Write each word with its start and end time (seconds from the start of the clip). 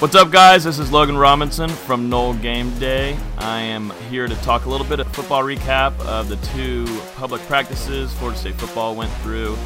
What's 0.00 0.14
up, 0.14 0.30
guys? 0.30 0.62
This 0.62 0.78
is 0.78 0.92
Logan 0.92 1.16
Robinson 1.18 1.68
from 1.68 2.08
Nole 2.08 2.32
Game 2.34 2.72
Day. 2.78 3.18
I 3.36 3.62
am 3.62 3.90
here 4.10 4.28
to 4.28 4.34
talk 4.42 4.66
a 4.66 4.70
little 4.70 4.86
bit 4.86 5.00
of 5.00 5.08
football 5.12 5.42
recap 5.42 5.98
of 6.06 6.28
the 6.28 6.36
two 6.36 6.86
public 7.16 7.42
practices 7.48 8.14
Florida 8.14 8.38
State 8.38 8.54
football 8.54 8.94
went 8.94 9.10
through 9.22 9.58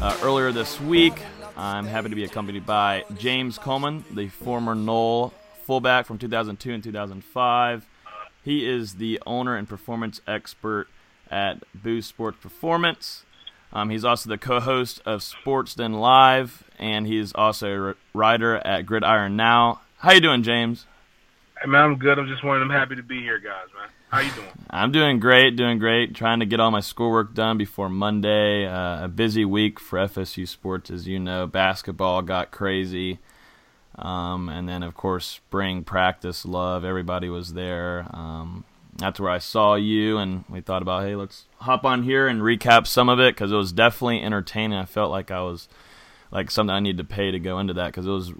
uh, 0.00 0.16
earlier 0.22 0.50
this 0.50 0.80
week. 0.80 1.20
I'm 1.58 1.86
happy 1.86 2.08
to 2.08 2.14
be 2.14 2.24
accompanied 2.24 2.64
by 2.64 3.04
James 3.18 3.58
Coleman, 3.58 4.02
the 4.10 4.28
former 4.28 4.74
Nole 4.74 5.34
fullback 5.64 6.06
from 6.06 6.16
2002 6.16 6.72
and 6.72 6.82
2005. 6.82 7.86
He 8.42 8.66
is 8.66 8.94
the 8.94 9.20
owner 9.26 9.56
and 9.56 9.68
performance 9.68 10.22
expert 10.26 10.88
at 11.30 11.62
Boost 11.74 12.08
Sports 12.08 12.38
Performance. 12.40 13.26
Um, 13.74 13.90
he's 13.90 14.06
also 14.06 14.30
the 14.30 14.38
co-host 14.38 15.02
of 15.04 15.22
Sports 15.22 15.74
Den 15.74 15.92
Live, 15.92 16.64
and 16.78 17.06
he's 17.06 17.32
also 17.32 17.90
a 17.90 17.94
writer 18.14 18.56
at 18.56 18.86
Gridiron 18.86 19.36
Now. 19.36 19.80
How 19.98 20.12
you 20.12 20.20
doing, 20.20 20.42
James? 20.42 20.86
Hey 21.60 21.68
man, 21.68 21.82
I'm 21.84 21.96
good. 21.96 22.18
I'm 22.18 22.28
just 22.28 22.44
one 22.44 22.56
of 22.56 22.60
them 22.60 22.70
happy 22.70 22.96
to 22.96 23.02
be 23.02 23.20
here, 23.20 23.38
guys. 23.38 23.66
Man, 23.74 23.88
how 24.10 24.20
you 24.20 24.30
doing? 24.32 24.48
I'm 24.68 24.92
doing 24.92 25.20
great, 25.20 25.56
doing 25.56 25.78
great. 25.78 26.14
Trying 26.14 26.40
to 26.40 26.46
get 26.46 26.60
all 26.60 26.70
my 26.70 26.80
schoolwork 26.80 27.34
done 27.34 27.56
before 27.56 27.88
Monday. 27.88 28.66
Uh, 28.66 29.04
a 29.04 29.08
busy 29.08 29.44
week 29.44 29.80
for 29.80 29.98
FSU 29.98 30.46
sports, 30.46 30.90
as 30.90 31.08
you 31.08 31.18
know. 31.18 31.46
Basketball 31.46 32.22
got 32.22 32.50
crazy, 32.50 33.18
um, 33.96 34.48
and 34.48 34.68
then 34.68 34.82
of 34.82 34.94
course 34.94 35.26
spring 35.26 35.82
practice. 35.82 36.44
Love 36.44 36.84
everybody 36.84 37.28
was 37.30 37.54
there. 37.54 38.06
Um, 38.10 38.64
that's 38.98 39.20
where 39.20 39.30
I 39.30 39.38
saw 39.38 39.74
you, 39.74 40.18
and 40.18 40.44
we 40.48 40.60
thought 40.60 40.82
about, 40.82 41.04
hey, 41.04 41.16
let's 41.16 41.44
hop 41.60 41.84
on 41.84 42.02
here 42.02 42.26
and 42.28 42.40
recap 42.40 42.86
some 42.86 43.08
of 43.08 43.20
it 43.20 43.34
because 43.34 43.52
it 43.52 43.56
was 43.56 43.72
definitely 43.72 44.22
entertaining. 44.22 44.78
I 44.78 44.84
felt 44.84 45.10
like 45.10 45.30
I 45.30 45.40
was 45.40 45.68
like 46.30 46.50
something 46.50 46.74
I 46.74 46.80
needed 46.80 46.98
to 46.98 47.14
pay 47.14 47.30
to 47.30 47.38
go 47.38 47.58
into 47.58 47.74
that 47.74 47.86
because 47.86 48.06
it 48.06 48.10
was 48.10 48.30
a 48.30 48.34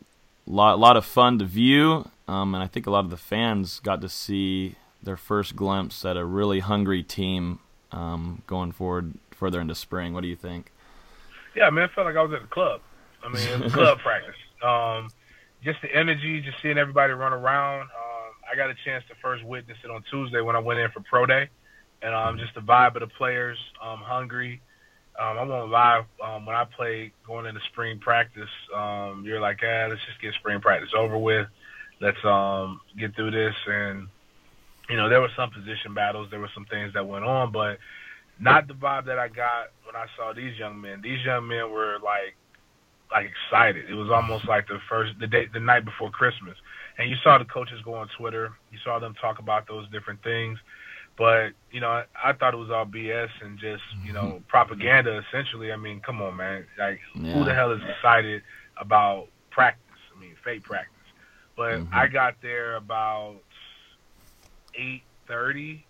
lot, 0.47 0.79
lot 0.79 0.97
of 0.97 1.05
fun 1.05 1.39
to 1.39 1.45
view, 1.45 2.09
um, 2.29 2.55
and 2.55 2.63
I 2.63 2.67
think 2.67 2.87
a 2.87 2.91
lot 2.91 3.05
of 3.05 3.11
the 3.11 3.17
fans 3.17 3.81
got 3.81 4.01
to 4.01 4.09
see 4.09 4.77
their 5.03 5.17
first 5.17 5.57
glimpse 5.57 6.05
at 6.05 6.17
a 6.17 6.25
really 6.25 6.61
hungry 6.61 7.03
team 7.03 7.61
um, 7.93 8.43
going 8.47 8.73
forward 8.73 9.15
further 9.31 9.61
into 9.61 9.75
spring. 9.75 10.13
What 10.13 10.23
do 10.23 10.29
you 10.29 10.37
think? 10.37 10.73
Yeah, 11.55 11.71
man, 11.71 11.89
I 11.91 11.95
felt 11.95 12.07
like 12.07 12.17
I 12.17 12.23
was 12.23 12.33
at 12.33 12.43
a 12.43 12.47
club. 12.47 12.81
I 13.23 13.29
mean, 13.29 13.47
it 13.49 13.61
was 13.61 13.73
club 13.73 13.99
practice. 13.99 14.35
Um, 14.63 15.09
just 15.65 15.81
the 15.83 15.95
energy, 15.95 16.41
just 16.41 16.61
seeing 16.63 16.79
everybody 16.79 17.13
run 17.13 17.33
around. 17.33 17.83
Um, 17.83 18.33
I 18.51 18.57
got 18.57 18.71
a 18.71 18.75
chance 18.85 19.05
to 19.09 19.15
first 19.23 19.45
witness 19.45 19.79
it 19.83 19.91
on 19.91 20.05
Tuesday 20.11 20.41
when 20.41 20.55
I 20.55 20.59
went 20.59 20.81
in 20.81 20.91
for 20.91 21.01
pro 21.01 21.27
day, 21.27 21.49
and 22.03 22.15
um, 22.15 22.39
just 22.39 22.55
the 22.55 22.61
vibe 22.61 22.95
of 22.95 23.01
the 23.01 23.07
players, 23.07 23.59
um, 23.83 23.99
hungry. 23.99 24.61
Um, 25.19 25.39
I 25.39 25.43
won't 25.43 25.71
lie. 25.71 26.05
Um, 26.23 26.47
when 26.47 26.57
I 26.57 26.65
played 26.65 27.13
going 27.27 27.47
into 27.47 27.61
spring 27.73 27.99
practice, 27.99 28.51
um, 28.75 29.23
you're 29.25 29.41
like, 29.41 29.61
ah, 29.63 29.87
let's 29.89 30.01
just 30.07 30.21
get 30.21 30.35
spring 30.35 30.61
practice 30.61 30.91
over 30.97 31.17
with. 31.17 31.47
Let's 32.01 32.23
um, 32.25 32.81
get 32.99 33.15
through 33.15 33.31
this. 33.31 33.55
And 33.67 34.09
you 34.91 34.97
know, 34.97 35.09
there 35.09 35.21
were 35.21 35.31
some 35.37 35.51
position 35.51 35.95
battles. 35.95 36.29
There 36.31 36.41
were 36.41 36.51
some 36.55 36.67
things 36.67 36.93
that 36.95 37.07
went 37.07 37.25
on, 37.25 37.53
but 37.53 37.79
not 38.39 38.69
the 38.69 38.75
vibe 38.75 39.07
that 39.07 39.19
I 39.19 39.29
got 39.29 39.73
when 39.85 39.97
I 39.97 40.07
saw 40.17 40.33
these 40.33 40.59
young 40.59 40.81
men. 40.81 41.01
These 41.03 41.25
young 41.25 41.49
men 41.49 41.71
were 41.71 41.99
like, 42.05 42.37
like 43.11 43.31
excited. 43.31 43.89
It 43.89 43.95
was 43.95 44.11
almost 44.11 44.47
like 44.47 44.69
the 44.69 44.79
first, 44.89 45.13
the 45.19 45.27
day, 45.27 45.47
the 45.53 45.61
night 45.61 45.85
before 45.85 46.11
Christmas 46.11 46.57
and 46.99 47.11
you 47.11 47.17
saw 47.23 47.39
the 47.39 47.45
coaches 47.45 47.81
go 47.85 47.95
on 47.95 48.09
Twitter. 48.17 48.53
You 48.71 48.79
saw 48.83 48.99
them 48.99 49.15
talk 49.21 49.39
about 49.39 49.69
those 49.69 49.89
different 49.91 50.23
things. 50.23 50.59
But 51.17 51.53
you 51.71 51.81
know, 51.81 51.89
I, 51.89 52.05
I 52.23 52.33
thought 52.33 52.55
it 52.55 52.59
was 52.59 52.71
all 52.71 52.85
BS 52.85 53.31
and 53.43 53.59
just 53.59 53.83
you 54.05 54.13
know 54.13 54.23
mm-hmm. 54.23 54.45
propaganda. 54.49 55.23
Essentially, 55.29 55.73
I 55.73 55.77
mean, 55.77 56.01
come 56.01 56.21
on, 56.21 56.37
man. 56.37 56.67
Like, 56.79 57.01
yeah. 57.15 57.33
who 57.33 57.45
the 57.45 57.55
hell 57.55 57.73
is 57.73 57.81
excited 57.89 58.43
about 58.79 59.29
practice? 59.51 59.83
I 60.15 60.21
mean, 60.21 60.35
fake 60.45 60.65
practice. 60.65 60.93
But 61.57 61.73
mm-hmm. 61.73 61.95
I 61.95 62.07
got 62.09 62.35
there 62.43 62.77
about 62.77 63.37
eight 64.75 65.03
thirty, 65.27 65.87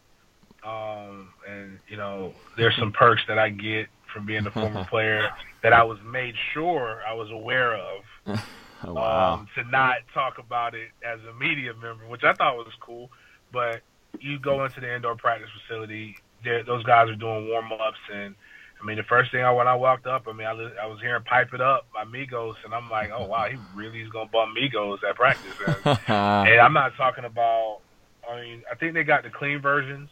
um, 0.64 1.30
and 1.48 1.80
you 1.88 1.96
know, 1.96 2.32
there's 2.56 2.76
some 2.76 2.92
perks 2.92 3.22
that 3.26 3.38
I 3.38 3.48
get 3.50 3.88
from 4.12 4.26
being 4.26 4.46
a 4.46 4.50
former 4.50 4.84
player 4.90 5.28
that 5.62 5.72
I 5.72 5.82
was 5.82 5.98
made 6.04 6.34
sure 6.54 7.02
I 7.06 7.14
was 7.14 7.30
aware 7.30 7.74
of. 7.74 8.40
Oh, 8.84 8.92
wow. 8.92 9.34
um, 9.34 9.48
to 9.54 9.64
not 9.70 9.96
talk 10.12 10.38
about 10.38 10.74
it 10.74 10.90
as 11.02 11.18
a 11.24 11.32
media 11.32 11.72
member, 11.72 12.06
which 12.06 12.24
I 12.24 12.34
thought 12.34 12.56
was 12.58 12.72
cool. 12.78 13.10
But 13.50 13.80
you 14.20 14.38
go 14.38 14.64
into 14.64 14.80
the 14.80 14.94
indoor 14.94 15.16
practice 15.16 15.48
facility, 15.66 16.16
those 16.44 16.84
guys 16.84 17.08
are 17.08 17.16
doing 17.16 17.48
warm 17.48 17.72
ups, 17.72 17.98
and 18.12 18.34
I 18.80 18.84
mean, 18.84 18.96
the 18.96 19.04
first 19.04 19.32
thing 19.32 19.42
I 19.42 19.50
when 19.52 19.68
I 19.68 19.74
walked 19.74 20.06
up, 20.06 20.26
I 20.28 20.32
mean, 20.32 20.46
I, 20.46 20.52
I 20.82 20.86
was 20.86 21.00
hearing 21.00 21.22
"Pipe 21.24 21.52
It 21.54 21.60
Up" 21.60 21.86
by 21.92 22.04
Migos, 22.04 22.54
and 22.64 22.74
I'm 22.74 22.90
like, 22.90 23.10
oh 23.10 23.24
wow, 23.24 23.46
he 23.48 23.56
really 23.74 24.00
is 24.00 24.10
gonna 24.10 24.30
bump 24.30 24.56
Migos 24.56 24.98
at 25.08 25.16
practice. 25.16 25.54
And, 25.66 25.98
and 26.08 26.60
I'm 26.60 26.72
not 26.72 26.96
talking 26.96 27.24
about. 27.24 27.80
I 28.28 28.40
mean, 28.40 28.62
I 28.70 28.74
think 28.74 28.94
they 28.94 29.04
got 29.04 29.22
the 29.22 29.30
clean 29.30 29.60
versions, 29.60 30.10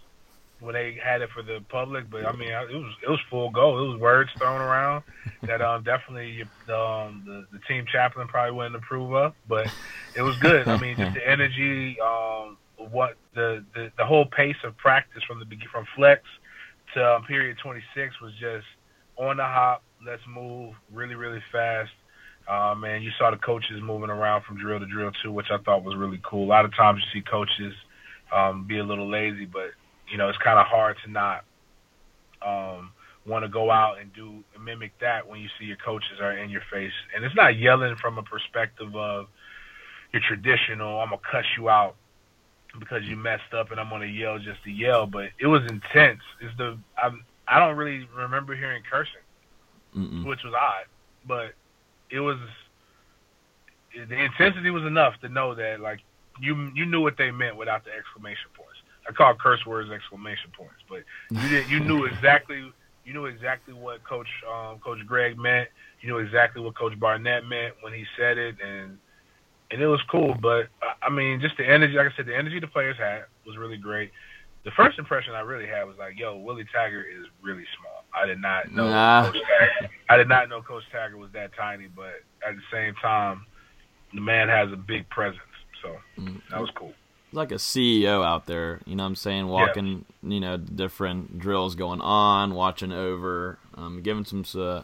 when 0.65 0.75
they 0.75 0.99
had 1.03 1.21
it 1.21 1.31
for 1.35 1.43
the 1.43 1.65
public. 1.69 2.11
But 2.11 2.27
I 2.27 2.33
mean, 2.33 2.49
it 2.49 2.75
was 2.75 2.95
it 3.03 3.09
was 3.09 3.21
full 3.31 3.51
go. 3.51 3.79
It 3.79 3.89
was 3.93 4.01
words 4.01 4.31
thrown 4.39 4.61
around 4.61 5.05
that 5.43 5.61
um 5.61 5.83
definitely 5.83 6.43
um 6.69 7.23
the 7.27 7.47
the 7.53 7.59
team 7.69 7.85
chaplain 7.91 8.29
probably 8.29 8.57
wouldn't 8.57 8.77
approve 8.77 9.13
of. 9.15 9.35
But 9.49 9.69
it 10.17 10.23
was 10.23 10.37
good. 10.39 10.67
I 10.67 10.79
mean, 10.79 10.97
just 10.97 11.15
the 11.15 11.29
energy, 11.29 11.99
um, 12.01 12.57
what 12.79 13.17
the 13.35 13.65
the, 13.75 13.91
the 13.99 14.05
whole 14.05 14.27
pace 14.27 14.57
of 14.65 14.77
practice 14.77 15.23
from 15.25 15.39
the 15.39 15.47
from 15.73 15.87
flex 15.97 16.23
to 16.95 17.15
um, 17.17 17.25
period 17.25 17.57
26 17.63 18.21
was 18.21 18.33
just 18.41 18.67
on 19.17 19.37
the 19.37 19.45
hop. 19.45 19.83
Let's 20.05 20.23
move 20.29 20.75
really 20.93 21.15
really 21.15 21.43
fast. 21.53 21.91
Um, 22.47 22.85
and 22.85 23.03
you 23.03 23.11
saw 23.19 23.31
the 23.31 23.39
coaches 23.39 23.81
moving 23.83 24.11
around 24.11 24.45
from 24.45 24.59
drill 24.59 24.79
to 24.79 24.87
drill 24.87 25.11
too, 25.23 25.33
which 25.33 25.51
I 25.51 25.57
thought 25.59 25.83
was 25.83 25.97
really 25.97 26.21
cool. 26.23 26.45
A 26.45 26.51
lot 26.51 26.67
of 26.67 26.75
times 26.75 27.01
you 27.01 27.21
see 27.21 27.25
coaches 27.25 27.73
um, 28.35 28.67
be 28.67 28.79
a 28.79 28.85
little 28.85 29.09
lazy, 29.09 29.47
but 29.47 29.71
you 30.11 30.19
know, 30.19 30.29
it's 30.29 30.39
kind 30.39 30.59
of 30.59 30.67
hard 30.67 30.97
to 31.05 31.11
not 31.11 31.45
um, 32.47 32.93
want 33.27 33.45
to 33.45 33.49
go 33.49 33.71
out 33.71 33.99
and 33.99 34.13
do 34.13 34.45
mimic 34.63 34.93
that 35.01 35.27
when 35.27 35.41
you 35.41 35.49
see 35.59 35.65
your 35.65 35.79
coaches 35.79 36.21
are 36.21 36.37
in 36.37 36.51
your 36.51 36.63
face. 36.71 36.93
And 37.15 37.25
it's 37.25 37.35
not 37.35 37.57
yelling 37.57 37.97
from 37.97 38.19
a 38.19 38.23
perspective 38.23 38.95
of 38.95 39.27
your 40.13 40.23
traditional, 40.29 41.01
I'm 41.01 41.11
gonna 41.11 41.23
cuss 41.31 41.45
you 41.57 41.69
out 41.69 41.97
because 42.79 43.05
you 43.05 43.17
messed 43.17 43.53
up 43.53 43.71
and 43.71 43.81
I'm 43.81 43.89
gonna 43.89 44.07
yell 44.07 44.39
just 44.39 44.63
to 44.65 44.71
yell. 44.71 45.07
But 45.07 45.31
it 45.39 45.47
was 45.47 45.63
intense. 45.63 46.21
It's 46.41 46.57
the 46.57 46.79
I'm, 47.03 47.25
I 47.47 47.59
don't 47.59 47.77
really 47.77 48.09
remember 48.17 48.55
hearing 48.55 48.83
cursing, 48.91 49.15
Mm-mm. 49.97 50.27
which 50.27 50.43
was 50.45 50.55
odd, 50.55 50.85
but 51.27 51.53
it 52.11 52.21
was 52.21 52.39
the 53.95 54.15
intensity 54.15 54.71
was 54.71 54.85
enough 54.85 55.15
to 55.21 55.29
know 55.29 55.55
that 55.55 55.81
like 55.81 56.01
you 56.41 56.71
you 56.75 56.87
knew 56.87 57.01
what 57.01 57.17
they 57.17 57.31
meant 57.31 57.57
without 57.57 57.85
the 57.85 57.93
exclamation 57.93 58.51
points. 58.55 58.79
I 59.09 59.13
call 59.13 59.35
curse 59.35 59.65
words 59.67 59.91
exclamation 59.91 60.51
points, 60.57 60.83
but 60.89 61.03
you 61.31 61.49
did, 61.49 61.69
you 61.69 61.81
knew 61.81 62.05
exactly 62.13 62.73
you 63.05 63.13
knew 63.13 63.27
exactly 63.27 63.75
what 63.75 64.03
Coach 64.05 64.29
um, 64.51 64.79
Coach 64.79 65.05
Greg 65.07 65.39
meant. 65.39 65.69
You 66.01 66.09
knew 66.09 66.19
exactly 66.19 66.63
what 66.63 66.77
Coach 66.77 66.99
Barnett 66.99 67.47
meant 67.47 67.75
when 67.83 67.93
he 67.93 68.05
said 68.17 68.39
it, 68.39 68.57
and 68.65 68.99
and 69.71 69.81
it 69.81 69.87
was 69.87 70.01
cool. 70.11 70.35
But 70.41 70.69
I 71.03 71.11
mean, 71.11 71.41
just 71.41 71.57
the 71.57 71.67
energy, 71.67 71.95
like 71.95 72.13
I 72.13 72.17
said, 72.17 72.27
the 72.27 72.37
energy 72.37 72.61
the 72.61 72.67
players 72.67 72.97
had 72.97 73.25
was 73.47 73.57
really 73.57 73.77
great. 73.77 74.11
The 74.65 74.71
first 74.71 74.99
impression 74.99 75.35
I 75.35 75.41
really 75.41 75.67
had 75.67 75.85
was 75.85 75.97
like, 75.99 76.19
"Yo, 76.19 76.39
Willie 76.39 76.67
Taggart 76.73 77.07
is 77.07 77.27
really 77.43 77.65
small." 77.79 78.05
I 78.15 78.27
did 78.27 78.41
not 78.41 78.73
know. 78.73 78.89
Nah. 78.89 79.31
Coach 79.31 79.43
Taggart, 79.43 79.91
I 80.09 80.17
did 80.17 80.29
not 80.29 80.49
know 80.49 80.63
Coach 80.63 80.85
Taggart 80.91 81.19
was 81.19 81.31
that 81.33 81.51
tiny, 81.55 81.89
but 81.89 82.23
at 82.47 82.55
the 82.55 82.63
same 82.73 82.95
time, 82.95 83.47
the 84.15 84.21
man 84.21 84.49
has 84.49 84.73
a 84.73 84.77
big 84.77 85.09
presence, 85.11 85.41
so 85.83 85.97
mm-hmm. 86.19 86.37
that 86.51 86.61
was 86.61 86.71
cool 86.75 86.95
like 87.35 87.53
a 87.53 87.57
CEO 87.57 88.25
out 88.25 88.47
there, 88.47 88.81
you 88.87 88.95
know 88.95 89.03
what 89.03 89.09
I'm 89.09 89.17
saying, 89.17 89.49
walking, 89.49 90.05
yeah. 90.23 90.31
you 90.35 90.41
know, 90.41 90.57
different 90.57 91.39
drills 91.39 91.75
going 91.75 92.01
on, 92.01 92.55
watching 92.55 92.93
over, 92.93 93.59
um, 93.75 94.03
giving 94.03 94.25
some, 94.25 94.45
uh, 94.61 94.83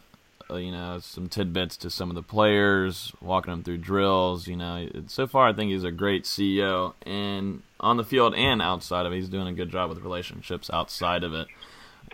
you 0.56 0.72
know, 0.72 0.98
some 1.00 1.28
tidbits 1.28 1.76
to 1.78 1.90
some 1.90 2.08
of 2.08 2.14
the 2.14 2.22
players, 2.22 3.12
walking 3.20 3.52
them 3.52 3.62
through 3.62 3.78
drills. 3.78 4.46
You 4.46 4.56
know, 4.56 4.88
so 5.06 5.26
far 5.26 5.48
I 5.48 5.52
think 5.52 5.70
he's 5.70 5.84
a 5.84 5.90
great 5.90 6.24
CEO, 6.24 6.94
and 7.02 7.62
on 7.78 7.96
the 7.96 8.04
field 8.04 8.34
and 8.34 8.60
outside 8.60 9.06
of 9.06 9.12
it, 9.12 9.16
he's 9.16 9.28
doing 9.28 9.48
a 9.48 9.52
good 9.52 9.70
job 9.70 9.88
with 9.88 9.98
relationships 9.98 10.70
outside 10.72 11.24
of 11.24 11.32
it. 11.32 11.48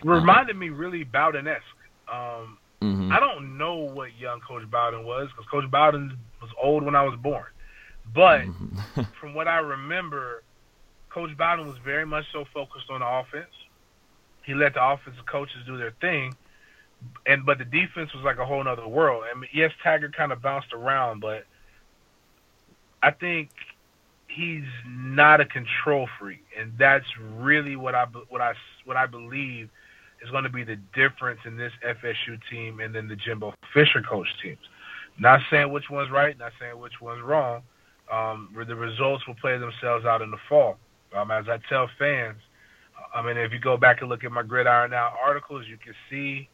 Reminded 0.03 0.53
um, 0.53 0.59
me 0.59 0.69
really 0.69 1.03
Bowden 1.03 1.47
esque. 1.47 1.63
Um, 2.11 2.57
mm-hmm. 2.81 3.11
I 3.11 3.19
don't 3.19 3.57
know 3.57 3.75
what 3.75 4.17
young 4.17 4.39
Coach 4.41 4.69
Bowden 4.69 5.05
was 5.05 5.29
because 5.29 5.49
Coach 5.49 5.69
Bowden 5.69 6.17
was 6.41 6.51
old 6.61 6.83
when 6.83 6.95
I 6.95 7.03
was 7.03 7.17
born. 7.21 7.45
But 8.13 8.41
mm-hmm. 8.41 9.01
from 9.19 9.33
what 9.33 9.47
I 9.47 9.57
remember, 9.57 10.43
Coach 11.09 11.35
Bowden 11.37 11.67
was 11.67 11.77
very 11.83 12.05
much 12.05 12.25
so 12.31 12.45
focused 12.53 12.89
on 12.89 12.99
the 12.99 13.07
offense. 13.07 13.53
He 14.45 14.53
let 14.53 14.75
the 14.75 14.83
offensive 14.83 15.25
coaches 15.25 15.57
do 15.65 15.77
their 15.77 15.91
thing, 15.99 16.33
and 17.25 17.45
but 17.45 17.57
the 17.57 17.65
defense 17.65 18.13
was 18.13 18.23
like 18.23 18.37
a 18.37 18.45
whole 18.45 18.67
other 18.67 18.87
world. 18.87 19.23
I 19.29 19.37
mean, 19.37 19.49
yes, 19.53 19.71
Taggart 19.83 20.15
kind 20.15 20.31
of 20.31 20.41
bounced 20.41 20.73
around, 20.73 21.19
but 21.19 21.45
I 23.03 23.11
think 23.11 23.49
he's 24.27 24.63
not 24.87 25.41
a 25.41 25.45
control 25.45 26.07
freak, 26.19 26.43
and 26.57 26.73
that's 26.77 27.05
really 27.37 27.75
what 27.75 27.95
I 27.95 28.05
what 28.29 28.41
I 28.41 28.53
what 28.85 28.97
I 28.97 29.05
believe 29.05 29.69
is 30.21 30.29
going 30.31 30.43
to 30.43 30.49
be 30.49 30.63
the 30.63 30.77
difference 30.95 31.39
in 31.45 31.57
this 31.57 31.71
FSU 31.85 32.39
team 32.49 32.79
and 32.79 32.93
then 32.93 33.07
the 33.07 33.15
Jimbo 33.15 33.53
Fisher 33.73 34.01
coach 34.01 34.27
teams. 34.41 34.57
Not 35.19 35.41
saying 35.51 35.71
which 35.71 35.89
one's 35.89 36.11
right, 36.11 36.37
not 36.37 36.53
saying 36.59 36.79
which 36.79 36.99
one's 37.01 37.21
wrong, 37.21 37.61
Um, 38.11 38.49
the 38.55 38.75
results 38.75 39.25
will 39.27 39.35
play 39.35 39.57
themselves 39.57 40.05
out 40.05 40.21
in 40.21 40.31
the 40.31 40.37
fall. 40.49 40.77
Um, 41.15 41.31
as 41.31 41.45
I 41.47 41.59
tell 41.69 41.89
fans, 41.99 42.37
I 43.13 43.21
mean, 43.21 43.37
if 43.37 43.51
you 43.51 43.59
go 43.59 43.77
back 43.77 44.01
and 44.01 44.09
look 44.09 44.23
at 44.23 44.31
my 44.31 44.43
Gridiron 44.43 44.91
Now 44.91 45.13
articles, 45.23 45.65
you 45.67 45.77
can 45.77 45.93
see 46.09 46.49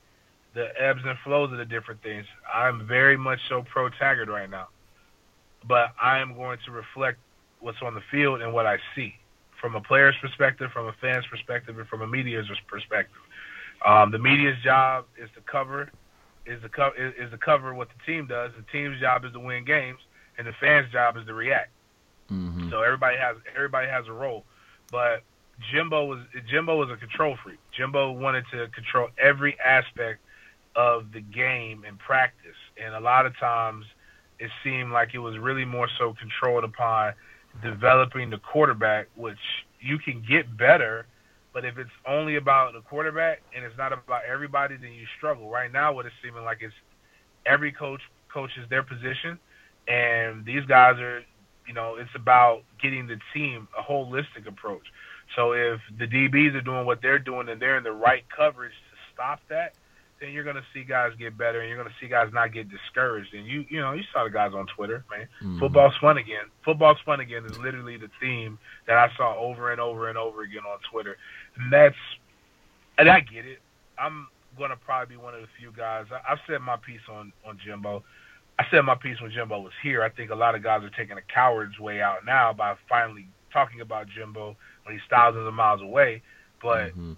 the 0.53 0.69
ebbs 0.79 1.01
and 1.05 1.17
flows 1.23 1.51
of 1.51 1.57
the 1.57 1.65
different 1.65 2.01
things. 2.03 2.25
I'm 2.53 2.87
very 2.87 3.17
much 3.17 3.39
so 3.49 3.63
pro 3.63 3.89
Taggart 3.89 4.29
right 4.29 4.49
now, 4.49 4.67
but 5.67 5.93
I 6.01 6.19
am 6.19 6.35
going 6.35 6.59
to 6.65 6.71
reflect 6.71 7.19
what's 7.59 7.81
on 7.81 7.95
the 7.95 8.03
field 8.11 8.41
and 8.41 8.53
what 8.53 8.65
I 8.65 8.77
see 8.95 9.15
from 9.59 9.75
a 9.75 9.81
player's 9.81 10.15
perspective, 10.21 10.71
from 10.71 10.87
a 10.87 10.93
fan's 10.99 11.25
perspective, 11.27 11.79
and 11.79 11.87
from 11.87 12.01
a 12.01 12.07
media's 12.07 12.47
perspective. 12.67 13.21
Um, 13.85 14.11
the 14.11 14.19
media's 14.19 14.57
job 14.63 15.05
is 15.17 15.29
to 15.35 15.41
cover 15.41 15.89
is 16.45 16.61
to 16.61 16.69
cover 16.69 16.95
is 16.95 17.31
to 17.31 17.37
cover 17.37 17.73
what 17.73 17.87
the 17.89 18.11
team 18.11 18.27
does. 18.27 18.51
The 18.57 18.65
team's 18.71 18.99
job 18.99 19.25
is 19.25 19.31
to 19.33 19.39
win 19.39 19.65
games, 19.65 19.99
and 20.37 20.45
the 20.45 20.53
fans' 20.59 20.91
job 20.91 21.17
is 21.17 21.25
to 21.25 21.33
react. 21.33 21.71
Mm-hmm. 22.31 22.69
So 22.69 22.81
everybody 22.81 23.17
has 23.17 23.37
everybody 23.55 23.87
has 23.87 24.07
a 24.07 24.13
role, 24.13 24.43
but 24.91 25.23
Jimbo 25.71 26.05
was 26.05 26.19
Jimbo 26.49 26.77
was 26.77 26.89
a 26.89 26.97
control 26.97 27.37
freak. 27.43 27.59
Jimbo 27.75 28.11
wanted 28.11 28.45
to 28.51 28.67
control 28.69 29.09
every 29.17 29.57
aspect 29.59 30.19
of 30.75 31.11
the 31.11 31.21
game 31.21 31.83
and 31.87 31.97
practice, 31.99 32.57
and 32.83 32.95
a 32.95 32.99
lot 32.99 33.25
of 33.25 33.37
times 33.37 33.85
it 34.39 34.49
seemed 34.63 34.91
like 34.91 35.13
it 35.13 35.19
was 35.19 35.37
really 35.37 35.65
more 35.65 35.87
so 35.97 36.13
controlled 36.19 36.63
upon 36.63 37.13
developing 37.61 38.29
the 38.29 38.39
quarterback, 38.39 39.07
which 39.15 39.37
you 39.79 39.99
can 39.99 40.23
get 40.27 40.57
better, 40.57 41.05
but 41.53 41.65
if 41.65 41.77
it's 41.77 41.91
only 42.07 42.35
about 42.37 42.73
the 42.73 42.81
quarterback 42.81 43.41
and 43.55 43.63
it's 43.63 43.77
not 43.77 43.93
about 43.93 44.23
everybody, 44.25 44.75
then 44.75 44.91
you 44.91 45.05
struggle. 45.17 45.49
Right 45.49 45.71
now, 45.71 45.93
what 45.93 46.05
it's 46.05 46.15
seeming 46.23 46.43
like 46.43 46.63
is 46.63 46.71
every 47.45 47.71
coach 47.71 48.01
coaches 48.33 48.65
their 48.69 48.81
position, 48.81 49.37
and 49.87 50.43
these 50.45 50.65
guys 50.65 50.99
are, 50.99 51.21
you 51.67 51.73
know, 51.73 51.95
it's 51.97 52.09
about 52.15 52.63
getting 52.81 53.05
the 53.05 53.19
team 53.33 53.67
a 53.77 53.83
holistic 53.83 54.47
approach. 54.47 54.87
So 55.35 55.53
if 55.53 55.79
the 55.99 56.07
DBs 56.07 56.55
are 56.55 56.61
doing 56.61 56.85
what 56.85 57.01
they're 57.01 57.19
doing 57.19 57.49
and 57.49 57.61
they're 57.61 57.77
in 57.77 57.83
the 57.83 57.91
right 57.91 58.23
coverage 58.35 58.73
to 58.73 58.97
stop 59.13 59.39
that, 59.49 59.73
then 60.23 60.31
you're 60.31 60.45
going 60.45 60.55
to 60.55 60.63
see 60.73 60.85
guys 60.85 61.11
get 61.19 61.37
better 61.37 61.59
and 61.59 61.67
you're 61.67 61.77
going 61.77 61.89
to 61.89 61.95
see 61.99 62.07
guys 62.09 62.29
not 62.31 62.53
get 62.53 62.69
discouraged. 62.69 63.33
And 63.33 63.45
you, 63.45 63.65
you 63.69 63.81
know, 63.81 63.91
you 63.91 64.03
saw 64.13 64.23
the 64.23 64.29
guys 64.29 64.53
on 64.55 64.65
Twitter, 64.67 65.03
man. 65.11 65.27
Mm-hmm. 65.41 65.59
Football's 65.59 65.95
fun 65.99 66.17
again. 66.17 66.45
Football's 66.63 66.97
fun 67.05 67.19
again 67.19 67.43
is 67.45 67.57
literally 67.59 67.97
the 67.97 68.09
theme 68.21 68.57
that 68.87 68.97
I 68.97 69.09
saw 69.17 69.37
over 69.37 69.73
and 69.73 69.81
over 69.81 70.07
and 70.07 70.17
over 70.17 70.43
again 70.43 70.61
on 70.65 70.79
Twitter. 70.89 71.17
And 71.57 71.73
that's, 71.73 71.97
and 72.97 73.09
I 73.09 73.19
get 73.19 73.45
it. 73.45 73.59
I'm 73.99 74.27
going 74.57 74.69
to 74.69 74.77
probably 74.77 75.17
be 75.17 75.21
one 75.21 75.33
of 75.33 75.41
the 75.41 75.47
few 75.59 75.73
guys. 75.75 76.05
I, 76.09 76.31
I've 76.31 76.39
said 76.47 76.61
my 76.61 76.77
piece 76.77 77.03
on, 77.11 77.33
on 77.45 77.59
Jimbo. 77.63 78.01
I 78.57 78.63
said 78.71 78.83
my 78.83 78.95
piece 78.95 79.19
when 79.19 79.31
Jimbo 79.31 79.59
was 79.59 79.73
here. 79.83 80.03
I 80.03 80.09
think 80.09 80.31
a 80.31 80.35
lot 80.35 80.55
of 80.55 80.63
guys 80.63 80.83
are 80.83 80.89
taking 80.91 81.17
a 81.17 81.33
coward's 81.33 81.77
way 81.79 82.01
out 82.01 82.25
now 82.25 82.53
by 82.53 82.75
finally 82.87 83.27
talking 83.51 83.81
about 83.81 84.07
Jimbo 84.07 84.55
when 84.85 84.95
he's 84.95 85.03
thousands 85.09 85.45
of 85.45 85.53
miles 85.53 85.81
away. 85.81 86.21
But 86.61 86.91
mm-hmm. 86.91 87.13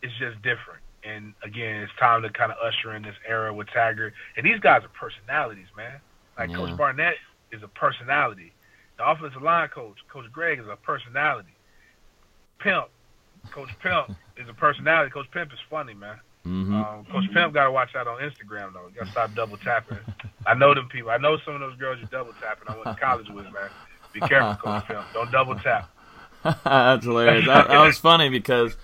it's 0.00 0.14
just 0.18 0.36
different. 0.36 0.79
And 1.02 1.34
again, 1.42 1.82
it's 1.82 1.92
time 1.98 2.22
to 2.22 2.30
kind 2.30 2.52
of 2.52 2.58
usher 2.62 2.94
in 2.94 3.02
this 3.02 3.16
era 3.26 3.52
with 3.54 3.68
Taggart. 3.68 4.12
And 4.36 4.44
these 4.44 4.60
guys 4.60 4.82
are 4.84 4.88
personalities, 4.88 5.66
man. 5.76 6.00
Like 6.38 6.50
yeah. 6.50 6.56
Coach 6.56 6.76
Barnett 6.76 7.14
is 7.52 7.62
a 7.62 7.68
personality. 7.68 8.52
The 8.98 9.08
offensive 9.08 9.42
line 9.42 9.68
coach, 9.68 9.96
Coach 10.12 10.30
Greg, 10.30 10.58
is 10.58 10.66
a 10.70 10.76
personality. 10.76 11.54
Pimp, 12.58 12.88
Coach 13.50 13.70
Pimp 13.82 14.10
is 14.36 14.48
a 14.48 14.54
personality. 14.54 15.10
Coach 15.10 15.30
Pimp 15.32 15.52
is 15.52 15.58
funny, 15.70 15.94
man. 15.94 16.20
Mm-hmm. 16.46 16.74
Um, 16.74 17.04
Coach 17.06 17.30
Pimp 17.32 17.54
got 17.54 17.64
to 17.64 17.72
watch 17.72 17.94
out 17.94 18.06
on 18.06 18.20
Instagram 18.20 18.72
though. 18.72 18.90
Got 18.94 19.06
to 19.06 19.10
stop 19.10 19.34
double 19.34 19.56
tapping. 19.58 19.98
I 20.46 20.54
know 20.54 20.74
them 20.74 20.88
people. 20.88 21.10
I 21.10 21.18
know 21.18 21.38
some 21.44 21.54
of 21.54 21.60
those 21.60 21.76
girls 21.76 21.98
you 22.00 22.08
double 22.10 22.32
tapping. 22.40 22.68
I 22.68 22.74
went 22.74 22.84
to 22.96 23.02
college 23.02 23.28
with, 23.28 23.44
man. 23.44 23.70
Be 24.12 24.20
careful, 24.20 24.54
Coach 24.56 24.86
Pimp. 24.86 25.04
Don't 25.12 25.30
double 25.30 25.54
tap. 25.56 25.90
That's 26.64 27.04
hilarious. 27.04 27.46
That, 27.46 27.68
that 27.68 27.80
was 27.82 27.98
funny 27.98 28.30
because 28.30 28.76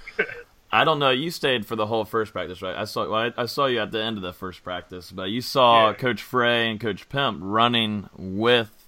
I 0.76 0.84
don't 0.84 0.98
know. 0.98 1.08
You 1.08 1.30
stayed 1.30 1.64
for 1.64 1.74
the 1.74 1.86
whole 1.86 2.04
first 2.04 2.34
practice, 2.34 2.60
right? 2.60 2.76
I 2.76 2.84
saw. 2.84 3.08
Well, 3.08 3.32
I, 3.38 3.42
I, 3.42 3.46
saw 3.46 3.64
you 3.64 3.80
at 3.80 3.92
the 3.92 4.02
end 4.02 4.18
of 4.18 4.22
the 4.22 4.34
first 4.34 4.62
practice, 4.62 5.10
but 5.10 5.30
you 5.30 5.40
saw 5.40 5.88
yeah. 5.88 5.94
Coach 5.94 6.20
Frey 6.20 6.70
and 6.70 6.78
Coach 6.78 7.08
Pimp 7.08 7.38
running 7.40 8.10
with 8.14 8.86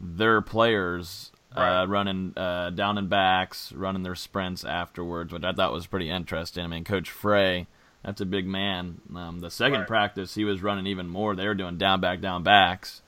their 0.00 0.40
players, 0.40 1.32
uh, 1.56 1.60
right. 1.60 1.82
uh, 1.82 1.86
running 1.88 2.32
uh, 2.36 2.70
down 2.70 2.96
and 2.96 3.10
backs, 3.10 3.72
running 3.72 4.04
their 4.04 4.14
sprints 4.14 4.64
afterwards, 4.64 5.32
which 5.32 5.42
I 5.42 5.52
thought 5.52 5.72
was 5.72 5.88
pretty 5.88 6.08
interesting. 6.08 6.62
I 6.62 6.68
mean, 6.68 6.84
Coach 6.84 7.10
Frey, 7.10 7.66
that's 8.04 8.20
a 8.20 8.26
big 8.26 8.46
man. 8.46 9.00
Um, 9.12 9.40
the 9.40 9.50
second 9.50 9.80
right. 9.80 9.88
practice, 9.88 10.36
he 10.36 10.44
was 10.44 10.62
running 10.62 10.86
even 10.86 11.08
more. 11.08 11.34
They 11.34 11.48
were 11.48 11.56
doing 11.56 11.76
down 11.76 12.00
back, 12.00 12.20
down 12.20 12.44
backs, 12.44 13.02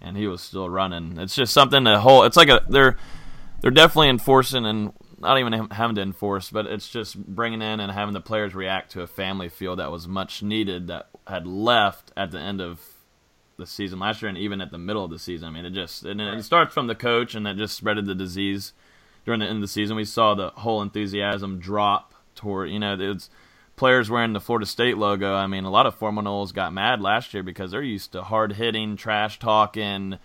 and 0.00 0.16
he 0.16 0.26
was 0.26 0.40
still 0.40 0.70
running. 0.70 1.18
It's 1.18 1.34
just 1.34 1.52
something 1.52 1.84
to 1.84 2.00
whole. 2.00 2.22
It's 2.22 2.38
like 2.38 2.48
a 2.48 2.64
they're 2.66 2.96
they're 3.60 3.70
definitely 3.70 4.08
enforcing 4.08 4.64
and 4.64 4.94
not 5.22 5.38
even 5.38 5.70
having 5.70 5.96
to 5.96 6.02
enforce, 6.02 6.50
but 6.50 6.66
it's 6.66 6.88
just 6.88 7.16
bringing 7.16 7.62
in 7.62 7.80
and 7.80 7.92
having 7.92 8.12
the 8.12 8.20
players 8.20 8.54
react 8.54 8.92
to 8.92 9.02
a 9.02 9.06
family 9.06 9.48
feel 9.48 9.76
that 9.76 9.90
was 9.90 10.08
much 10.08 10.42
needed 10.42 10.88
that 10.88 11.08
had 11.26 11.46
left 11.46 12.12
at 12.16 12.32
the 12.32 12.38
end 12.38 12.60
of 12.60 12.80
the 13.56 13.66
season 13.66 14.00
last 14.00 14.20
year 14.20 14.28
and 14.28 14.38
even 14.38 14.60
at 14.60 14.70
the 14.70 14.78
middle 14.78 15.04
of 15.04 15.10
the 15.10 15.18
season. 15.18 15.48
I 15.48 15.50
mean, 15.50 15.64
it 15.64 15.70
just 15.70 16.04
and 16.04 16.20
it 16.20 16.44
starts 16.44 16.74
from 16.74 16.88
the 16.88 16.94
coach 16.94 17.34
and 17.34 17.46
that 17.46 17.56
just 17.56 17.82
spreaded 17.82 18.06
the 18.06 18.14
disease 18.14 18.72
during 19.24 19.40
the 19.40 19.46
end 19.46 19.56
of 19.56 19.62
the 19.62 19.68
season. 19.68 19.96
We 19.96 20.04
saw 20.04 20.34
the 20.34 20.50
whole 20.50 20.82
enthusiasm 20.82 21.58
drop 21.58 22.14
toward 22.34 22.70
you 22.70 22.78
know 22.78 22.96
it's 22.98 23.30
players 23.76 24.10
wearing 24.10 24.32
the 24.32 24.40
Florida 24.40 24.66
State 24.66 24.98
logo. 24.98 25.34
I 25.34 25.46
mean, 25.46 25.64
a 25.64 25.70
lot 25.70 25.86
of 25.86 25.96
Seminoles 25.98 26.52
got 26.52 26.72
mad 26.72 27.00
last 27.00 27.32
year 27.32 27.42
because 27.42 27.70
they're 27.70 27.82
used 27.82 28.12
to 28.12 28.22
hard 28.22 28.52
hitting, 28.52 28.96
trash 28.96 29.38
talking 29.38 30.18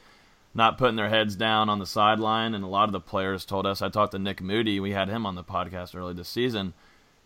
not 0.57 0.79
putting 0.79 0.95
their 0.95 1.09
heads 1.09 1.35
down 1.35 1.69
on 1.69 1.77
the 1.77 1.85
sideline. 1.85 2.55
And 2.55 2.63
a 2.63 2.67
lot 2.67 2.89
of 2.89 2.91
the 2.91 2.99
players 2.99 3.45
told 3.45 3.65
us. 3.67 3.81
I 3.81 3.89
talked 3.89 4.11
to 4.11 4.19
Nick 4.19 4.41
Moody. 4.41 4.79
We 4.79 4.91
had 4.91 5.07
him 5.07 5.25
on 5.25 5.35
the 5.35 5.43
podcast 5.43 5.95
early 5.95 6.15
this 6.15 6.27
season, 6.27 6.73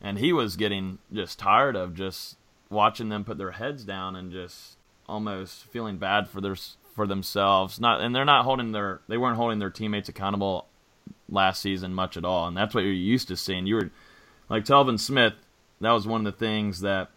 and 0.01 0.19
he 0.19 0.33
was 0.33 0.57
getting 0.57 0.99
just 1.11 1.39
tired 1.39 1.75
of 1.75 1.95
just 1.95 2.37
watching 2.69 3.09
them 3.09 3.23
put 3.23 3.37
their 3.37 3.51
heads 3.51 3.83
down 3.83 4.15
and 4.15 4.31
just 4.31 4.77
almost 5.07 5.65
feeling 5.65 5.97
bad 5.97 6.27
for 6.27 6.41
their 6.41 6.57
for 6.93 7.07
themselves. 7.07 7.79
Not 7.79 8.01
and 8.01 8.13
they're 8.13 8.25
not 8.25 8.43
holding 8.43 8.73
their 8.73 8.99
they 9.07 9.17
weren't 9.17 9.37
holding 9.37 9.59
their 9.59 9.69
teammates 9.69 10.09
accountable 10.09 10.67
last 11.29 11.61
season 11.61 11.93
much 11.93 12.17
at 12.17 12.25
all. 12.25 12.47
And 12.47 12.55
that's 12.55 12.75
what 12.75 12.83
you're 12.83 12.93
used 12.93 13.29
to 13.29 13.37
seeing. 13.37 13.65
You 13.65 13.75
were 13.75 13.91
like 14.49 14.65
Telvin 14.65 14.99
Smith. 14.99 15.33
That 15.79 15.91
was 15.91 16.05
one 16.05 16.25
of 16.25 16.31
the 16.31 16.37
things 16.37 16.81
that 16.81 17.09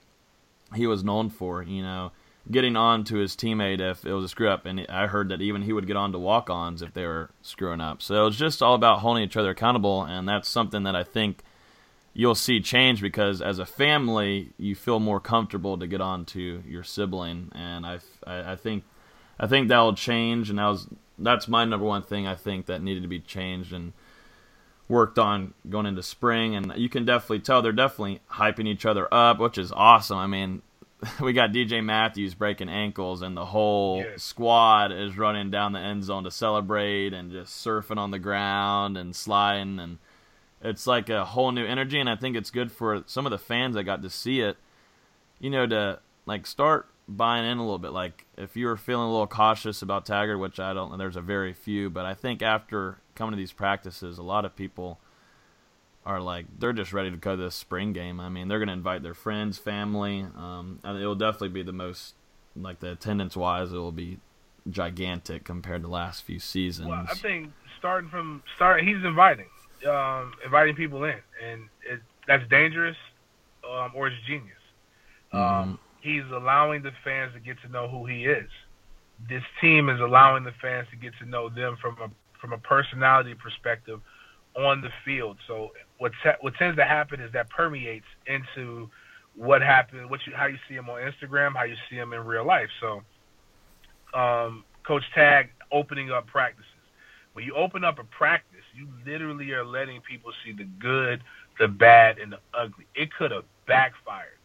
he 0.75 0.87
was 0.87 1.03
known 1.03 1.29
for. 1.29 1.63
You 1.63 1.83
know 1.83 2.13
getting 2.51 2.77
on 2.77 3.05
to 3.05 3.17
his 3.17 3.35
teammate 3.35 3.81
if 3.81 4.05
it 4.05 4.13
was 4.13 4.25
a 4.25 4.29
screw 4.29 4.49
up. 4.49 4.67
And 4.67 4.87
I 4.89 5.07
heard 5.07 5.29
that 5.31 5.41
even 5.41 5.63
he 5.63 5.73
would 5.73 5.87
get 5.87 5.97
on 5.97 6.13
to 6.13 6.19
walk 6.19 6.51
ons 6.51 6.83
if 6.83 6.93
they 6.93 7.07
were 7.07 7.31
screwing 7.43 7.81
up. 7.81 8.03
So 8.03 8.27
it's 8.27 8.37
just 8.37 8.63
all 8.63 8.75
about 8.75 9.01
holding 9.01 9.23
each 9.23 9.37
other 9.37 9.51
accountable. 9.51 10.03
And 10.03 10.29
that's 10.29 10.49
something 10.49 10.83
that 10.83 10.95
I 10.95 11.05
think 11.05 11.43
you'll 12.13 12.35
see 12.35 12.61
change 12.61 13.01
because 13.01 13.41
as 13.41 13.59
a 13.59 13.67
family, 13.67 14.53
you 14.59 14.75
feel 14.75 15.01
more 15.01 15.21
comfortable 15.21 15.79
to 15.79 15.87
get 15.87 16.01
on 16.01 16.25
to 16.27 16.63
your 16.67 16.83
sibling. 16.83 17.51
And 17.55 17.87
I, 17.87 17.99
I, 18.27 18.53
I 18.53 18.57
think. 18.57 18.85
I 19.39 19.49
think 19.49 19.69
that 19.69 19.81
will 19.81 19.95
change, 19.95 20.49
and 20.49 20.61
that 20.61 20.67
was 20.69 20.87
that's 21.19 21.49
my 21.49 21.65
number 21.65 21.87
one 21.87 22.03
thing 22.03 22.27
I 22.27 22.35
think 22.35 22.67
that 22.67 22.83
needed 22.83 23.03
to 23.03 23.09
be 23.09 23.21
changed 23.21 23.73
and 23.73 23.93
worked 24.89 25.19
on 25.19 25.55
going 25.69 25.87
into 25.87 26.03
spring. 26.03 26.55
And 26.55 26.73
you 26.77 26.89
can 26.89 27.05
definitely 27.05 27.41
tell 27.41 27.63
they're 27.63 27.73
definitely 27.73 28.21
hyping 28.33 28.67
each 28.67 28.87
other 28.87 29.13
up, 29.13 29.39
which 29.39 29.59
is 29.59 29.73
awesome. 29.73 30.19
I 30.19 30.27
mean, 30.27 30.63
we 31.21 31.33
got 31.33 31.51
DJ 31.51 31.85
Matthews 31.85 32.35
breaking 32.35 32.69
ankles, 32.69 33.23
and 33.23 33.37
the 33.37 33.45
whole 33.45 34.05
squad 34.17 34.93
is 34.93 35.17
running 35.17 35.51
down 35.51 35.73
the 35.73 35.79
end 35.79 36.05
zone 36.05 36.25
to 36.25 36.31
celebrate 36.31 37.13
and 37.13 37.31
just 37.31 37.65
surfing 37.65 37.99
on 37.99 38.11
the 38.11 38.19
ground 38.19 38.97
and 38.97 39.15
sliding, 39.15 39.79
and 39.79 39.99
it's 40.63 40.87
like 40.87 41.09
a 41.09 41.25
whole 41.25 41.53
new 41.53 41.65
energy. 41.65 41.99
And 42.01 42.09
I 42.09 42.17
think 42.17 42.37
it's 42.37 42.51
good 42.51 42.73
for 42.73 43.03
some 43.07 43.27
of 43.27 43.31
the 43.31 43.39
fans 43.39 43.75
that 43.75 43.85
got 43.85 44.03
to 44.03 44.11
see 44.11 44.41
it, 44.41 44.57
you 45.41 45.51
know, 45.51 45.67
to 45.67 46.01
like 46.27 46.47
start 46.47 46.89
buying 47.09 47.51
in 47.51 47.59
a 47.59 47.63
little 47.63 47.79
bit. 47.79 47.93
Like 47.93 48.27
if 48.37 48.57
you 48.57 48.67
were 48.67 48.77
feeling 48.77 49.09
a 49.09 49.11
little 49.11 49.27
cautious 49.27 49.83
about 49.83 50.07
Taggart, 50.07 50.39
which 50.39 50.59
I 50.59 50.73
don't, 50.73 50.93
know, 50.93 50.97
there's 50.97 51.17
a 51.17 51.21
very 51.21 51.53
few, 51.53 51.91
but 51.91 52.07
I 52.07 52.15
think 52.15 52.43
after 52.43 52.99
coming 53.15 53.33
to 53.33 53.37
these 53.37 53.53
practices, 53.53 54.19
a 54.19 54.23
lot 54.23 54.45
of 54.45 54.57
people 54.57 54.99
are 56.07 56.21
like 56.21 56.47
they're 56.59 56.73
just 56.73 56.93
ready 56.93 57.11
to 57.11 57.17
go 57.17 57.37
to 57.37 57.43
this 57.43 57.55
spring 57.55 57.93
game. 57.93 58.21
I 58.21 58.29
mean, 58.29 58.49
they're 58.49 58.59
going 58.59 58.69
to 58.69 58.75
invite 58.75 59.03
their 59.03 59.15
friends, 59.15 59.59
family. 59.59 60.27
Um, 60.37 60.81
it 60.85 61.07
will 61.07 61.15
definitely 61.15 61.49
be 61.49 61.63
the 61.63 61.73
most 61.73 62.15
like 62.57 62.81
the 62.81 62.93
attendance 62.93 63.37
wise, 63.37 63.73
it 63.73 63.77
will 63.77 63.93
be 63.93 64.19
gigantic 64.71 65.45
compared 65.45 65.83
to 65.83 65.89
last 65.89 66.23
few 66.23 66.39
seasons. 66.39 66.89
Well, 66.89 67.07
I 67.09 67.15
think 67.15 67.53
starting 67.79 68.11
from 68.11 68.43
start, 68.57 68.83
he's 68.83 69.05
inviting, 69.05 69.49
um, 69.89 70.33
inviting 70.45 70.75
people 70.75 71.05
in, 71.05 71.19
and 71.45 71.69
it, 71.89 72.01
that's 72.27 72.49
dangerous, 72.49 72.97
um, 73.69 73.93
or 73.95 74.09
it's 74.09 74.17
genius. 74.27 74.53
Um, 75.33 75.41
mm-hmm. 75.41 75.75
He's 76.01 76.31
allowing 76.33 76.83
the 76.83 76.93
fans 77.03 77.33
to 77.35 77.41
get 77.41 77.61
to 77.63 77.69
know 77.69 77.89
who 77.89 78.07
he 78.07 78.27
is. 78.27 78.49
This 79.29 79.43
team 79.61 79.89
is 79.89 80.01
allowing 80.01 80.45
the 80.45 80.53
fans 80.61 80.87
to 80.91 80.97
get 80.97 81.13
to 81.21 81.29
know 81.29 81.49
them 81.49 81.77
from 81.81 81.97
a 82.01 82.11
from 82.41 82.53
a 82.53 82.59
personality 82.59 83.35
perspective 83.35 84.01
on 84.55 84.83
the 84.83 84.91
field. 85.05 85.39
So 85.47 85.73
what 86.05 86.13
te- 86.23 86.37
what 86.43 86.55
tends 86.57 86.77
to 86.77 86.85
happen 86.85 87.19
is 87.19 87.33
that 87.33 87.49
permeates 87.49 88.05
into 88.27 88.91
what 89.35 89.63
happened, 89.63 90.11
what 90.11 90.21
you 90.27 90.35
how 90.37 90.45
you 90.45 90.59
see 90.69 90.75
him 90.75 90.91
on 90.91 91.01
Instagram, 91.01 91.57
how 91.57 91.65
you 91.65 91.77
see 91.89 91.97
him 91.97 92.13
in 92.13 92.27
real 92.27 92.47
life. 92.47 92.69
So, 92.79 93.01
um, 94.13 94.65
Coach 94.87 95.03
Tag 95.15 95.49
opening 95.73 96.11
up 96.11 96.27
practices. 96.27 96.67
When 97.33 97.47
you 97.47 97.55
open 97.55 97.85
up 97.85 97.99
a 97.99 98.05
practice, 98.05 98.61
you 98.77 98.87
literally 99.11 99.51
are 99.53 99.65
letting 99.65 100.03
people 100.03 100.31
see 100.45 100.53
the 100.53 100.65
good, 100.79 101.23
the 101.59 101.69
bad, 101.69 102.19
and 102.19 102.33
the 102.33 102.39
ugly. 102.53 102.85
It 102.95 103.09
could 103.15 103.31
have 103.31 103.45
backfired, 103.67 104.37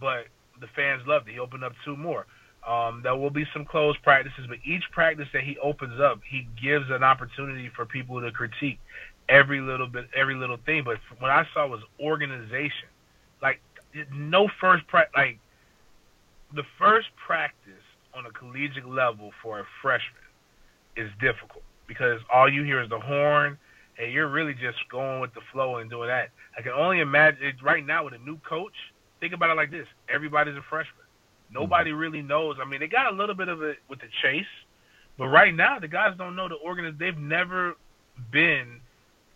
but 0.00 0.28
the 0.58 0.68
fans 0.74 1.02
loved 1.06 1.28
it. 1.28 1.32
He 1.32 1.38
opened 1.38 1.64
up 1.64 1.74
two 1.84 1.98
more. 1.98 2.24
Um, 2.66 3.02
there 3.02 3.14
will 3.14 3.28
be 3.28 3.44
some 3.52 3.66
closed 3.66 4.02
practices, 4.02 4.46
but 4.48 4.56
each 4.64 4.84
practice 4.90 5.28
that 5.34 5.42
he 5.44 5.58
opens 5.58 6.00
up, 6.00 6.20
he 6.26 6.48
gives 6.60 6.86
an 6.88 7.02
opportunity 7.04 7.70
for 7.76 7.84
people 7.84 8.22
to 8.22 8.30
critique 8.32 8.80
every 9.28 9.60
little 9.60 9.86
bit, 9.86 10.06
every 10.14 10.34
little 10.34 10.58
thing. 10.64 10.84
But 10.84 10.98
what 11.18 11.30
I 11.30 11.46
saw 11.54 11.66
was 11.66 11.80
organization. 12.00 12.88
Like 13.42 13.60
no 14.12 14.48
first 14.60 14.86
pra- 14.86 15.08
like 15.14 15.38
the 16.52 16.64
first 16.78 17.08
practice 17.26 17.72
on 18.14 18.26
a 18.26 18.30
collegiate 18.30 18.88
level 18.88 19.32
for 19.42 19.60
a 19.60 19.64
freshman 19.82 20.22
is 20.96 21.10
difficult 21.20 21.64
because 21.86 22.20
all 22.32 22.50
you 22.50 22.62
hear 22.62 22.82
is 22.82 22.88
the 22.88 23.00
horn, 23.00 23.58
and 23.98 24.12
you're 24.12 24.28
really 24.28 24.54
just 24.54 24.78
going 24.90 25.20
with 25.20 25.34
the 25.34 25.40
flow 25.52 25.76
and 25.76 25.90
doing 25.90 26.08
that. 26.08 26.30
I 26.56 26.62
can 26.62 26.72
only 26.72 27.00
imagine 27.00 27.52
right 27.62 27.84
now 27.84 28.04
with 28.04 28.14
a 28.14 28.18
new 28.18 28.38
coach. 28.38 28.74
Think 29.20 29.32
about 29.32 29.50
it 29.50 29.56
like 29.56 29.70
this: 29.70 29.86
everybody's 30.08 30.56
a 30.56 30.62
freshman. 30.68 31.04
Nobody 31.50 31.90
mm-hmm. 31.90 31.98
really 31.98 32.22
knows. 32.22 32.56
I 32.60 32.68
mean, 32.68 32.80
they 32.80 32.88
got 32.88 33.12
a 33.12 33.16
little 33.16 33.34
bit 33.34 33.48
of 33.48 33.62
it 33.62 33.78
with 33.88 34.00
the 34.00 34.08
chase, 34.22 34.46
but 35.18 35.28
right 35.28 35.54
now 35.54 35.78
the 35.78 35.88
guys 35.88 36.14
don't 36.16 36.36
know 36.36 36.48
the 36.48 36.58
organization. 36.58 36.98
They've 36.98 37.18
never 37.18 37.76
been 38.30 38.80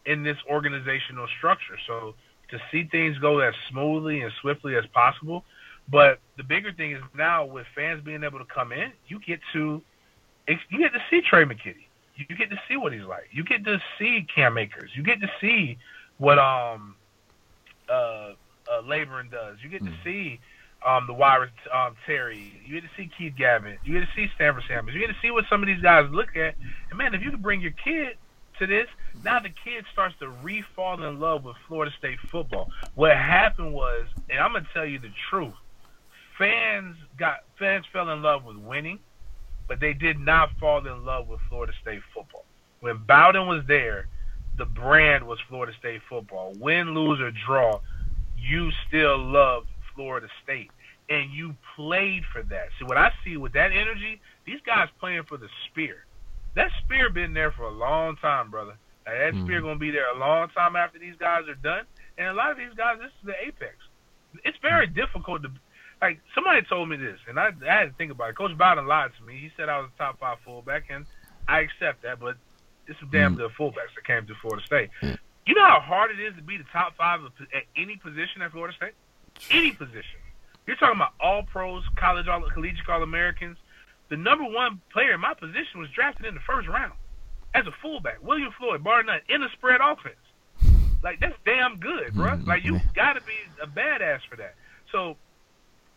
in 0.08 0.22
this 0.22 0.38
organizational 0.50 1.28
structure, 1.36 1.76
so 1.86 2.14
to 2.50 2.58
see 2.72 2.84
things 2.84 3.18
go 3.18 3.40
as 3.40 3.54
smoothly 3.70 4.22
and 4.22 4.32
swiftly 4.40 4.74
as 4.74 4.86
possible. 4.86 5.44
But 5.90 6.18
the 6.38 6.44
bigger 6.44 6.72
thing 6.72 6.92
is 6.92 7.02
now 7.14 7.44
with 7.44 7.66
fans 7.74 8.02
being 8.02 8.24
able 8.24 8.38
to 8.38 8.46
come 8.46 8.72
in, 8.72 8.92
you 9.06 9.20
get 9.20 9.40
to 9.52 9.82
you 10.48 10.78
get 10.78 10.94
to 10.94 11.02
see 11.10 11.20
Trey 11.20 11.44
McKitty. 11.44 11.84
You 12.16 12.36
get 12.36 12.50
to 12.50 12.60
see 12.66 12.76
what 12.76 12.92
he's 12.92 13.04
like. 13.04 13.28
You 13.30 13.44
get 13.44 13.64
to 13.64 13.80
see 13.98 14.26
Cam 14.34 14.56
Akers. 14.56 14.90
You 14.94 15.02
get 15.02 15.20
to 15.20 15.30
see 15.40 15.78
what 16.16 16.38
um 16.38 16.96
uh, 17.88 18.32
uh 18.70 18.82
Laborn 18.86 19.28
does. 19.28 19.58
You 19.62 19.68
get 19.68 19.84
to 19.84 19.92
see 20.02 20.40
um, 20.86 21.06
the 21.06 21.12
wide 21.12 21.48
um, 21.72 21.96
Terry. 22.06 22.62
You 22.66 22.80
get 22.80 22.88
to 22.88 22.94
see 22.96 23.10
Keith 23.16 23.34
Gavin. 23.36 23.76
You 23.84 24.00
get 24.00 24.06
to 24.06 24.12
see 24.16 24.30
Stanford 24.34 24.64
Samuels. 24.68 24.94
You 24.94 25.06
get 25.06 25.12
to 25.12 25.20
see 25.20 25.30
what 25.30 25.44
some 25.50 25.62
of 25.62 25.66
these 25.66 25.82
guys 25.82 26.08
look 26.10 26.36
at. 26.36 26.54
And 26.90 26.98
man, 26.98 27.14
if 27.14 27.22
you 27.22 27.30
could 27.30 27.42
bring 27.42 27.60
your 27.60 27.72
kid 27.72 28.16
to 28.58 28.66
this, 28.66 28.88
now 29.24 29.40
the 29.40 29.50
kid 29.50 29.84
starts 29.92 30.14
to 30.20 30.28
re-fall 30.28 31.02
in 31.02 31.18
love 31.18 31.44
with 31.44 31.56
Florida 31.66 31.92
State 31.98 32.18
football. 32.30 32.70
What 32.94 33.16
happened 33.16 33.72
was, 33.72 34.06
and 34.30 34.38
I'm 34.38 34.52
gonna 34.52 34.66
tell 34.72 34.86
you 34.86 34.98
the 34.98 35.12
truth, 35.30 35.54
fans 36.36 36.96
got 37.18 37.44
fans 37.58 37.84
fell 37.92 38.08
in 38.10 38.22
love 38.22 38.44
with 38.44 38.56
winning, 38.56 38.98
but 39.66 39.80
they 39.80 39.92
did 39.92 40.18
not 40.18 40.50
fall 40.58 40.86
in 40.86 41.04
love 41.04 41.28
with 41.28 41.40
Florida 41.48 41.72
State 41.82 42.02
football. 42.14 42.44
When 42.80 42.98
Bowden 42.98 43.46
was 43.46 43.64
there, 43.66 44.06
the 44.56 44.64
brand 44.64 45.26
was 45.26 45.38
Florida 45.48 45.72
State 45.78 46.02
football. 46.08 46.52
Win, 46.58 46.94
lose, 46.94 47.20
or 47.20 47.30
draw, 47.30 47.80
you 48.36 48.70
still 48.86 49.18
loved 49.18 49.68
Florida 49.94 50.28
State. 50.42 50.70
And 51.10 51.30
you 51.30 51.56
played 51.74 52.24
for 52.32 52.42
that. 52.42 52.68
See, 52.78 52.84
what 52.84 52.98
I 52.98 53.12
see 53.24 53.36
with 53.36 53.52
that 53.54 53.72
energy, 53.72 54.20
these 54.44 54.60
guys 54.66 54.88
playing 55.00 55.22
for 55.24 55.36
the 55.38 55.48
spear. 55.66 56.04
That 56.58 56.72
spear 56.84 57.08
been 57.08 57.34
there 57.34 57.52
for 57.52 57.62
a 57.62 57.70
long 57.70 58.16
time, 58.16 58.50
brother. 58.50 58.74
that 59.06 59.14
mm-hmm. 59.14 59.44
spear 59.44 59.60
going 59.60 59.76
to 59.76 59.78
be 59.78 59.92
there 59.92 60.10
a 60.10 60.18
long 60.18 60.48
time 60.48 60.74
after 60.74 60.98
these 60.98 61.14
guys 61.16 61.46
are 61.46 61.54
done. 61.54 61.84
And 62.18 62.26
a 62.26 62.32
lot 62.32 62.50
of 62.50 62.56
these 62.56 62.74
guys, 62.76 62.98
this 62.98 63.12
is 63.20 63.26
the 63.26 63.46
apex. 63.46 63.76
It's 64.44 64.58
very 64.60 64.86
mm-hmm. 64.86 64.96
difficult 64.96 65.42
to, 65.44 65.50
like, 66.02 66.18
somebody 66.34 66.62
told 66.62 66.88
me 66.88 66.96
this, 66.96 67.20
and 67.28 67.38
I, 67.38 67.52
I 67.62 67.74
had 67.74 67.84
to 67.84 67.94
think 67.96 68.10
about 68.10 68.30
it. 68.30 68.36
Coach 68.36 68.58
Bowden 68.58 68.88
lied 68.88 69.12
to 69.18 69.22
me. 69.24 69.38
He 69.38 69.52
said 69.56 69.68
I 69.68 69.78
was 69.78 69.88
a 69.94 69.98
top 69.98 70.18
five 70.18 70.38
fullback, 70.44 70.86
and 70.90 71.06
I 71.46 71.60
accept 71.60 72.02
that, 72.02 72.18
but 72.18 72.36
it's 72.88 72.98
some 72.98 73.10
damn 73.12 73.36
mm-hmm. 73.36 73.42
good 73.42 73.52
fullbacks 73.52 73.94
that 73.94 74.04
came 74.04 74.26
to 74.26 74.34
Florida 74.42 74.66
State. 74.66 74.90
You 75.46 75.54
know 75.54 75.64
how 75.64 75.78
hard 75.78 76.10
it 76.10 76.18
is 76.18 76.34
to 76.34 76.42
be 76.42 76.56
the 76.56 76.66
top 76.72 76.96
five 76.96 77.20
at 77.54 77.62
any 77.76 77.94
position 77.96 78.42
at 78.42 78.50
Florida 78.50 78.74
State? 78.76 78.94
any 79.52 79.70
position. 79.70 80.18
You're 80.66 80.76
talking 80.76 80.96
about 80.96 81.12
all 81.20 81.44
pros, 81.44 81.84
college, 81.94 82.26
all 82.26 82.42
collegiate 82.52 82.88
all 82.88 83.04
Americans. 83.04 83.56
The 84.10 84.16
number 84.16 84.44
one 84.44 84.80
player 84.92 85.12
in 85.12 85.20
my 85.20 85.34
position 85.34 85.80
was 85.80 85.88
drafted 85.90 86.26
in 86.26 86.34
the 86.34 86.40
first 86.40 86.68
round 86.68 86.92
as 87.54 87.66
a 87.66 87.72
fullback, 87.82 88.22
William 88.22 88.52
Floyd, 88.58 88.84
bar 88.84 89.02
none, 89.02 89.20
in 89.28 89.42
a 89.42 89.48
spread 89.56 89.80
offense. 89.80 90.16
Like 91.02 91.20
that's 91.20 91.36
damn 91.44 91.78
good, 91.78 92.14
bro. 92.14 92.32
Mm-hmm. 92.32 92.48
Like 92.48 92.64
you 92.64 92.80
got 92.94 93.14
to 93.14 93.20
be 93.20 93.34
a 93.62 93.66
badass 93.66 94.20
for 94.28 94.36
that. 94.36 94.54
So, 94.90 95.16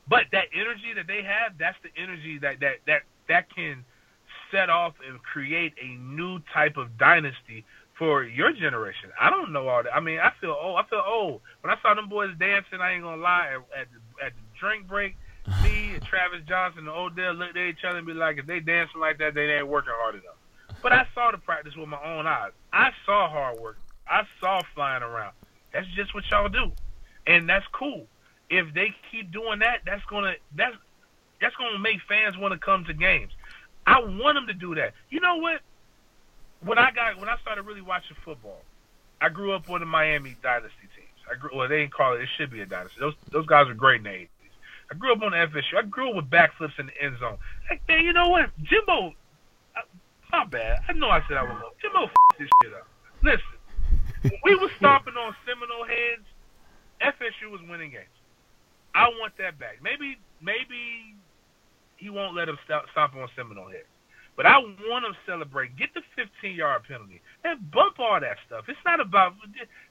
but 0.07 0.25
that 0.31 0.45
energy 0.53 0.93
that 0.95 1.07
they 1.07 1.23
have, 1.23 1.57
that's 1.57 1.77
the 1.83 1.89
energy 2.01 2.37
that 2.39 2.59
that 2.59 2.75
that 2.85 3.01
that 3.27 3.55
can 3.55 3.83
set 4.51 4.69
off 4.69 4.93
and 5.07 5.21
create 5.23 5.73
a 5.81 5.95
new 5.97 6.39
type 6.53 6.77
of 6.77 6.97
dynasty 6.97 7.65
for 7.97 8.23
your 8.23 8.51
generation. 8.53 9.09
I 9.19 9.29
don't 9.29 9.51
know 9.51 9.67
all 9.67 9.83
that. 9.83 9.95
I 9.95 9.99
mean, 9.99 10.19
I 10.19 10.31
feel 10.39 10.55
old. 10.59 10.77
I 10.77 10.83
feel 10.87 11.03
old 11.05 11.41
when 11.61 11.73
I 11.73 11.81
saw 11.81 11.95
them 11.95 12.09
boys 12.09 12.31
dancing. 12.39 12.79
I 12.79 12.93
ain't 12.93 13.03
gonna 13.03 13.21
lie. 13.21 13.55
At, 13.55 13.79
at 13.79 13.87
at 14.27 14.33
the 14.33 14.59
drink 14.59 14.87
break, 14.87 15.15
me 15.63 15.93
and 15.93 16.03
Travis 16.03 16.41
Johnson 16.47 16.87
and 16.87 16.89
Odell 16.89 17.33
looked 17.33 17.57
at 17.57 17.65
each 17.65 17.83
other 17.87 17.99
and 17.99 18.07
be 18.07 18.13
like, 18.13 18.37
if 18.37 18.45
they 18.45 18.59
dancing 18.59 19.01
like 19.01 19.17
that, 19.19 19.33
they 19.33 19.51
ain't 19.51 19.67
working 19.67 19.93
hard 19.95 20.15
enough. 20.15 20.35
But 20.81 20.93
I 20.93 21.05
saw 21.13 21.31
the 21.31 21.37
practice 21.37 21.75
with 21.75 21.89
my 21.89 22.01
own 22.03 22.27
eyes. 22.27 22.51
I 22.73 22.91
saw 23.05 23.29
hard 23.29 23.59
work. 23.59 23.77
I 24.07 24.23
saw 24.39 24.61
flying 24.73 25.03
around. 25.03 25.33
That's 25.73 25.87
just 25.95 26.13
what 26.13 26.23
y'all 26.29 26.49
do, 26.49 26.71
and 27.27 27.47
that's 27.47 27.65
cool. 27.71 28.07
If 28.49 28.73
they 28.73 28.93
keep 29.11 29.31
doing 29.31 29.59
that, 29.59 29.81
that's 29.85 30.03
gonna 30.09 30.33
that's 30.55 30.75
that's 31.39 31.55
gonna 31.55 31.79
make 31.79 31.99
fans 32.09 32.37
want 32.37 32.51
to 32.53 32.59
come 32.59 32.83
to 32.85 32.93
games. 32.93 33.31
I 33.87 33.99
want 33.99 34.35
them 34.35 34.47
to 34.47 34.53
do 34.53 34.75
that. 34.75 34.93
You 35.09 35.21
know 35.21 35.37
what? 35.37 35.61
when 36.63 36.77
I 36.77 36.91
got 36.91 37.19
when 37.19 37.29
I 37.29 37.37
started 37.41 37.63
really 37.63 37.81
watching 37.81 38.15
football, 38.23 38.61
I 39.19 39.29
grew 39.29 39.53
up 39.53 39.69
on 39.69 39.79
the 39.79 39.85
Miami 39.85 40.35
Dynasty 40.41 40.87
teams. 40.95 41.07
I 41.29 41.35
grew 41.35 41.51
well, 41.55 41.67
they 41.67 41.79
didn't 41.79 41.93
call 41.93 42.15
it. 42.15 42.21
It 42.21 42.29
should 42.37 42.51
be 42.51 42.61
a 42.61 42.65
dynasty. 42.65 42.97
Those 42.99 43.15
those 43.31 43.45
guys 43.45 43.67
were 43.67 43.73
great 43.73 44.03
80s. 44.03 44.27
I 44.91 44.93
grew 44.93 45.13
up 45.13 45.21
on 45.21 45.31
FSU. 45.31 45.77
I 45.77 45.83
grew 45.83 46.09
up 46.09 46.15
with 46.15 46.29
backflips 46.29 46.77
in 46.77 46.87
the 46.87 47.01
end 47.01 47.17
zone. 47.19 47.37
Like, 47.69 47.81
man, 47.87 48.03
you 48.03 48.11
know 48.11 48.27
what, 48.27 48.49
Jimbo? 48.63 49.13
I, 49.75 49.81
my 50.31 50.45
bad. 50.45 50.79
I 50.89 50.93
know 50.93 51.09
I 51.09 51.21
said 51.27 51.37
I 51.37 51.43
was 51.43 51.55
low. 51.63 51.71
Jimbo 51.81 52.03
f- 52.03 52.37
this 52.37 52.49
shit 52.61 52.73
up. 52.73 52.87
Listen, 53.23 54.35
we 54.43 54.55
were 54.55 54.69
stomping 54.77 55.13
on 55.15 55.33
Seminole 55.47 55.85
heads. 55.85 56.27
FSU 57.01 57.49
was 57.49 57.61
winning 57.69 57.91
games. 57.91 58.11
I 58.93 59.07
want 59.19 59.33
that 59.37 59.57
back. 59.57 59.77
Maybe 59.81 60.17
maybe 60.41 61.15
he 61.95 62.09
won't 62.09 62.35
let 62.35 62.49
him 62.49 62.57
stop, 62.65 62.85
stomp 62.91 63.15
on 63.15 63.29
Seminole 63.35 63.69
heads. 63.69 63.87
But 64.35 64.45
I 64.45 64.57
want 64.57 65.05
them 65.05 65.13
to 65.13 65.19
celebrate. 65.25 65.75
Get 65.77 65.93
the 65.93 66.01
15 66.15 66.55
yard 66.55 66.83
penalty 66.87 67.21
and 67.43 67.69
bump 67.71 67.99
all 67.99 68.19
that 68.19 68.37
stuff. 68.47 68.65
It's 68.67 68.79
not 68.85 68.99
about. 68.99 69.33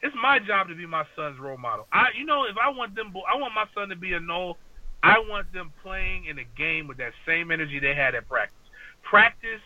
It's 0.03 0.17
my 0.21 0.39
job 0.39 0.69
to 0.69 0.75
be 0.75 0.87
my 0.87 1.05
son's 1.17 1.39
role 1.39 1.59
model. 1.59 1.87
I, 1.93 2.09
you 2.17 2.25
know, 2.25 2.45
if 2.45 2.57
I 2.63 2.69
want 2.69 2.95
them, 2.95 3.15
I 3.33 3.39
want 3.39 3.55
my 3.55 3.67
son 3.75 3.89
to 3.89 3.97
be 3.97 4.13
a 4.13 4.21
no. 4.21 4.57
I 5.03 5.19
want 5.21 5.53
them 5.53 5.73
playing 5.83 6.27
in 6.27 6.39
a 6.39 6.45
game 6.57 6.87
with 6.87 6.99
that 6.99 7.13
same 7.27 7.51
energy 7.51 7.79
they 7.79 7.95
had 7.95 8.15
at 8.15 8.29
practice. 8.29 8.57
Practice 9.03 9.61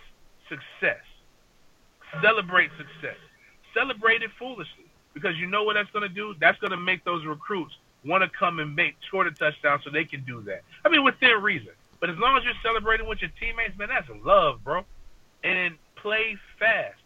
success. 0.49 1.03
Celebrate 2.23 2.71
success. 2.79 3.17
Celebrate 3.75 4.23
it 4.23 4.31
foolishly 4.38 4.85
because 5.12 5.37
you 5.37 5.47
know 5.47 5.64
what 5.64 5.75
that's 5.75 5.91
going 5.91 6.09
to 6.09 6.14
do. 6.14 6.35
That's 6.38 6.59
going 6.61 6.71
to 6.71 6.76
make 6.76 7.05
those 7.05 7.25
recruits 7.25 7.75
want 8.05 8.23
to 8.23 8.29
come 8.38 8.61
and 8.61 8.76
make 8.76 8.95
score 9.07 9.25
the 9.25 9.31
touchdown 9.31 9.81
so 9.83 9.91
they 9.91 10.05
can 10.05 10.23
do 10.25 10.43
that. 10.43 10.62
I 10.85 10.88
mean, 10.88 11.03
within 11.03 11.43
reason. 11.43 11.73
But 12.00 12.11
as 12.11 12.19
long 12.19 12.37
as 12.37 12.45
you're 12.45 12.53
celebrating 12.62 13.07
with 13.07 13.21
your 13.21 13.31
teammates, 13.41 13.76
man, 13.79 13.88
that's 13.88 14.09
love, 14.25 14.62
bro. 14.62 14.85
And 15.43 15.75
play 15.97 16.37
fast. 16.59 16.99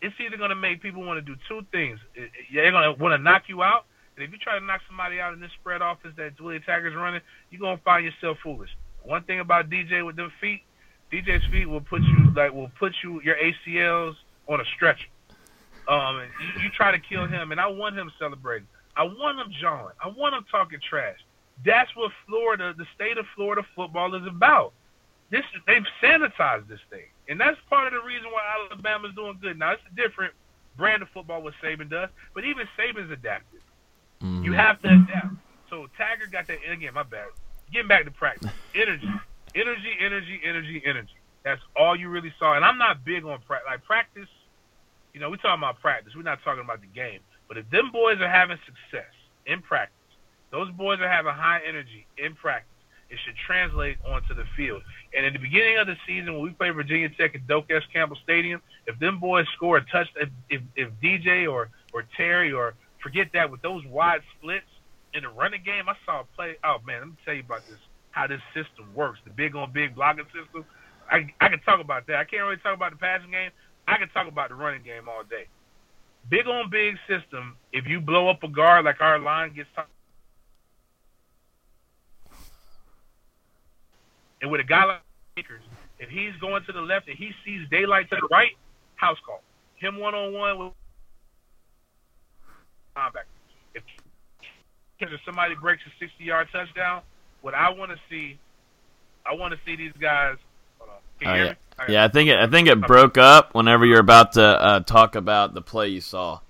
It's 0.00 0.14
either 0.20 0.36
going 0.36 0.50
to 0.50 0.56
make 0.56 0.80
people 0.80 1.02
want 1.02 1.18
to 1.18 1.34
do 1.34 1.38
two 1.48 1.66
things. 1.70 1.98
They're 2.52 2.70
going 2.70 2.94
to 2.94 3.02
want 3.02 3.12
to 3.12 3.22
knock 3.22 3.48
you 3.48 3.62
out. 3.62 3.84
And 4.18 4.26
if 4.26 4.32
you 4.32 4.38
try 4.38 4.58
to 4.58 4.64
knock 4.64 4.80
somebody 4.88 5.20
out 5.20 5.32
in 5.32 5.38
this 5.38 5.52
spread 5.60 5.80
offense 5.80 6.14
that 6.16 6.40
Willie 6.40 6.58
Taggart's 6.58 6.96
running, 6.96 7.20
you're 7.50 7.76
to 7.76 7.82
find 7.84 8.04
yourself 8.04 8.38
foolish. 8.42 8.70
One 9.04 9.22
thing 9.22 9.38
about 9.38 9.70
DJ 9.70 10.04
with 10.04 10.16
them 10.16 10.32
feet, 10.40 10.62
DJ's 11.12 11.46
feet 11.52 11.68
will 11.68 11.80
put 11.80 12.02
you 12.02 12.32
like 12.34 12.52
will 12.52 12.72
put 12.80 12.94
you 13.04 13.22
your 13.22 13.36
ACLs 13.36 14.16
on 14.48 14.60
a 14.60 14.64
stretcher. 14.74 15.06
Um, 15.86 16.16
and 16.16 16.30
you, 16.40 16.64
you 16.64 16.70
try 16.70 16.90
to 16.90 16.98
kill 16.98 17.28
him, 17.28 17.52
and 17.52 17.60
I 17.60 17.68
want 17.68 17.96
him 17.96 18.10
celebrating. 18.18 18.66
I 18.96 19.04
want 19.04 19.38
him 19.38 19.52
jawing. 19.60 19.94
I 20.04 20.08
want 20.08 20.34
him 20.34 20.44
talking 20.50 20.80
trash. 20.80 21.18
That's 21.64 21.94
what 21.94 22.10
Florida, 22.26 22.74
the 22.76 22.86
state 22.96 23.18
of 23.18 23.26
Florida 23.36 23.64
football 23.76 24.16
is 24.16 24.26
about. 24.26 24.72
This 25.30 25.44
they've 25.68 25.86
sanitized 26.02 26.66
this 26.66 26.80
thing, 26.90 27.06
and 27.28 27.40
that's 27.40 27.58
part 27.70 27.86
of 27.86 28.02
the 28.02 28.04
reason 28.04 28.32
why 28.32 28.42
Alabama's 28.68 29.14
doing 29.14 29.38
good. 29.40 29.60
Now 29.60 29.74
it's 29.74 29.82
a 29.92 29.94
different 29.94 30.34
brand 30.76 31.02
of 31.02 31.08
football 31.10 31.40
what 31.40 31.54
Saban 31.62 31.88
does, 31.88 32.08
but 32.34 32.44
even 32.44 32.66
Saban's 32.76 33.12
adapted. 33.12 33.57
Mm-hmm. 34.22 34.44
You 34.44 34.52
have 34.52 34.80
to 34.82 34.88
adapt. 34.88 35.34
So 35.70 35.86
Taggart 35.96 36.32
got 36.32 36.46
that 36.46 36.58
again. 36.70 36.94
My 36.94 37.02
bad. 37.02 37.26
Getting 37.72 37.88
back 37.88 38.04
to 38.04 38.10
practice, 38.10 38.50
energy, 38.74 39.10
energy, 39.54 39.92
energy, 40.00 40.40
energy, 40.44 40.82
energy. 40.84 41.16
That's 41.44 41.60
all 41.76 41.94
you 41.96 42.08
really 42.08 42.32
saw. 42.38 42.54
And 42.54 42.64
I'm 42.64 42.78
not 42.78 43.04
big 43.04 43.24
on 43.24 43.40
practice. 43.46 43.66
Like 43.70 43.84
practice, 43.84 44.28
you 45.12 45.20
know, 45.20 45.30
we're 45.30 45.36
talking 45.36 45.60
about 45.60 45.80
practice. 45.80 46.14
We're 46.16 46.22
not 46.22 46.42
talking 46.42 46.64
about 46.64 46.80
the 46.80 46.86
game. 46.88 47.20
But 47.46 47.58
if 47.58 47.68
them 47.70 47.90
boys 47.92 48.20
are 48.20 48.28
having 48.28 48.58
success 48.66 49.12
in 49.46 49.62
practice 49.62 49.94
those 50.50 50.70
boys 50.72 51.00
are 51.00 51.08
having 51.08 51.32
high 51.32 51.60
energy 51.66 52.06
in 52.16 52.34
practice. 52.34 52.68
it 53.10 53.18
should 53.24 53.36
translate 53.46 53.96
onto 54.06 54.34
the 54.34 54.44
field. 54.56 54.82
And 55.16 55.24
in 55.24 55.32
the 55.32 55.38
beginning 55.38 55.78
of 55.78 55.86
the 55.86 55.96
season, 56.06 56.34
when 56.34 56.42
we 56.42 56.50
played 56.50 56.74
Virginia 56.74 57.08
Tech 57.08 57.34
at 57.34 57.46
Doak 57.46 57.70
S. 57.70 57.82
Campbell 57.92 58.18
Stadium, 58.22 58.60
if 58.86 58.98
them 58.98 59.18
boys 59.18 59.46
score 59.54 59.78
a 59.78 59.84
touch, 59.84 60.08
if, 60.16 60.28
if, 60.50 60.62
if 60.76 60.90
DJ 61.02 61.50
or 61.50 61.70
or 61.94 62.04
Terry 62.16 62.52
or 62.52 62.74
forget 63.02 63.28
that 63.34 63.50
with 63.50 63.62
those 63.62 63.84
wide 63.86 64.20
splits 64.38 64.66
in 65.14 65.22
the 65.22 65.28
running 65.28 65.62
game, 65.64 65.88
I 65.88 65.94
saw 66.04 66.20
a 66.20 66.24
play. 66.36 66.56
Oh 66.64 66.76
man, 66.86 67.00
let 67.00 67.08
me 67.08 67.14
tell 67.24 67.34
you 67.34 67.40
about 67.40 67.66
this. 67.66 67.78
How 68.10 68.26
this 68.26 68.40
system 68.54 68.92
works, 68.94 69.20
the 69.24 69.30
big 69.30 69.54
on 69.54 69.72
big 69.72 69.94
blocking 69.94 70.26
system. 70.26 70.64
I 71.10 71.32
I 71.40 71.48
can 71.48 71.60
talk 71.60 71.80
about 71.80 72.06
that. 72.06 72.16
I 72.16 72.24
can't 72.24 72.42
really 72.42 72.56
talk 72.56 72.74
about 72.74 72.92
the 72.92 72.98
passing 72.98 73.30
game. 73.30 73.50
I 73.86 73.96
can 73.96 74.08
talk 74.10 74.28
about 74.28 74.48
the 74.48 74.54
running 74.54 74.82
game 74.82 75.08
all 75.08 75.22
day. 75.24 75.46
Big 76.28 76.46
on 76.46 76.68
big 76.70 76.96
system. 77.08 77.56
If 77.72 77.86
you 77.86 78.00
blow 78.00 78.28
up 78.28 78.42
a 78.42 78.48
guard 78.48 78.84
like 78.84 79.00
our 79.00 79.18
line 79.18 79.54
gets, 79.54 79.68
and 84.42 84.50
with 84.50 84.60
a 84.60 84.64
guy 84.64 84.84
like 84.84 85.00
Akers, 85.38 85.62
if 85.98 86.10
he's 86.10 86.32
going 86.40 86.64
to 86.64 86.72
the 86.72 86.80
left 86.80 87.08
and 87.08 87.16
he 87.16 87.30
sees 87.44 87.68
daylight 87.70 88.10
to 88.10 88.16
the 88.16 88.28
right, 88.30 88.52
house 88.96 89.18
call. 89.24 89.42
Him 89.76 89.98
one 89.98 90.14
on 90.14 90.32
one 90.32 90.58
with 90.58 90.72
linebacker. 92.98 93.30
If 93.74 93.82
if 95.00 95.20
somebody 95.24 95.54
breaks 95.54 95.82
a 95.86 95.90
sixty 96.04 96.24
yard 96.24 96.48
touchdown, 96.52 97.02
what 97.40 97.54
I 97.54 97.70
want 97.70 97.90
to 97.92 97.98
see, 98.10 98.38
I 99.24 99.34
want 99.34 99.54
to 99.54 99.60
see 99.64 99.76
these 99.76 99.92
guys. 100.00 100.36
Hold 100.78 100.90
on. 100.90 100.96
Can 101.20 101.28
you 101.28 101.32
Oh, 101.32 101.36
hear 101.36 101.44
yeah. 101.44 101.50
me? 101.50 101.56
All 101.78 101.84
right. 101.84 101.90
Yeah, 101.92 102.04
I 102.04 102.08
think 102.08 102.30
it, 102.30 102.38
I 102.38 102.46
think 102.48 102.68
it 102.68 102.80
broke 102.80 103.16
up 103.16 103.54
whenever 103.54 103.86
you're 103.86 104.00
about 104.00 104.32
to 104.32 104.42
uh, 104.42 104.80
talk 104.80 105.14
about 105.14 105.54
the 105.54 105.62
play 105.62 105.88
you 105.88 106.00
saw. 106.00 106.40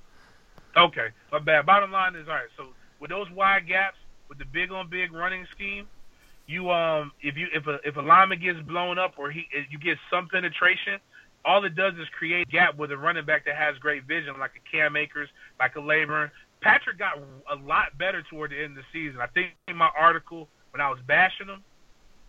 Okay, 0.76 1.08
my 1.32 1.38
bad. 1.38 1.66
Bottom 1.66 1.90
line 1.92 2.14
is 2.14 2.28
all 2.28 2.34
right. 2.34 2.48
So 2.56 2.68
with 3.00 3.10
those 3.10 3.30
wide 3.32 3.66
gaps, 3.66 3.96
with 4.28 4.38
the 4.38 4.44
big 4.44 4.70
on 4.70 4.88
big 4.88 5.12
running 5.12 5.46
scheme, 5.54 5.86
you 6.46 6.70
um 6.70 7.12
if 7.20 7.36
you 7.36 7.48
if 7.52 7.66
a 7.66 7.78
if 7.86 7.96
a 7.96 8.00
lineman 8.00 8.40
gets 8.40 8.60
blown 8.60 8.98
up 8.98 9.14
or 9.18 9.30
he 9.30 9.44
you 9.70 9.78
get 9.78 9.98
some 10.10 10.28
penetration, 10.28 10.98
all 11.44 11.64
it 11.64 11.74
does 11.74 11.94
is 11.94 12.06
create 12.18 12.46
a 12.48 12.50
gap 12.50 12.76
with 12.76 12.90
a 12.92 12.96
running 12.96 13.24
back 13.24 13.44
that 13.46 13.56
has 13.56 13.76
great 13.78 14.04
vision, 14.04 14.38
like 14.38 14.52
a 14.56 14.70
Cam 14.70 14.96
Akers, 14.96 15.28
like 15.58 15.76
a 15.76 15.80
Laborn. 15.80 16.30
Patrick 16.60 16.98
got 16.98 17.18
a 17.50 17.54
lot 17.56 17.96
better 17.96 18.22
toward 18.22 18.50
the 18.50 18.56
end 18.62 18.76
of 18.76 18.84
the 18.84 18.84
season. 18.92 19.20
I 19.20 19.26
think 19.28 19.52
in 19.68 19.76
my 19.76 19.90
article 19.96 20.48
when 20.72 20.80
I 20.80 20.90
was 20.90 20.98
bashing 21.06 21.46
him, 21.46 21.62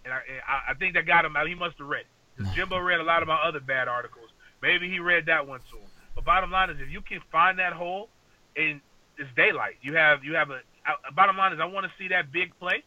and 0.06 0.14
I 0.14 0.22
I, 0.48 0.72
I 0.72 0.74
think 0.76 0.94
that 0.94 1.06
got 1.06 1.26
him 1.26 1.36
out. 1.36 1.48
He 1.48 1.56
must 1.56 1.78
have 1.80 1.88
read. 1.88 2.06
it. 2.40 2.46
Jimbo 2.56 2.78
read 2.80 3.00
a 3.00 3.04
lot 3.04 3.22
of 3.22 3.28
my 3.28 3.36
other 3.44 3.60
bad 3.60 3.88
articles. 3.88 4.30
Maybe 4.62 4.90
he 4.90 5.00
read 5.00 5.26
that 5.26 5.46
one 5.48 5.60
too. 5.72 5.80
But 6.16 6.24
bottom 6.26 6.52
line 6.52 6.70
is, 6.70 6.78
if 6.80 6.90
you 6.90 7.02
can 7.02 7.20
find 7.32 7.60
that 7.60 7.74
hole, 7.74 8.10
and 8.56 8.80
it's 9.18 9.30
daylight. 9.36 9.76
You 9.82 9.96
have 9.96 10.24
you 10.24 10.36
have 10.36 10.50
a. 10.52 10.62
I, 10.86 11.12
bottom 11.12 11.36
line 11.38 11.52
is, 11.54 11.60
I 11.60 11.66
want 11.66 11.86
to 11.86 11.92
see 11.98 12.08
that 12.10 12.32
big 12.32 12.58
play, 12.60 12.84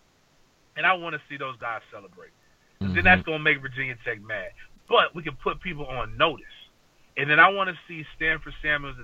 and 0.77 0.87
I 0.87 0.95
want 0.95 1.15
to 1.15 1.21
see 1.29 1.37
those 1.37 1.57
guys 1.59 1.83
celebrate. 1.91 2.31
Mhm. 2.81 2.95
Then 2.95 3.05
that's 3.05 3.23
gonna 3.23 3.39
make 3.41 3.61
Virginia 3.61 3.97
Tech 4.05 4.21
mad. 4.23 4.53
But 4.93 5.15
we 5.15 5.23
can 5.23 5.35
put 5.37 5.59
people 5.63 5.87
on 5.87 6.19
notice, 6.19 6.45
and 7.17 7.31
then 7.31 7.41
I 7.41 7.49
want 7.49 7.71
to 7.71 7.77
see 7.89 8.05
Stanford 8.15 8.53
Samuels, 8.63 8.97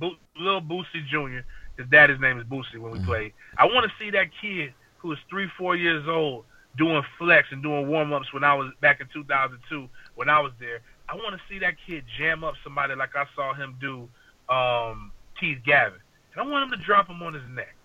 Bo- 0.00 0.16
little 0.36 0.60
Boosie 0.60 1.06
Jr. 1.08 1.46
His 1.78 1.88
dad's 1.92 2.20
name 2.20 2.40
is 2.40 2.44
Boosie 2.46 2.76
when 2.76 2.90
we 2.90 2.98
played. 2.98 3.32
I 3.56 3.66
want 3.66 3.86
to 3.86 3.92
see 4.04 4.10
that 4.10 4.30
kid 4.40 4.74
who 4.98 5.10
was 5.10 5.18
three, 5.30 5.46
four 5.56 5.76
years 5.76 6.08
old 6.08 6.44
doing 6.76 7.02
flex 7.18 7.46
and 7.52 7.62
doing 7.62 7.86
warm 7.86 8.12
ups 8.12 8.32
when 8.32 8.42
I 8.42 8.52
was 8.54 8.72
back 8.80 9.00
in 9.00 9.06
2002 9.12 9.88
when 10.16 10.28
I 10.28 10.40
was 10.40 10.50
there. 10.58 10.80
I 11.08 11.14
want 11.14 11.36
to 11.36 11.40
see 11.48 11.60
that 11.60 11.74
kid 11.86 12.02
jam 12.18 12.42
up 12.42 12.54
somebody 12.64 12.96
like 12.96 13.14
I 13.14 13.26
saw 13.36 13.54
him 13.54 13.76
do 13.80 14.08
um, 14.52 15.12
Keith 15.38 15.58
Gavin, 15.64 16.00
and 16.34 16.42
I 16.44 16.50
want 16.50 16.64
him 16.64 16.76
to 16.76 16.84
drop 16.84 17.06
him 17.06 17.22
on 17.22 17.32
his 17.34 17.44
neck. 17.54 17.76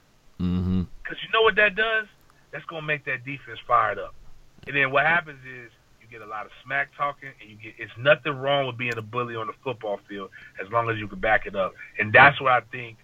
Because 1.04 1.18
you 1.22 1.30
know 1.34 1.44
what 1.44 1.56
that 1.58 1.76
does? 1.76 2.08
That's 2.52 2.66
going 2.66 2.82
to 2.82 2.88
make 2.88 3.06
that 3.06 3.24
defense 3.26 3.60
fired 3.68 4.00
up. 4.00 4.16
And 4.66 4.76
then 4.76 4.90
what 4.92 5.06
happens 5.06 5.40
is 5.46 5.72
you 6.10 6.20
get 6.20 6.26
a 6.26 6.30
lot 6.30 6.46
of 6.46 6.52
smack 6.64 6.90
talking, 6.98 7.30
and 7.42 7.50
you 7.50 7.58
get 7.58 7.74
it's 7.78 7.92
nothing 7.98 8.34
wrong 8.34 8.68
with 8.68 8.78
being 8.78 8.98
a 8.98 9.02
bully 9.02 9.36
on 9.36 9.48
the 9.48 9.54
football 9.64 10.00
field 10.08 10.30
as 10.64 10.72
long 10.72 10.90
as 10.90 10.98
you 10.98 11.08
can 11.08 11.20
back 11.20 11.46
it 11.46 11.56
up. 11.56 11.74
And 12.00 12.14
that's 12.14 12.40
what 12.42 12.52
I 12.52 12.62
think 12.72 12.98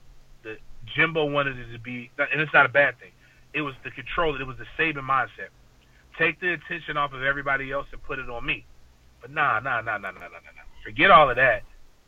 that 0.43 0.57
Jimbo 0.95 1.25
wanted 1.25 1.57
it 1.57 1.71
to 1.73 1.79
be, 1.79 2.09
and 2.17 2.41
it's 2.41 2.53
not 2.53 2.65
a 2.65 2.69
bad 2.69 2.99
thing. 2.99 3.11
It 3.53 3.61
was 3.61 3.75
the 3.83 3.91
control. 3.91 4.39
It 4.39 4.47
was 4.47 4.57
the 4.57 4.65
saving 4.77 5.03
mindset. 5.03 5.49
Take 6.17 6.39
the 6.39 6.53
attention 6.53 6.97
off 6.97 7.13
of 7.13 7.23
everybody 7.23 7.71
else 7.71 7.87
and 7.91 8.01
put 8.03 8.19
it 8.19 8.29
on 8.29 8.45
me. 8.45 8.65
But 9.21 9.31
nah, 9.31 9.59
nah, 9.59 9.81
nah, 9.81 9.97
nah, 9.97 10.11
nah, 10.11 10.19
nah, 10.19 10.29
nah, 10.29 10.53
nah. 10.55 10.63
Forget 10.83 11.11
all 11.11 11.29
of 11.29 11.37
that. 11.37 11.63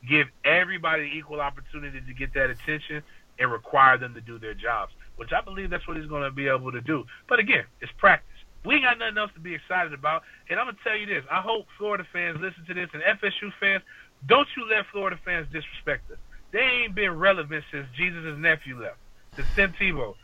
Give 0.07 0.27
everybody 0.43 1.11
equal 1.15 1.41
opportunity 1.41 2.01
to 2.01 2.13
get 2.13 2.33
that 2.33 2.49
attention 2.49 3.01
and 3.39 3.51
require 3.51 3.97
them 3.97 4.13
to 4.13 4.21
do 4.21 4.37
their 4.37 4.53
jobs, 4.53 4.93
which 5.15 5.33
I 5.33 5.41
believe 5.41 5.69
that's 5.69 5.87
what 5.87 5.97
he's 5.97 6.05
going 6.05 6.23
to 6.23 6.31
be 6.31 6.47
able 6.47 6.71
to 6.71 6.81
do. 6.81 7.05
But 7.27 7.39
again, 7.39 7.65
it's 7.81 7.91
practice. 7.97 8.34
We 8.65 8.81
got 8.81 8.97
nothing 8.97 9.17
else 9.17 9.31
to 9.35 9.39
be 9.39 9.53
excited 9.53 9.93
about. 9.93 10.23
And 10.49 10.59
I'm 10.59 10.67
to 10.67 10.77
tell 10.83 10.95
you 10.95 11.05
this. 11.05 11.23
I 11.31 11.41
hope 11.41 11.67
Florida 11.77 12.05
fans 12.11 12.39
listen 12.41 12.65
to 12.67 12.73
this 12.73 12.89
and 12.93 13.03
FSU 13.03 13.51
fans, 13.59 13.83
don't 14.27 14.47
you 14.57 14.67
let 14.69 14.85
Florida 14.91 15.19
fans 15.23 15.47
disrespect 15.53 16.09
us. 16.11 16.17
They 16.51 16.59
ain't 16.59 16.95
been 16.95 17.11
relevant 17.11 17.63
since 17.71 17.85
Jesus' 17.95 18.37
nephew 18.37 18.81
left, 18.81 18.97
the 19.35 19.43
Tim 19.55 19.73
Tebow. 19.73 20.15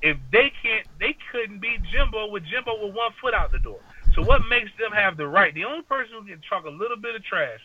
If 0.00 0.16
they 0.30 0.52
can't, 0.62 0.86
they 1.00 1.16
couldn't 1.32 1.58
beat 1.58 1.82
Jimbo 1.90 2.30
with 2.30 2.44
Jimbo 2.44 2.86
with 2.86 2.94
one 2.94 3.10
foot 3.20 3.34
out 3.34 3.50
the 3.50 3.58
door. 3.58 3.80
So 4.14 4.22
what 4.22 4.42
makes 4.48 4.70
them 4.78 4.92
have 4.92 5.16
the 5.16 5.26
right? 5.26 5.52
The 5.52 5.64
only 5.64 5.82
person 5.82 6.14
who 6.20 6.26
can 6.26 6.40
talk 6.48 6.66
a 6.66 6.70
little 6.70 6.96
bit 6.96 7.16
of 7.16 7.24
trash, 7.24 7.60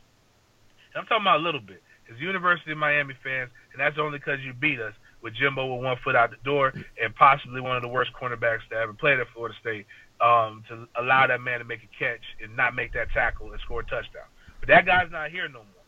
and 0.93 1.01
I'm 1.01 1.05
talking 1.05 1.23
about 1.23 1.41
a 1.41 1.43
little 1.43 1.61
bit, 1.61 1.83
is 2.09 2.19
University 2.19 2.71
of 2.71 2.77
Miami 2.77 3.13
fans, 3.23 3.49
and 3.71 3.79
that's 3.79 3.97
only 3.99 4.17
because 4.17 4.39
you 4.41 4.53
beat 4.53 4.79
us 4.79 4.93
with 5.21 5.33
Jimbo 5.35 5.75
with 5.75 5.83
one 5.83 5.97
foot 6.03 6.15
out 6.15 6.31
the 6.31 6.37
door 6.43 6.73
and 7.01 7.15
possibly 7.15 7.61
one 7.61 7.77
of 7.77 7.81
the 7.81 7.87
worst 7.87 8.11
cornerbacks 8.13 8.67
to 8.69 8.75
ever 8.75 8.93
play 8.93 9.13
at 9.13 9.27
Florida 9.33 9.55
State. 9.61 9.85
Um, 10.23 10.63
to 10.69 10.87
allow 11.01 11.27
that 11.27 11.41
man 11.41 11.59
to 11.59 11.65
make 11.65 11.81
a 11.83 11.99
catch 11.99 12.23
and 12.41 12.55
not 12.55 12.75
make 12.75 12.93
that 12.93 13.11
tackle 13.11 13.51
and 13.51 13.59
score 13.59 13.81
a 13.81 13.83
touchdown. 13.83 14.23
But 14.61 14.69
that 14.69 14.85
guy's 14.85 15.11
not 15.11 15.31
here 15.31 15.49
no 15.49 15.59
more. 15.59 15.83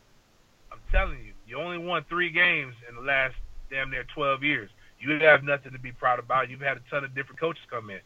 I'm 0.70 0.80
telling 0.92 1.18
you, 1.24 1.32
you 1.46 1.56
only 1.56 1.78
won 1.78 2.04
three 2.10 2.30
games 2.30 2.74
in 2.86 2.96
the 2.96 3.00
last 3.00 3.34
damn 3.70 3.90
near 3.90 4.04
12 4.14 4.42
years. 4.44 4.70
You 5.00 5.18
have 5.20 5.42
nothing 5.42 5.72
to 5.72 5.78
be 5.78 5.92
proud 5.92 6.18
about. 6.18 6.50
You've 6.50 6.60
had 6.60 6.76
a 6.76 6.82
ton 6.90 7.04
of 7.04 7.14
different 7.14 7.40
coaches 7.40 7.62
come 7.70 7.88
in. 7.90 8.00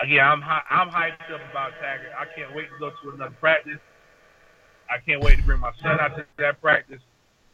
Again, 0.00 0.24
I'm 0.24 0.42
hy- 0.42 0.66
I'm 0.70 0.90
hyped 0.90 1.32
up 1.32 1.40
about 1.50 1.72
Taggart. 1.80 2.12
I 2.18 2.26
can't 2.36 2.54
wait 2.54 2.68
to 2.68 2.78
go 2.78 2.90
to 2.90 3.14
another 3.14 3.36
practice. 3.40 3.80
I 4.90 4.98
can't 4.98 5.22
wait 5.22 5.38
to 5.38 5.42
bring 5.44 5.60
my 5.60 5.72
son 5.82 6.00
out 6.00 6.16
to 6.16 6.26
that 6.38 6.60
practice 6.60 7.00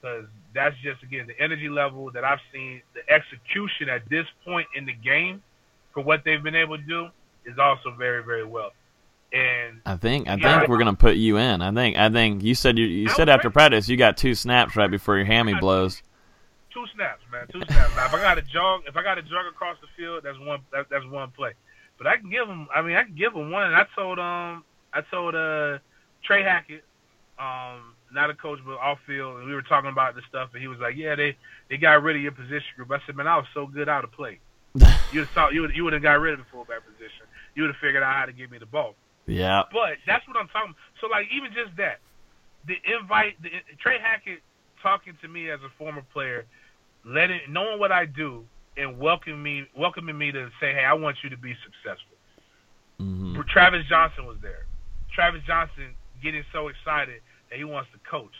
because 0.00 0.26
that's 0.54 0.74
just 0.83 1.02
again 1.02 1.26
the 1.28 1.38
energy 1.40 1.68
level 1.68 2.11
that 2.12 2.24
I've 2.24 2.40
seen. 2.52 2.83
The 2.94 3.02
execution 3.12 3.88
at 3.88 4.09
this 4.11 4.26
point 4.44 4.66
in 4.74 4.87
the 4.87 4.94
game 4.94 5.42
for 5.94 6.02
what 6.02 6.22
they've 6.24 6.42
been 6.42 6.56
able 6.56 6.78
to 6.78 6.85
do 6.85 7.09
is 7.50 7.58
also 7.58 7.90
very 7.92 8.22
very 8.22 8.44
well. 8.44 8.72
And 9.32 9.80
I 9.86 9.96
think 9.96 10.28
I 10.28 10.36
think 10.36 10.68
we're 10.68 10.78
gonna 10.78 10.94
put 10.94 11.16
you 11.16 11.36
in. 11.36 11.62
I 11.62 11.72
think 11.72 11.96
I 11.96 12.08
think 12.10 12.42
you 12.42 12.54
said 12.54 12.78
you 12.78 12.86
you 12.86 13.08
I 13.08 13.12
said 13.12 13.28
after 13.28 13.48
ready. 13.48 13.52
practice 13.52 13.88
you 13.88 13.96
got 13.96 14.16
two 14.16 14.34
snaps 14.34 14.74
right 14.76 14.90
before 14.90 15.16
your 15.16 15.26
hammy 15.26 15.54
blows. 15.54 16.02
two 16.74 16.84
snaps, 16.94 17.22
man, 17.30 17.46
two 17.52 17.62
snaps. 17.68 17.94
Now, 17.96 18.06
if 18.06 18.14
I 18.14 18.20
got 18.20 18.34
to 18.34 18.42
jog, 18.42 18.82
if 18.88 18.96
I 18.96 19.02
got 19.02 19.14
to 19.14 19.22
jog 19.22 19.46
across 19.48 19.76
the 19.80 19.86
field, 19.96 20.22
that's 20.24 20.38
one. 20.38 20.60
That, 20.72 20.86
that's 20.90 21.06
one 21.06 21.30
play. 21.30 21.52
But 21.96 22.06
I 22.08 22.16
can 22.16 22.30
give 22.30 22.48
him. 22.48 22.66
I 22.74 22.82
mean, 22.82 22.96
I 22.96 23.04
can 23.04 23.14
give 23.14 23.34
him 23.34 23.50
one. 23.50 23.64
And 23.64 23.76
I 23.76 23.86
told 23.94 24.18
um, 24.18 24.64
I 24.92 25.02
told 25.10 25.34
uh, 25.36 25.78
Trey 26.24 26.42
Hackett, 26.42 26.82
um, 27.38 27.94
not 28.12 28.30
a 28.30 28.34
coach 28.34 28.58
but 28.66 28.78
off 28.78 28.98
field, 29.06 29.38
and 29.38 29.46
we 29.46 29.54
were 29.54 29.62
talking 29.62 29.90
about 29.90 30.16
this 30.16 30.24
stuff, 30.28 30.50
and 30.54 30.62
he 30.62 30.66
was 30.66 30.78
like, 30.78 30.96
"Yeah, 30.96 31.14
they 31.14 31.36
they 31.68 31.76
got 31.76 32.02
rid 32.02 32.16
of 32.16 32.22
your 32.22 32.32
position 32.32 32.66
group." 32.74 32.90
I 32.90 32.98
said, 33.06 33.14
"Man, 33.16 33.28
I 33.28 33.36
was 33.36 33.46
so 33.54 33.66
good 33.66 33.88
out 33.88 34.02
of 34.02 34.10
play. 34.12 34.40
You 35.12 35.20
would 35.20 35.54
you 35.54 35.60
would 35.62 35.76
you 35.76 35.84
would 35.84 35.92
have 35.92 36.02
got 36.02 36.20
rid 36.20 36.34
of 36.34 36.40
the 36.40 36.46
fullback 36.50 36.80
position. 36.86 37.26
You 37.54 37.62
would 37.62 37.70
have 37.70 37.80
figured 37.80 38.02
out 38.02 38.14
how 38.14 38.26
to 38.26 38.32
give 38.32 38.50
me 38.50 38.58
the 38.58 38.66
ball." 38.66 38.94
Yeah. 39.26 39.62
But 39.72 39.98
that's 40.06 40.26
what 40.26 40.36
I'm 40.36 40.48
talking. 40.48 40.74
So 41.00 41.06
like 41.08 41.26
even 41.32 41.52
just 41.52 41.76
that, 41.76 42.00
the 42.66 42.76
invite, 42.84 43.40
the, 43.42 43.50
Trey 43.80 43.98
Hackett 44.00 44.40
talking 44.82 45.16
to 45.22 45.28
me 45.28 45.50
as 45.50 45.60
a 45.60 45.70
former 45.78 46.02
player, 46.12 46.46
letting 47.04 47.40
knowing 47.48 47.78
what 47.78 47.92
I 47.92 48.06
do 48.06 48.44
and 48.76 48.98
welcoming 48.98 49.42
me, 49.42 49.66
welcoming 49.76 50.16
me 50.16 50.32
to 50.32 50.48
say, 50.60 50.72
hey, 50.72 50.84
I 50.84 50.94
want 50.94 51.18
you 51.22 51.30
to 51.30 51.36
be 51.36 51.54
successful. 51.64 52.16
hmm 52.98 53.40
Travis 53.48 53.86
Johnson 53.88 54.26
was 54.26 54.36
there. 54.42 54.66
Travis 55.14 55.42
Johnson 55.46 55.94
getting 56.22 56.44
so 56.52 56.68
excited 56.68 57.20
that 57.48 57.58
he 57.58 57.64
wants 57.64 57.90
to 57.92 58.10
coach. 58.10 58.34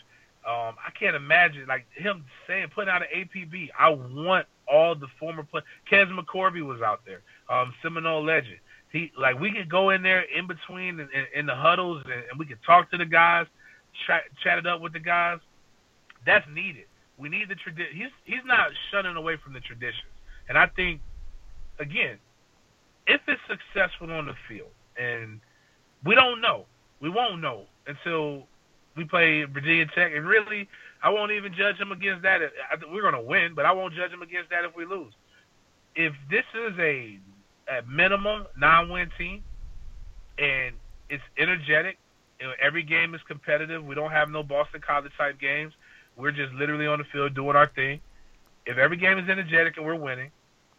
Um, 0.47 0.75
I 0.81 0.89
can't 0.97 1.15
imagine 1.15 1.65
like 1.67 1.85
him 1.93 2.25
saying, 2.47 2.69
putting 2.73 2.89
out 2.89 3.01
an 3.01 3.07
APB. 3.15 3.69
I 3.77 3.89
want 3.89 4.47
all 4.67 4.95
the 4.95 5.07
former 5.19 5.43
players. 5.43 5.65
Kez 5.91 6.11
McCorvey 6.11 6.65
was 6.65 6.81
out 6.81 7.01
there. 7.05 7.21
Um, 7.49 7.73
Seminole 7.83 8.23
legend. 8.23 8.57
He 8.91 9.11
like 9.17 9.39
we 9.39 9.51
could 9.51 9.69
go 9.69 9.89
in 9.91 10.03
there 10.03 10.21
in 10.21 10.47
between 10.47 10.99
in, 10.99 11.07
in, 11.13 11.25
in 11.33 11.45
the 11.45 11.55
huddles 11.55 12.03
and, 12.05 12.23
and 12.29 12.39
we 12.39 12.45
could 12.45 12.61
talk 12.65 12.91
to 12.91 12.97
the 12.97 13.05
guys, 13.05 13.47
chat, 14.05 14.23
chat 14.43 14.57
it 14.57 14.67
up 14.67 14.81
with 14.81 14.93
the 14.93 14.99
guys. 14.99 15.39
That's 16.25 16.45
needed. 16.53 16.85
We 17.17 17.29
need 17.29 17.49
the 17.49 17.55
tradition. 17.55 17.95
He's 17.95 18.11
he's 18.25 18.45
not 18.45 18.69
shunning 18.91 19.15
away 19.15 19.37
from 19.43 19.53
the 19.53 19.61
traditions, 19.61 20.11
and 20.49 20.57
I 20.57 20.67
think 20.67 21.01
again, 21.79 22.17
if 23.07 23.21
it's 23.27 23.41
successful 23.47 24.11
on 24.11 24.25
the 24.25 24.35
field, 24.47 24.71
and 24.97 25.39
we 26.05 26.15
don't 26.15 26.41
know, 26.41 26.65
we 26.99 27.09
won't 27.09 27.41
know 27.41 27.65
until 27.87 28.47
we 28.95 29.05
play 29.05 29.43
Virginia 29.43 29.85
Tech, 29.95 30.11
and 30.13 30.27
really, 30.27 30.67
I 31.01 31.09
won't 31.09 31.31
even 31.31 31.53
judge 31.53 31.77
him 31.77 31.91
against 31.91 32.23
that. 32.23 32.41
We're 32.91 33.09
to 33.09 33.21
win, 33.21 33.53
but 33.55 33.65
I 33.65 33.71
won't 33.71 33.93
judge 33.93 34.11
him 34.11 34.21
against 34.21 34.49
that 34.49 34.65
if 34.65 34.75
we 34.75 34.85
lose. 34.85 35.13
If 35.95 36.13
this 36.29 36.45
is 36.53 36.77
a 36.79 37.19
at 37.71 37.87
minimum 37.87 38.45
nine-win 38.57 39.09
team, 39.17 39.43
and 40.37 40.75
it's 41.09 41.23
energetic. 41.37 41.97
Every 42.61 42.83
game 42.83 43.15
is 43.15 43.21
competitive. 43.27 43.85
We 43.85 43.95
don't 43.95 44.11
have 44.11 44.29
no 44.29 44.43
Boston 44.43 44.81
College 44.81 45.11
type 45.17 45.39
games. 45.39 45.73
We're 46.17 46.31
just 46.31 46.53
literally 46.53 46.87
on 46.87 46.99
the 46.99 47.05
field 47.05 47.33
doing 47.33 47.55
our 47.55 47.67
thing. 47.67 48.01
If 48.65 48.77
every 48.77 48.97
game 48.97 49.17
is 49.17 49.29
energetic 49.29 49.77
and 49.77 49.85
we're 49.85 49.95
winning, 49.95 50.31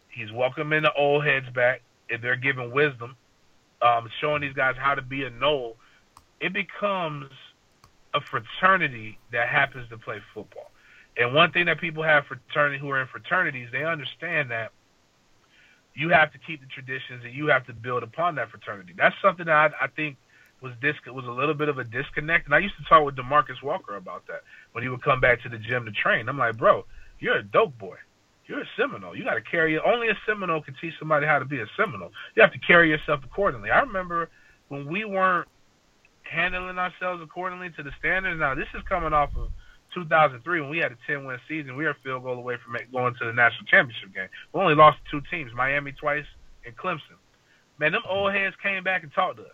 he's 0.09 0.31
welcoming 0.31 0.83
the 0.83 0.93
old 0.93 1.25
heads 1.25 1.49
back. 1.55 1.81
If 2.09 2.21
they're 2.21 2.35
giving 2.35 2.71
wisdom, 2.71 3.15
um, 3.81 4.09
showing 4.21 4.41
these 4.41 4.53
guys 4.53 4.75
how 4.77 4.93
to 4.93 5.01
be 5.01 5.23
a 5.23 5.29
Nole, 5.29 5.77
it 6.39 6.53
becomes 6.53 7.31
a 8.13 8.21
fraternity 8.21 9.17
that 9.31 9.47
happens 9.47 9.89
to 9.89 9.97
play 9.97 10.21
football. 10.33 10.69
And 11.17 11.33
one 11.33 11.51
thing 11.51 11.65
that 11.65 11.79
people 11.79 12.03
have 12.03 12.25
fraternity 12.25 12.77
who 12.77 12.89
are 12.91 13.01
in 13.01 13.07
fraternities, 13.07 13.69
they 13.71 13.83
understand 13.83 14.51
that 14.51 14.71
you 15.95 16.09
have 16.09 16.31
to 16.33 16.37
keep 16.39 16.61
the 16.61 16.67
traditions 16.67 17.23
and 17.23 17.33
you 17.33 17.47
have 17.47 17.65
to 17.67 17.73
build 17.73 18.03
upon 18.03 18.35
that 18.35 18.49
fraternity. 18.49 18.93
That's 18.97 19.15
something 19.21 19.45
that 19.45 19.73
I, 19.79 19.85
I 19.85 19.87
think 19.87 20.17
was 20.61 20.73
dis- 20.81 20.95
was 21.05 21.25
a 21.25 21.31
little 21.31 21.53
bit 21.53 21.69
of 21.69 21.77
a 21.77 21.83
disconnect. 21.83 22.45
And 22.45 22.55
I 22.55 22.59
used 22.59 22.75
to 22.77 22.83
talk 22.85 23.05
with 23.05 23.15
Demarcus 23.15 23.61
Walker 23.61 23.95
about 23.95 24.25
that 24.27 24.41
when 24.71 24.83
he 24.83 24.89
would 24.89 25.03
come 25.03 25.19
back 25.19 25.41
to 25.43 25.49
the 25.49 25.57
gym 25.57 25.85
to 25.85 25.91
train. 25.91 26.27
I'm 26.29 26.37
like, 26.37 26.57
bro, 26.57 26.85
you're 27.19 27.37
a 27.37 27.43
dope 27.43 27.77
boy. 27.77 27.97
You're 28.47 28.61
a 28.61 28.69
Seminole. 28.75 29.15
You 29.15 29.23
got 29.23 29.35
to 29.35 29.41
carry. 29.41 29.75
it. 29.75 29.81
Only 29.85 30.09
a 30.09 30.17
Seminole 30.25 30.61
can 30.61 30.75
teach 30.81 30.93
somebody 30.99 31.25
how 31.25 31.39
to 31.39 31.45
be 31.45 31.59
a 31.59 31.65
Seminole. 31.77 32.11
You 32.35 32.41
have 32.41 32.51
to 32.51 32.59
carry 32.59 32.89
yourself 32.89 33.21
accordingly. 33.23 33.71
I 33.71 33.79
remember 33.81 34.29
when 34.67 34.85
we 34.85 35.05
weren't 35.05 35.47
handling 36.23 36.77
ourselves 36.77 37.21
accordingly 37.21 37.69
to 37.77 37.83
the 37.83 37.91
standards. 37.99 38.39
Now 38.39 38.55
this 38.55 38.67
is 38.73 38.81
coming 38.87 39.13
off 39.13 39.29
of 39.37 39.49
2003 39.93 40.61
when 40.61 40.69
we 40.69 40.77
had 40.77 40.91
a 40.91 40.97
10 41.07 41.25
win 41.25 41.39
season. 41.47 41.75
We 41.75 41.85
were 41.85 41.91
a 41.91 41.97
field 42.03 42.23
goal 42.23 42.37
away 42.37 42.57
from 42.63 42.77
going 42.91 43.15
to 43.15 43.25
the 43.25 43.33
national 43.33 43.65
championship 43.65 44.13
game. 44.13 44.27
We 44.53 44.61
only 44.61 44.75
lost 44.75 44.97
two 45.09 45.21
teams, 45.31 45.51
Miami 45.55 45.91
twice 45.91 46.25
and 46.65 46.75
Clemson. 46.75 47.17
Man, 47.79 47.91
them 47.91 48.03
old 48.07 48.33
heads 48.33 48.55
came 48.61 48.83
back 48.83 49.03
and 49.03 49.13
talked 49.13 49.37
to 49.37 49.43
us, 49.43 49.49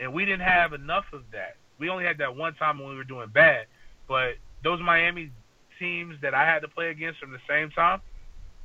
and 0.00 0.12
we 0.12 0.24
didn't 0.24 0.42
have 0.42 0.72
enough 0.72 1.04
of 1.12 1.22
that. 1.32 1.56
We 1.78 1.88
only 1.88 2.04
had 2.04 2.18
that 2.18 2.36
one 2.36 2.54
time 2.54 2.78
when 2.78 2.88
we 2.88 2.96
were 2.96 3.04
doing 3.04 3.28
bad, 3.28 3.66
but 4.08 4.34
those 4.64 4.80
Miami 4.80 5.30
teams 5.78 6.16
that 6.22 6.34
I 6.34 6.44
had 6.44 6.60
to 6.60 6.68
play 6.68 6.90
against 6.90 7.20
from 7.20 7.32
the 7.32 7.40
same 7.48 7.70
time, 7.70 8.00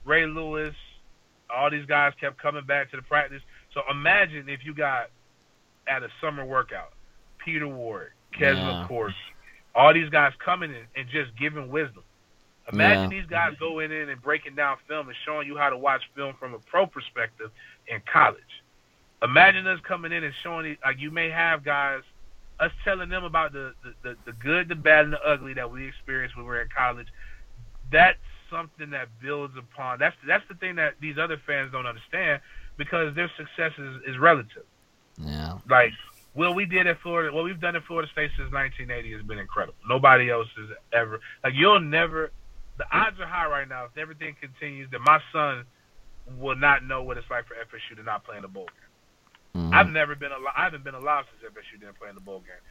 Ray 0.06 0.26
Lewis, 0.26 0.76
all 1.54 1.70
these 1.70 1.86
guys 1.86 2.14
kept 2.20 2.42
coming 2.42 2.66
back 2.66 2.92
to 2.92 2.98
the 2.98 3.04
practice. 3.04 3.42
So 3.74 3.82
imagine 3.90 4.50
if 4.50 4.62
you 4.64 4.74
got 4.74 5.10
at 5.88 6.04
a 6.04 6.10
summer 6.22 6.46
workout, 6.46 6.94
Peter 7.44 7.68
Ward, 7.68 8.12
Kevin 8.38 8.64
yeah. 8.64 8.86
Course, 8.88 9.14
all 9.78 9.94
these 9.94 10.10
guys 10.10 10.34
coming 10.44 10.72
in 10.72 10.84
and 10.96 11.08
just 11.10 11.38
giving 11.38 11.70
wisdom. 11.70 12.04
Imagine 12.74 13.12
yeah. 13.12 13.22
these 13.22 13.30
guys 13.30 13.54
going 13.60 13.92
in 13.92 14.10
and 14.10 14.22
breaking 14.22 14.56
down 14.56 14.78
film 14.88 15.08
and 15.08 15.16
showing 15.24 15.48
you 15.48 15.56
how 15.56 15.70
to 15.70 15.78
watch 15.78 16.02
film 16.16 16.34
from 16.40 16.56
a 16.56 16.60
pro 16.60 16.88
perspective 16.88 17.52
in 17.88 18.02
college. 18.12 18.42
Imagine 19.22 19.68
us 19.68 19.80
coming 19.88 20.12
in 20.12 20.24
and 20.24 20.34
showing 20.44 20.66
you, 20.66 20.78
like 20.84 21.00
you 21.00 21.12
may 21.12 21.30
have 21.30 21.64
guys, 21.64 22.02
us 22.60 22.72
telling 22.84 23.10
them 23.10 23.24
about 23.24 23.54
the, 23.54 23.74
the, 23.84 23.94
the, 24.02 24.16
the 24.26 24.32
good, 24.34 24.68
the 24.68 24.76
bad, 24.76 25.06
and 25.06 25.14
the 25.14 25.22
ugly 25.22 25.54
that 25.54 25.72
we 25.72 25.88
experienced 25.88 26.36
when 26.36 26.46
we 26.46 26.50
were 26.50 26.62
in 26.62 26.70
college. 26.76 27.08
That's 27.92 28.18
something 28.50 28.90
that 28.90 29.08
builds 29.22 29.56
upon. 29.58 30.00
That's 30.00 30.16
that's 30.28 30.44
the 30.50 30.56
thing 30.56 30.76
that 30.76 30.96
these 31.00 31.18
other 31.18 31.40
fans 31.46 31.72
don't 31.72 31.86
understand 31.86 32.42
because 32.78 33.16
their 33.16 33.32
success 33.38 33.74
is, 33.78 34.02
is 34.08 34.18
relative. 34.18 34.66
Yeah. 35.20 35.60
Like 35.70 35.94
what 36.38 36.56
we 36.56 36.66
did 36.66 36.86
at 36.86 37.00
Florida, 37.02 37.36
what 37.36 37.44
we've 37.44 37.60
done 37.60 37.76
at 37.76 37.84
Florida 37.86 38.08
State 38.12 38.30
since 38.38 38.52
1980 38.54 39.12
has 39.14 39.24
been 39.24 39.40
incredible. 39.40 39.78
Nobody 39.90 40.30
else 40.30 40.48
has 40.56 40.70
ever 40.94 41.20
like 41.44 41.54
you'll 41.56 41.80
never. 41.80 42.32
The 42.78 42.86
odds 42.96 43.20
are 43.20 43.26
high 43.26 43.48
right 43.48 43.68
now. 43.68 43.86
If 43.86 43.98
everything 43.98 44.36
continues, 44.40 44.88
that 44.92 45.02
my 45.02 45.20
son 45.34 45.66
will 46.38 46.56
not 46.56 46.86
know 46.86 47.02
what 47.02 47.18
it's 47.18 47.30
like 47.32 47.48
for 47.48 47.56
FSU 47.56 47.98
to 47.98 48.04
not 48.04 48.24
play 48.24 48.36
in 48.36 48.44
the 48.44 48.48
bowl 48.48 48.68
game. 48.68 49.64
Mm-hmm. 49.64 49.74
I've 49.74 49.90
never 49.90 50.14
been 50.14 50.32
alive. 50.32 50.54
I 50.56 50.64
haven't 50.66 50.84
been 50.84 50.94
alive 50.94 51.26
since 51.32 51.52
FSU 51.52 51.80
didn't 51.80 51.98
play 51.98 52.10
in 52.10 52.16
the 52.16 52.22
bowl 52.22 52.42
game. 52.42 52.62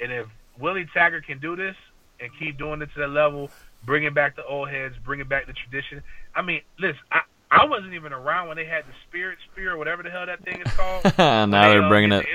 And 0.00 0.10
if 0.10 0.26
Willie 0.58 0.86
Taggart 0.94 1.26
can 1.26 1.40
do 1.40 1.56
this 1.56 1.76
and 2.20 2.30
keep 2.38 2.56
doing 2.56 2.80
it 2.80 2.88
to 2.94 3.00
that 3.00 3.10
level, 3.10 3.50
bringing 3.84 4.14
back 4.14 4.34
the 4.34 4.46
old 4.46 4.70
heads, 4.70 4.94
bringing 5.04 5.28
back 5.28 5.46
the 5.46 5.52
tradition. 5.52 6.02
I 6.34 6.40
mean, 6.40 6.62
listen, 6.78 7.00
I, 7.12 7.20
I 7.50 7.66
wasn't 7.66 7.92
even 7.92 8.14
around 8.14 8.48
when 8.48 8.56
they 8.56 8.64
had 8.64 8.84
the 8.84 8.94
Spirit 9.08 9.36
Spear, 9.52 9.74
or 9.74 9.76
whatever 9.76 10.02
the 10.02 10.10
hell 10.10 10.24
that 10.24 10.42
thing 10.42 10.62
is 10.64 10.72
called. 10.72 11.04
now 11.18 11.46
they, 11.46 11.76
are 11.76 11.88
bringing 11.88 12.12
it. 12.12 12.22
The 12.22 12.32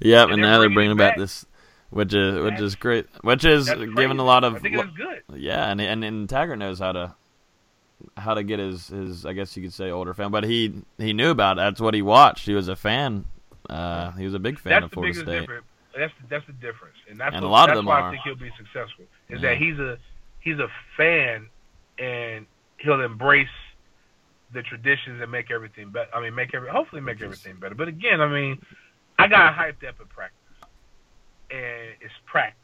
yep, 0.00 0.24
and, 0.24 0.34
and 0.34 0.42
now 0.42 0.58
they're 0.58 0.70
bringing, 0.70 0.96
back, 0.96 1.12
back 1.12 1.18
this, 1.18 1.46
which 1.90 2.14
is 2.14 2.42
which 2.42 2.60
is 2.60 2.74
great, 2.74 3.06
which 3.22 3.44
is 3.44 3.68
giving 3.68 4.18
a 4.18 4.24
lot 4.24 4.44
of. 4.44 4.56
I 4.56 4.58
think 4.58 4.76
it's 4.76 4.96
good. 4.96 5.22
Yeah, 5.34 5.70
and 5.70 5.80
and 5.80 6.04
and 6.04 6.28
Taggart 6.28 6.58
knows 6.58 6.78
how 6.78 6.92
to 6.92 7.14
how 8.16 8.34
to 8.34 8.42
get 8.42 8.58
his 8.58 8.88
his 8.88 9.26
I 9.26 9.32
guess 9.32 9.56
you 9.56 9.62
could 9.62 9.72
say 9.72 9.90
older 9.90 10.14
fan, 10.14 10.30
but 10.30 10.44
he 10.44 10.82
he 10.98 11.12
knew 11.12 11.30
about 11.30 11.58
it. 11.58 11.62
That's 11.62 11.80
what 11.80 11.94
he 11.94 12.02
watched. 12.02 12.46
He 12.46 12.54
was 12.54 12.68
a 12.68 12.76
fan. 12.76 13.24
Uh, 13.68 14.12
he 14.12 14.24
was 14.24 14.34
a 14.34 14.38
big 14.38 14.58
fan 14.58 14.72
that's 14.72 14.84
of 14.84 14.92
Florida 14.92 15.14
State. 15.14 15.40
Difference. 15.40 15.66
That's 15.96 16.12
that's 16.28 16.46
the 16.46 16.52
difference, 16.52 16.96
and 17.08 17.18
that's 17.18 17.34
and 17.34 17.42
what, 17.44 17.48
a 17.48 17.52
lot 17.52 17.70
of 17.70 17.76
them 17.76 17.86
why 17.86 18.00
are. 18.00 18.08
I 18.08 18.10
think 18.10 18.22
he'll 18.22 18.36
be 18.36 18.52
successful. 18.56 19.06
Is 19.28 19.40
yeah. 19.40 19.50
that 19.50 19.58
he's 19.58 19.78
a 19.78 19.98
he's 20.40 20.58
a 20.58 20.68
fan, 20.96 21.48
and 21.98 22.46
he'll 22.78 23.00
embrace 23.00 23.48
the 24.52 24.62
traditions 24.62 25.20
and 25.20 25.30
make 25.30 25.50
everything 25.50 25.90
better. 25.90 26.14
I 26.14 26.20
mean, 26.20 26.34
make 26.34 26.54
every 26.54 26.68
hopefully 26.68 27.00
make 27.00 27.22
everything 27.22 27.56
better. 27.56 27.74
But 27.74 27.88
again, 27.88 28.20
I 28.20 28.28
mean, 28.28 28.60
I 29.18 29.28
got 29.28 29.54
hyped 29.54 29.86
up 29.88 29.96
at 30.00 30.08
practice, 30.08 30.68
and 31.50 31.94
it's 32.00 32.14
practice. 32.26 32.60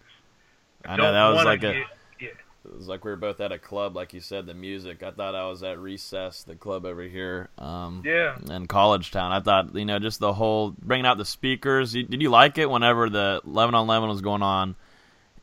I, 0.84 0.94
I 0.94 0.96
know 0.96 1.12
that 1.12 1.28
was 1.28 1.44
like 1.44 1.60
get, 1.60 1.76
a. 1.76 1.78
Yeah. 2.20 2.28
It 2.64 2.76
was 2.76 2.86
like 2.86 3.04
we 3.04 3.10
were 3.10 3.16
both 3.16 3.40
at 3.40 3.50
a 3.50 3.58
club, 3.58 3.96
like 3.96 4.12
you 4.12 4.20
said, 4.20 4.46
the 4.46 4.54
music. 4.54 5.02
I 5.02 5.10
thought 5.10 5.34
I 5.34 5.48
was 5.48 5.62
at 5.62 5.78
Recess, 5.78 6.44
the 6.44 6.54
club 6.54 6.84
over 6.84 7.02
here. 7.02 7.48
Um, 7.58 8.02
yeah. 8.04 8.36
In 8.50 8.66
College 8.68 9.10
Town, 9.10 9.32
I 9.32 9.40
thought 9.40 9.74
you 9.74 9.84
know 9.84 9.98
just 9.98 10.20
the 10.20 10.32
whole 10.32 10.74
bringing 10.78 11.06
out 11.06 11.18
the 11.18 11.24
speakers. 11.24 11.92
Did 11.92 12.22
you 12.22 12.30
like 12.30 12.58
it 12.58 12.70
whenever 12.70 13.10
the 13.10 13.40
eleven 13.44 13.74
on 13.74 13.86
eleven 13.86 14.08
was 14.08 14.20
going 14.20 14.42
on, 14.42 14.76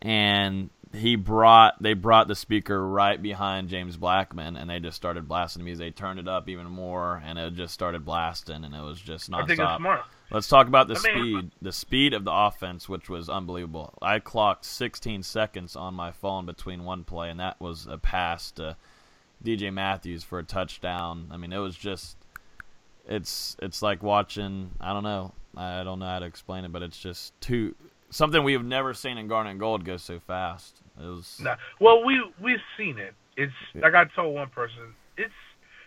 and 0.02 0.70
he 0.94 1.16
brought 1.16 1.82
they 1.82 1.94
brought 1.94 2.28
the 2.28 2.36
speaker 2.36 2.88
right 2.88 3.22
behind 3.22 3.70
James 3.70 3.98
Blackman, 3.98 4.56
and 4.56 4.70
they 4.70 4.80
just 4.80 4.96
started 4.96 5.28
blasting 5.28 5.62
the 5.62 5.66
music. 5.66 5.86
They 5.86 5.92
turned 5.92 6.20
it 6.20 6.28
up 6.28 6.50
even 6.50 6.68
more, 6.68 7.22
and 7.26 7.38
it 7.38 7.54
just 7.54 7.74
started 7.74 8.06
blasting, 8.06 8.64
and 8.64 8.74
it 8.74 8.82
was 8.82 9.00
just 9.00 9.30
nonstop. 9.30 9.44
I 9.44 9.46
think 9.46 9.60
it's 9.60 9.78
smart. 9.78 10.02
Let's 10.32 10.48
talk 10.48 10.68
about 10.68 10.88
the 10.88 10.96
I 10.96 11.14
mean, 11.14 11.40
speed, 11.40 11.52
the 11.62 11.72
speed 11.72 12.14
of 12.14 12.24
the 12.24 12.32
offense, 12.32 12.88
which 12.88 13.10
was 13.10 13.30
unbelievable. 13.30 13.98
I 14.02 14.20
clocked 14.20 14.64
16 14.66 15.24
seconds 15.24 15.76
on 15.76 15.96
my 15.96 16.12
phone 16.12 16.46
between 16.46 16.84
one 16.84 17.04
play, 17.04 17.30
and 17.30 17.40
that 17.40 17.60
was 17.60 17.88
a 17.88 17.98
pass 17.98 18.52
to 18.52 18.78
DJ 19.44 19.74
Matthews 19.74 20.24
for 20.24 20.38
a 20.38 20.44
touchdown. 20.44 21.30
I 21.32 21.38
mean, 21.38 21.52
it 21.52 21.58
was 21.58 21.76
just 21.76 22.16
it's 23.08 23.58
it's 23.62 23.82
like 23.82 24.04
watching. 24.04 24.72
I 24.80 24.94
don't 24.94 25.04
know. 25.04 25.34
I 25.58 25.84
don't 25.84 26.00
know 26.00 26.06
how 26.06 26.20
to 26.20 26.26
explain 26.26 26.64
it, 26.64 26.72
but 26.72 26.84
it's 26.84 27.00
just 27.00 27.40
too 27.42 27.76
something 28.12 28.44
we've 28.44 28.64
never 28.64 28.94
seen 28.94 29.18
in 29.18 29.28
Garnet 29.28 29.52
and 29.52 29.60
Gold 29.60 29.84
go 29.84 29.98
so 29.98 30.20
fast. 30.20 30.80
It 31.00 31.06
was 31.06 31.40
nah. 31.42 31.56
well, 31.80 32.04
we 32.04 32.22
we've 32.42 32.62
seen 32.78 33.00
it. 33.00 33.16
It's 33.36 33.54
like 33.74 33.96
I 33.96 34.06
told 34.16 34.36
one 34.36 34.50
person, 34.50 34.94
it's 35.18 35.34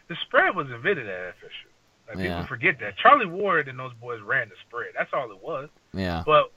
the 0.08 0.16
spread 0.22 0.56
was 0.56 0.68
invented 0.70 1.08
at 1.08 1.34
FSU. 1.36 1.71
Like 2.08 2.18
yeah. 2.18 2.40
people 2.40 2.46
forget 2.46 2.80
that 2.80 2.96
Charlie 2.96 3.26
Ward 3.26 3.68
and 3.68 3.78
those 3.78 3.92
boys 4.00 4.20
ran 4.20 4.48
the 4.48 4.54
spread. 4.66 4.90
That's 4.96 5.12
all 5.12 5.30
it 5.30 5.42
was. 5.42 5.68
Yeah. 5.92 6.22
But 6.26 6.52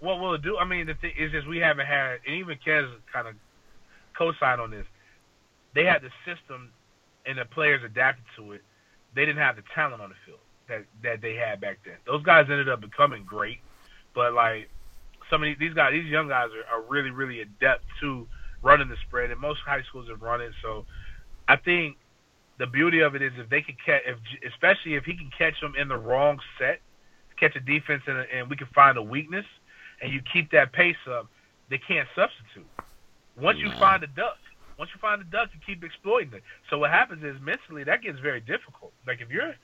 what 0.00 0.20
will 0.20 0.34
it 0.34 0.42
do? 0.42 0.56
I 0.58 0.64
mean, 0.64 0.86
the 0.86 0.94
thing 0.94 1.12
is 1.18 1.32
just 1.32 1.46
we 1.46 1.58
haven't 1.58 1.86
had, 1.86 2.20
and 2.26 2.36
even 2.36 2.58
Kez 2.64 2.90
kind 3.12 3.28
of 3.28 3.34
co-signed 4.16 4.60
on 4.60 4.70
this. 4.70 4.86
They 5.74 5.84
had 5.84 6.02
the 6.02 6.10
system, 6.24 6.70
and 7.26 7.38
the 7.38 7.44
players 7.44 7.82
adapted 7.84 8.24
to 8.36 8.52
it. 8.52 8.62
They 9.14 9.24
didn't 9.24 9.42
have 9.42 9.56
the 9.56 9.62
talent 9.74 10.00
on 10.00 10.10
the 10.10 10.16
field 10.24 10.38
that 10.68 10.84
that 11.02 11.20
they 11.20 11.34
had 11.34 11.60
back 11.60 11.78
then. 11.84 11.96
Those 12.06 12.22
guys 12.22 12.46
ended 12.48 12.68
up 12.68 12.80
becoming 12.80 13.24
great. 13.24 13.58
But 14.14 14.34
like 14.34 14.70
some 15.30 15.42
of 15.42 15.46
these, 15.46 15.58
these 15.58 15.74
guys, 15.74 15.92
these 15.92 16.04
young 16.04 16.28
guys 16.28 16.50
are, 16.50 16.78
are 16.78 16.82
really, 16.82 17.10
really 17.10 17.40
adept 17.40 17.84
to 18.00 18.26
running 18.62 18.88
the 18.88 18.96
spread, 19.06 19.30
and 19.30 19.40
most 19.40 19.60
high 19.60 19.82
schools 19.82 20.08
have 20.08 20.22
run 20.22 20.40
it. 20.40 20.52
So 20.62 20.86
I 21.48 21.56
think 21.56 21.96
the 22.58 22.66
beauty 22.66 23.00
of 23.00 23.14
it 23.14 23.22
is 23.22 23.32
if 23.36 23.48
they 23.48 23.62
can 23.62 23.76
catch, 23.84 24.02
if 24.06 24.18
especially 24.52 24.94
if 24.94 25.04
he 25.04 25.16
can 25.16 25.30
catch 25.36 25.60
them 25.60 25.74
in 25.76 25.88
the 25.88 25.96
wrong 25.96 26.38
set, 26.58 26.80
catch 27.38 27.56
a 27.56 27.60
defense 27.60 28.02
and, 28.06 28.18
and 28.32 28.48
we 28.48 28.56
can 28.56 28.68
find 28.74 28.96
a 28.96 29.02
weakness, 29.02 29.46
and 30.00 30.12
you 30.12 30.20
keep 30.32 30.50
that 30.52 30.72
pace 30.72 30.96
up, 31.10 31.28
they 31.70 31.78
can't 31.78 32.08
substitute. 32.14 32.68
Once 33.40 33.58
you 33.58 33.70
find 33.80 34.02
a 34.04 34.06
duck, 34.06 34.38
once 34.78 34.90
you 34.94 35.00
find 35.00 35.20
a 35.20 35.24
duck, 35.24 35.50
you 35.52 35.60
keep 35.66 35.82
exploiting 35.82 36.32
it. 36.34 36.42
So 36.70 36.78
what 36.78 36.90
happens 36.90 37.24
is 37.24 37.40
mentally 37.42 37.84
that 37.84 38.02
gets 38.02 38.18
very 38.20 38.40
difficult. 38.40 38.92
Like 39.06 39.20
if 39.20 39.30
you're 39.30 39.54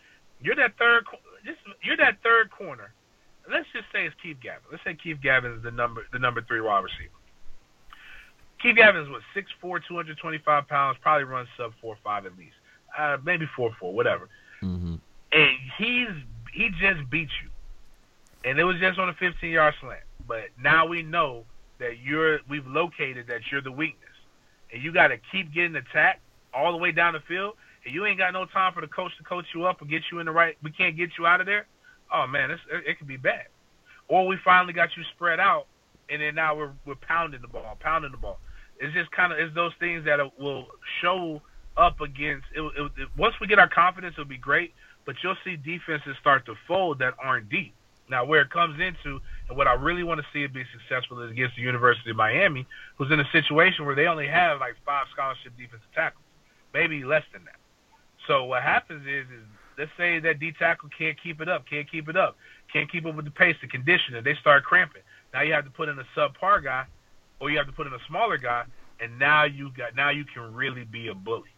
you're 0.42 0.56
that 0.56 0.76
third, 0.78 1.04
just 1.44 1.58
you're 1.82 1.96
that 1.98 2.16
third 2.22 2.50
corner 2.50 2.92
let's 3.50 3.66
just 3.72 3.86
say 3.92 4.06
it's 4.06 4.14
Keith 4.22 4.38
Gavin. 4.42 4.62
Let's 4.70 4.84
say 4.84 4.94
Keith 4.94 5.18
Gavin 5.22 5.52
is 5.52 5.62
the 5.62 5.70
number 5.70 6.06
the 6.12 6.18
number 6.18 6.42
three 6.42 6.60
wide 6.60 6.84
receiver. 6.84 7.14
Keith 8.62 8.76
Gavin 8.76 9.02
is 9.02 9.08
what 9.08 9.22
6'4", 9.34 9.80
225 9.88 10.68
pounds, 10.68 10.98
probably 11.00 11.24
runs 11.24 11.48
sub 11.56 11.72
four 11.80 11.96
five 12.04 12.26
at 12.26 12.36
least, 12.36 12.56
uh, 12.96 13.18
maybe 13.24 13.46
four 13.56 13.70
four, 13.78 13.92
whatever. 13.94 14.28
Mm-hmm. 14.62 14.96
And 15.32 15.50
he's 15.78 16.08
he 16.52 16.70
just 16.80 17.08
beat 17.10 17.28
you, 17.42 17.50
and 18.44 18.58
it 18.58 18.64
was 18.64 18.76
just 18.80 18.98
on 18.98 19.08
a 19.08 19.14
fifteen 19.14 19.50
yard 19.52 19.74
slant. 19.80 20.02
But 20.26 20.50
now 20.62 20.86
we 20.86 21.02
know 21.02 21.44
that 21.78 21.98
you're 22.02 22.40
we've 22.48 22.66
located 22.66 23.26
that 23.28 23.40
you're 23.50 23.62
the 23.62 23.72
weakness, 23.72 24.10
and 24.72 24.82
you 24.82 24.92
got 24.92 25.08
to 25.08 25.18
keep 25.32 25.52
getting 25.52 25.76
attacked 25.76 26.20
all 26.52 26.72
the 26.72 26.78
way 26.78 26.92
down 26.92 27.14
the 27.14 27.20
field. 27.20 27.54
and 27.84 27.94
you 27.94 28.04
ain't 28.06 28.18
got 28.18 28.32
no 28.32 28.44
time 28.46 28.72
for 28.72 28.80
the 28.80 28.86
coach 28.86 29.12
to 29.18 29.24
coach 29.24 29.46
you 29.54 29.64
up 29.64 29.80
or 29.80 29.86
get 29.86 30.02
you 30.12 30.18
in 30.18 30.26
the 30.26 30.32
right. 30.32 30.56
We 30.62 30.70
can't 30.70 30.96
get 30.96 31.10
you 31.18 31.26
out 31.26 31.40
of 31.40 31.46
there. 31.46 31.66
Oh 32.12 32.26
man, 32.26 32.50
it, 32.50 32.58
it 32.86 32.98
could 32.98 33.08
be 33.08 33.16
bad. 33.16 33.46
Or 34.08 34.26
we 34.26 34.36
finally 34.44 34.72
got 34.72 34.90
you 34.96 35.04
spread 35.14 35.38
out, 35.38 35.66
and 36.08 36.20
then 36.20 36.34
now 36.34 36.56
we're 36.56 36.72
we're 36.84 36.96
pounding 36.96 37.40
the 37.40 37.48
ball, 37.48 37.76
pounding 37.80 38.10
the 38.10 38.18
ball. 38.18 38.38
It's 38.80 38.92
just 38.94 39.10
kind 39.12 39.32
of 39.32 39.38
it's 39.38 39.54
those 39.54 39.72
things 39.78 40.04
that 40.06 40.18
will 40.38 40.66
show 41.00 41.40
up 41.80 42.00
against. 42.00 42.46
It, 42.54 42.60
it, 42.60 42.92
it, 42.98 43.08
once 43.16 43.34
we 43.40 43.46
get 43.46 43.58
our 43.58 43.68
confidence, 43.68 44.14
it'll 44.16 44.28
be 44.28 44.36
great. 44.36 44.74
But 45.06 45.16
you'll 45.22 45.36
see 45.44 45.56
defenses 45.56 46.16
start 46.20 46.44
to 46.46 46.54
fold 46.68 46.98
that 46.98 47.14
aren't 47.18 47.48
deep. 47.48 47.74
Now, 48.10 48.24
where 48.24 48.42
it 48.42 48.50
comes 48.50 48.80
into, 48.80 49.20
and 49.48 49.56
what 49.56 49.68
I 49.68 49.74
really 49.74 50.02
want 50.02 50.20
to 50.20 50.26
see 50.32 50.42
it 50.42 50.52
be 50.52 50.64
successful 50.72 51.22
is 51.22 51.30
against 51.30 51.56
the 51.56 51.62
University 51.62 52.10
of 52.10 52.16
Miami, 52.16 52.66
who's 52.96 53.10
in 53.10 53.20
a 53.20 53.28
situation 53.30 53.86
where 53.86 53.94
they 53.94 54.06
only 54.06 54.26
have 54.26 54.58
like 54.58 54.74
five 54.84 55.06
scholarship 55.12 55.52
defensive 55.56 55.88
tackles, 55.94 56.24
maybe 56.74 57.04
less 57.04 57.22
than 57.32 57.44
that. 57.44 57.56
So 58.26 58.44
what 58.44 58.62
happens 58.62 59.06
is, 59.06 59.26
is 59.26 59.44
let's 59.78 59.92
say 59.96 60.18
that 60.20 60.40
D 60.40 60.52
tackle 60.58 60.90
can't 60.96 61.16
keep 61.22 61.40
it 61.40 61.48
up, 61.48 61.64
can't 61.70 61.90
keep 61.90 62.08
it 62.08 62.16
up, 62.16 62.36
can't 62.72 62.90
keep 62.90 63.06
up 63.06 63.14
with 63.14 63.24
the 63.24 63.30
pace, 63.30 63.56
the 63.62 63.68
conditioning. 63.68 64.22
they 64.24 64.34
start 64.34 64.64
cramping. 64.64 65.02
Now 65.32 65.42
you 65.42 65.52
have 65.52 65.64
to 65.64 65.70
put 65.70 65.88
in 65.88 65.96
a 65.98 66.04
subpar 66.16 66.62
guy, 66.64 66.86
or 67.40 67.48
you 67.50 67.58
have 67.58 67.66
to 67.66 67.72
put 67.72 67.86
in 67.86 67.92
a 67.92 68.04
smaller 68.08 68.38
guy, 68.38 68.64
and 69.00 69.18
now 69.20 69.44
you 69.44 69.70
got 69.76 69.94
now 69.94 70.10
you 70.10 70.24
can 70.24 70.52
really 70.52 70.84
be 70.84 71.08
a 71.08 71.14
bully. 71.14 71.50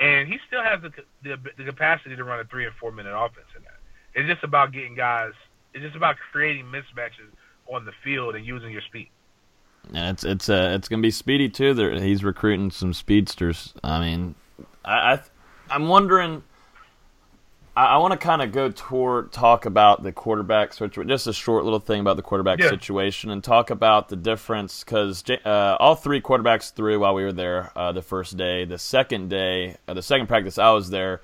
And 0.00 0.26
he 0.28 0.38
still 0.46 0.62
has 0.62 0.80
the 0.82 0.90
the, 1.22 1.36
the 1.58 1.64
capacity 1.64 2.16
to 2.16 2.24
run 2.24 2.40
a 2.40 2.44
three 2.44 2.64
and 2.64 2.74
four 2.76 2.90
minute 2.90 3.14
offense 3.14 3.46
in 3.56 3.62
that. 3.64 3.78
It's 4.14 4.28
just 4.28 4.42
about 4.42 4.72
getting 4.72 4.94
guys 4.94 5.32
it's 5.74 5.84
just 5.84 5.96
about 5.96 6.16
creating 6.32 6.66
mismatches 6.66 7.30
on 7.66 7.84
the 7.84 7.92
field 8.02 8.34
and 8.34 8.44
using 8.44 8.70
your 8.70 8.82
speed. 8.82 9.08
And 9.94 10.14
it's 10.14 10.24
it's 10.24 10.48
uh, 10.48 10.72
it's 10.74 10.88
gonna 10.88 11.02
be 11.02 11.10
speedy 11.10 11.48
too. 11.48 11.74
There, 11.74 11.98
he's 12.00 12.22
recruiting 12.22 12.70
some 12.70 12.92
speedsters. 12.92 13.72
I 13.82 14.00
mean, 14.00 14.34
I, 14.84 15.14
I 15.14 15.20
I'm 15.70 15.88
wondering. 15.88 16.42
I, 17.76 17.84
I 17.86 17.96
want 17.98 18.12
to 18.12 18.18
kind 18.18 18.42
of 18.42 18.52
go 18.52 18.70
toward 18.70 19.32
talk 19.32 19.66
about 19.66 20.02
the 20.02 20.12
quarterback 20.12 20.72
situation. 20.72 21.08
Just 21.08 21.26
a 21.26 21.32
short 21.32 21.64
little 21.64 21.80
thing 21.80 22.00
about 22.00 22.16
the 22.16 22.22
quarterback 22.22 22.58
yeah. 22.58 22.68
situation, 22.68 23.30
and 23.30 23.42
talk 23.42 23.70
about 23.70 24.08
the 24.08 24.16
difference 24.16 24.84
because 24.84 25.22
uh, 25.44 25.76
all 25.78 25.94
three 25.94 26.20
quarterbacks 26.20 26.72
threw 26.72 27.00
while 27.00 27.14
we 27.14 27.22
were 27.22 27.32
there 27.32 27.70
uh, 27.76 27.92
the 27.92 28.02
first 28.02 28.36
day. 28.36 28.64
The 28.64 28.78
second 28.78 29.30
day, 29.30 29.76
uh, 29.86 29.94
the 29.94 30.02
second 30.02 30.26
practice 30.26 30.58
I 30.58 30.70
was 30.70 30.90
there, 30.90 31.20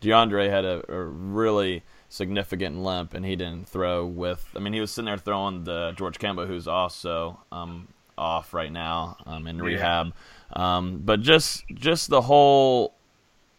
Deondre 0.00 0.48
had 0.48 0.64
a, 0.64 0.82
a 0.92 1.02
really 1.02 1.82
significant 2.08 2.78
limp, 2.78 3.14
and 3.14 3.24
he 3.24 3.36
didn't 3.36 3.68
throw 3.68 4.06
with. 4.06 4.48
I 4.56 4.60
mean, 4.60 4.72
he 4.72 4.80
was 4.80 4.90
sitting 4.90 5.06
there 5.06 5.18
throwing 5.18 5.64
the 5.64 5.92
George 5.96 6.18
Kemba, 6.18 6.46
who's 6.46 6.68
also 6.68 7.40
um, 7.52 7.88
off 8.16 8.54
right 8.54 8.72
now 8.72 9.16
um, 9.26 9.46
in 9.46 9.60
rehab. 9.60 10.12
Um, 10.52 10.98
but 11.04 11.20
just 11.20 11.64
just 11.68 12.08
the 12.08 12.22
whole 12.22 12.94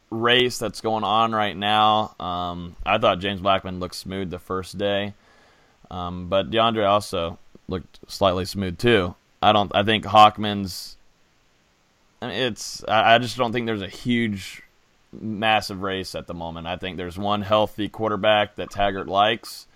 race 0.09 0.57
that's 0.57 0.81
going 0.81 1.03
on 1.03 1.33
right 1.33 1.55
now. 1.55 2.15
Um, 2.19 2.75
I 2.85 2.97
thought 2.97 3.19
James 3.19 3.41
Blackman 3.41 3.79
looked 3.79 3.95
smooth 3.95 4.29
the 4.29 4.39
first 4.39 4.77
day, 4.77 5.13
um, 5.91 6.29
but 6.29 6.49
Deondre 6.49 6.87
also 6.87 7.37
looked 7.67 7.99
slightly 8.07 8.45
smooth 8.45 8.77
too. 8.77 9.15
I 9.41 9.53
don't. 9.53 9.73
I 9.73 9.83
think 9.83 10.05
Hockman's. 10.05 10.97
I 12.21 12.27
mean, 12.27 12.35
it's. 12.35 12.83
I, 12.87 13.15
I 13.15 13.17
just 13.19 13.37
don't 13.37 13.53
think 13.53 13.65
there's 13.65 13.81
a 13.81 13.87
huge 13.87 14.63
massive 15.11 15.81
race 15.81 16.15
at 16.15 16.27
the 16.27 16.33
moment. 16.33 16.67
I 16.67 16.77
think 16.77 16.97
there's 16.97 17.17
one 17.17 17.41
healthy 17.41 17.89
quarterback 17.89 18.55
that 18.55 18.69
Taggart 18.71 19.07
likes, 19.07 19.67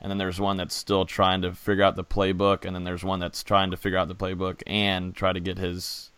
and 0.00 0.10
then 0.10 0.18
there's 0.18 0.40
one 0.40 0.56
that's 0.56 0.74
still 0.74 1.04
trying 1.04 1.42
to 1.42 1.52
figure 1.52 1.84
out 1.84 1.96
the 1.96 2.04
playbook, 2.04 2.64
and 2.64 2.74
then 2.74 2.84
there's 2.84 3.04
one 3.04 3.20
that's 3.20 3.42
trying 3.42 3.70
to 3.70 3.76
figure 3.76 3.98
out 3.98 4.08
the 4.08 4.14
playbook 4.14 4.62
and 4.66 5.14
try 5.14 5.32
to 5.32 5.40
get 5.40 5.58
his 5.58 6.10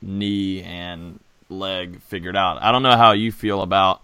knee 0.00 0.62
and 0.62 1.20
leg 1.52 2.00
figured 2.02 2.36
out. 2.36 2.62
I 2.62 2.72
don't 2.72 2.82
know 2.82 2.96
how 2.96 3.12
you 3.12 3.32
feel 3.32 3.62
about 3.62 4.02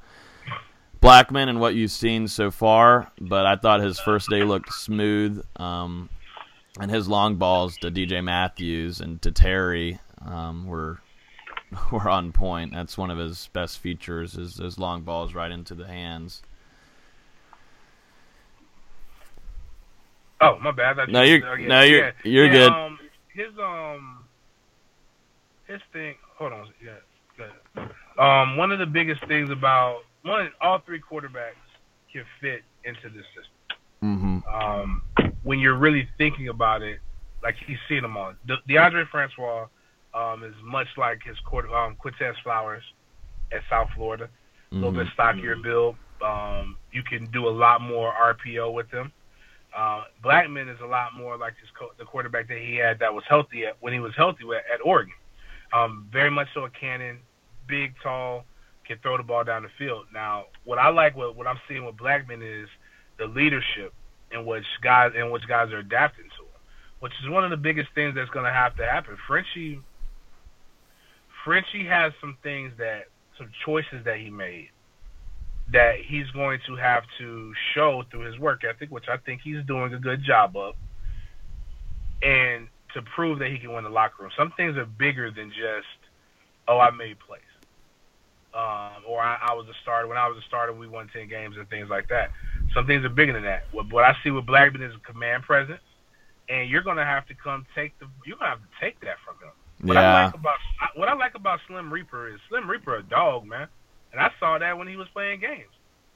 Blackman 1.01 1.49
and 1.49 1.61
what 1.61 1.75
you've 1.75 1.91
seen 1.91 2.29
so 2.29 2.51
far, 2.51 3.11
but 3.21 3.47
I 3.47 3.57
thought 3.57 3.81
his 3.81 3.99
first 3.99 4.29
day 4.31 4.43
looked 4.43 4.73
smooth. 4.73 5.45
Um, 5.57 6.09
and 6.81 6.91
his 6.91 7.09
long 7.09 7.37
balls 7.37 7.77
to 7.79 7.91
DJ 7.91 8.23
Matthews 8.23 9.01
and 9.01 9.21
to 9.23 9.33
Terry 9.33 9.99
um, 10.25 10.67
were 10.67 11.01
were 11.93 12.09
on 12.09 12.33
point. 12.33 12.73
That's 12.73 12.97
one 12.97 13.11
of 13.11 13.19
his 13.19 13.49
best 13.53 13.79
features 13.79 14.37
is 14.37 14.57
his 14.57 14.79
long 14.79 15.03
balls 15.03 15.35
right 15.35 15.51
into 15.51 15.75
the 15.75 15.87
hands. 15.87 16.43
Oh, 20.41 20.57
my 20.61 20.71
bad. 20.71 20.97
No, 21.09 21.23
you're 21.23 21.41
no, 21.59 21.83
you're 21.83 22.07
yeah. 22.07 22.13
you're 22.23 22.47
yeah, 22.47 22.53
good. 22.53 22.73
Um, 22.73 22.99
his 23.35 23.59
um, 23.59 24.25
his 25.67 25.81
thing. 25.93 26.15
Hold 26.37 26.53
on. 26.53 26.69
Yeah. 26.85 26.93
Um, 28.19 28.57
one 28.57 28.73
of 28.73 28.79
the 28.79 28.87
biggest 28.87 29.25
things 29.27 29.51
about 29.51 30.01
one, 30.23 30.51
all 30.61 30.81
three 30.85 31.01
quarterbacks 31.01 31.55
can 32.13 32.25
fit 32.41 32.63
into 32.85 33.09
this 33.09 33.25
system. 33.35 33.79
Mm-hmm. 34.03 34.39
Um, 34.49 35.03
when 35.43 35.59
you're 35.59 35.77
really 35.77 36.09
thinking 36.19 36.49
about 36.49 36.83
it, 36.83 37.01
like 37.43 37.55
he's 37.67 37.79
seen 37.89 38.03
them 38.03 38.17
all. 38.17 38.35
De- 38.47 38.63
Deondre 38.69 39.09
Francois 39.09 39.67
um, 40.15 40.45
is 40.45 40.55
much 40.63 40.89
like 40.97 41.21
his 41.25 41.37
um, 41.75 41.97
Quinton 41.99 42.35
Flowers 42.43 42.83
at 43.53 43.61
South 43.71 43.89
Florida. 43.95 44.29
A 44.71 44.75
little 44.75 44.91
mm-hmm. 44.91 45.01
bit 45.01 45.09
stockier 45.15 45.57
build. 45.57 45.97
Um, 46.23 46.77
you 46.93 47.03
can 47.03 47.31
do 47.31 47.49
a 47.49 47.51
lot 47.51 47.81
more 47.81 48.13
RPO 48.13 48.73
with 48.73 48.91
him. 48.91 49.13
Uh, 49.77 50.05
Blackman 50.23 50.69
is 50.69 50.79
a 50.83 50.87
lot 50.87 51.15
more 51.17 51.37
like 51.37 51.55
his 51.61 51.69
co- 51.79 51.93
the 51.99 52.05
quarterback 52.05 52.49
that 52.49 52.59
he 52.59 52.77
had 52.77 52.99
that 52.99 53.13
was 53.13 53.23
healthy 53.29 53.67
at, 53.67 53.77
when 53.81 53.93
he 53.93 54.01
was 54.01 54.13
healthy 54.17 54.45
at, 54.51 54.65
at 54.73 54.85
Oregon. 54.85 55.15
Um, 55.73 56.09
very 56.13 56.31
much 56.31 56.49
so 56.55 56.65
a 56.65 56.71
cannon, 56.71 57.19
big, 57.69 57.95
tall, 58.03 58.45
can 58.87 58.99
throw 59.03 59.17
the 59.17 59.23
ball 59.23 59.45
down 59.45 59.63
the 59.63 59.69
field. 59.79 60.07
Now, 60.13 60.45
what 60.65 60.79
I 60.79 60.89
like, 60.89 61.17
what, 61.17 61.37
what 61.37 61.47
I'm 61.47 61.61
seeing 61.69 61.85
with 61.85 61.97
Blackman 61.97 62.43
is 62.43 62.69
the 63.19 63.27
leadership 63.27 63.93
in 64.33 64.45
which 64.45 64.65
guys 64.83 65.13
in 65.17 65.31
which 65.31 65.47
guys 65.47 65.73
are 65.73 65.79
adapting 65.79 66.25
to 66.25 66.45
him, 66.45 66.61
which 67.01 67.13
is 67.23 67.31
one 67.31 67.45
of 67.45 67.51
the 67.51 67.57
biggest 67.57 67.89
things 67.95 68.15
that's 68.15 68.31
going 68.31 68.45
to 68.45 68.53
have 68.53 68.77
to 68.77 68.85
happen. 68.85 69.17
Frenchie 69.27 69.81
Frenchie 71.45 71.87
has 71.87 72.13
some 72.21 72.37
things 72.43 72.73
that 72.79 73.05
some 73.39 73.51
choices 73.65 74.05
that 74.05 74.19
he 74.19 74.31
made 74.31 74.71
that 75.73 75.97
he's 76.07 76.31
going 76.31 76.59
to 76.67 76.77
have 76.77 77.05
to 77.19 77.53
show 77.75 78.03
through 78.11 78.21
his 78.21 78.39
work 78.39 78.63
ethic, 78.65 78.91
which 78.91 79.05
I 79.09 79.19
think 79.19 79.43
he's 79.43 79.65
doing 79.67 79.93
a 79.93 79.99
good 79.99 80.25
job 80.25 80.57
of, 80.57 80.75
and 82.23 82.69
to 82.95 83.03
prove 83.15 83.39
that 83.41 83.51
he 83.51 83.59
can 83.59 83.73
win 83.73 83.85
the 83.85 83.91
locker 83.91 84.23
room. 84.23 84.33
Some 84.37 84.53
things 84.57 84.77
are 84.77 84.87
bigger 84.87 85.31
than 85.31 85.51
just, 85.51 85.87
oh, 86.69 86.79
I 86.79 86.91
made 86.91 87.19
plays, 87.21 87.43
um, 88.59 89.05
or 89.07 89.21
I, 89.23 89.39
I 89.51 89.55
was 89.55 89.67
a 89.69 89.75
starter. 89.83 90.09
When 90.09 90.19
I 90.19 90.27
was 90.27 90.37
a 90.37 90.47
starter, 90.49 90.73
we 90.73 90.89
won 90.89 91.09
ten 91.13 91.29
games 91.29 91.57
and 91.57 91.69
things 91.71 91.89
like 91.89 92.09
that. 92.09 92.33
Some 92.75 92.87
things 92.87 93.05
are 93.05 93.09
bigger 93.09 93.33
than 93.33 93.45
that. 93.45 93.65
What, 93.71 93.93
what 93.93 94.03
I 94.03 94.17
see 94.25 94.31
with 94.31 94.47
Blackman 94.47 94.83
is 94.83 94.93
a 94.95 95.13
command 95.13 95.45
presence, 95.45 95.81
and 96.49 96.69
you're 96.69 96.83
going 96.83 96.97
to 96.97 97.05
have 97.05 97.27
to 97.29 97.35
come 97.35 97.67
take 97.77 97.97
the. 98.01 98.07
You're 98.27 98.37
going 98.37 98.51
to 98.51 98.59
have 98.59 98.63
to 98.63 98.85
take 98.85 98.99
that 99.01 99.17
from 99.25 99.37
him. 99.37 99.55
What 99.87 99.95
yeah. 99.95 100.01
I 100.01 100.25
like 100.25 100.35
about 100.35 100.59
what 100.97 101.09
I 101.09 101.15
like 101.15 101.35
about 101.37 101.61
Slim 101.69 101.93
Reaper 101.93 102.29
is 102.29 102.41
Slim 102.49 102.69
Reaper 102.69 102.97
a 102.97 103.03
dog, 103.03 103.47
man, 103.47 103.69
and 104.11 104.21
I 104.21 104.31
saw 104.41 104.59
that 104.59 104.77
when 104.77 104.89
he 104.89 104.97
was 104.97 105.07
playing 105.13 105.39
games. 105.39 105.71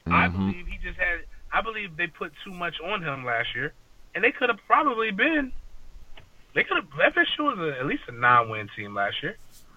Mm-hmm. 0.04 0.12
I 0.12 0.26
believe 0.26 0.66
he 0.66 0.78
just 0.82 0.98
had. 0.98 1.20
I 1.52 1.60
believe 1.62 1.96
they 1.96 2.08
put 2.08 2.32
too 2.44 2.52
much 2.52 2.74
on 2.84 3.04
him 3.04 3.24
last 3.24 3.54
year, 3.54 3.72
and 4.16 4.24
they 4.24 4.32
could 4.32 4.48
have 4.48 4.58
probably 4.66 5.12
been. 5.12 5.52
They 6.56 6.64
could 6.64 6.78
have. 6.78 7.14
FSU 7.14 7.44
was 7.44 7.58
a, 7.60 7.78
at 7.78 7.86
least 7.86 8.02
a 8.08 8.12
nine-win 8.12 8.68
team 8.74 8.94
last 8.94 9.22
year, 9.22 9.36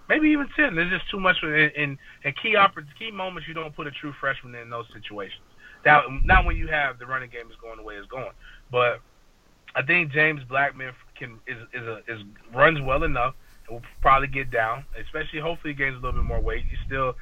maybe 0.09 0.29
even 0.29 0.47
ten. 0.55 0.75
There's 0.75 0.91
just 0.91 1.09
too 1.09 1.19
much 1.19 1.37
in, 1.43 1.49
in, 1.53 1.97
in 2.23 2.33
key 2.41 2.55
oper- 2.55 2.85
key 2.97 3.11
moments. 3.11 3.47
You 3.47 3.53
don't 3.53 3.75
put 3.75 3.87
a 3.87 3.91
true 3.91 4.13
freshman 4.19 4.55
in 4.55 4.69
those 4.69 4.85
situations. 4.93 5.43
Now, 5.85 6.03
not 6.23 6.45
when 6.45 6.55
you 6.55 6.67
have 6.67 6.97
the 6.97 7.05
running 7.05 7.29
game 7.29 7.49
is 7.49 7.55
going 7.61 7.77
the 7.77 7.83
way 7.83 7.95
it's 7.95 8.07
going, 8.07 8.31
but 8.71 9.01
I 9.75 9.83
think 9.83 10.11
James 10.11 10.43
Blackman 10.43 10.93
can 11.17 11.39
is 11.47 11.57
is 11.73 11.83
a, 11.83 11.97
is 12.07 12.21
runs 12.53 12.81
well 12.81 13.03
enough 13.03 13.35
will 13.69 13.81
probably 14.01 14.27
get 14.27 14.51
down, 14.51 14.85
especially 14.99 15.39
hopefully 15.39 15.73
he 15.73 15.77
gains 15.77 15.93
a 15.93 15.97
little 15.97 16.13
bit 16.13 16.23
more 16.23 16.39
weight. 16.39 16.63
He 16.69 16.77
still, 16.85 17.15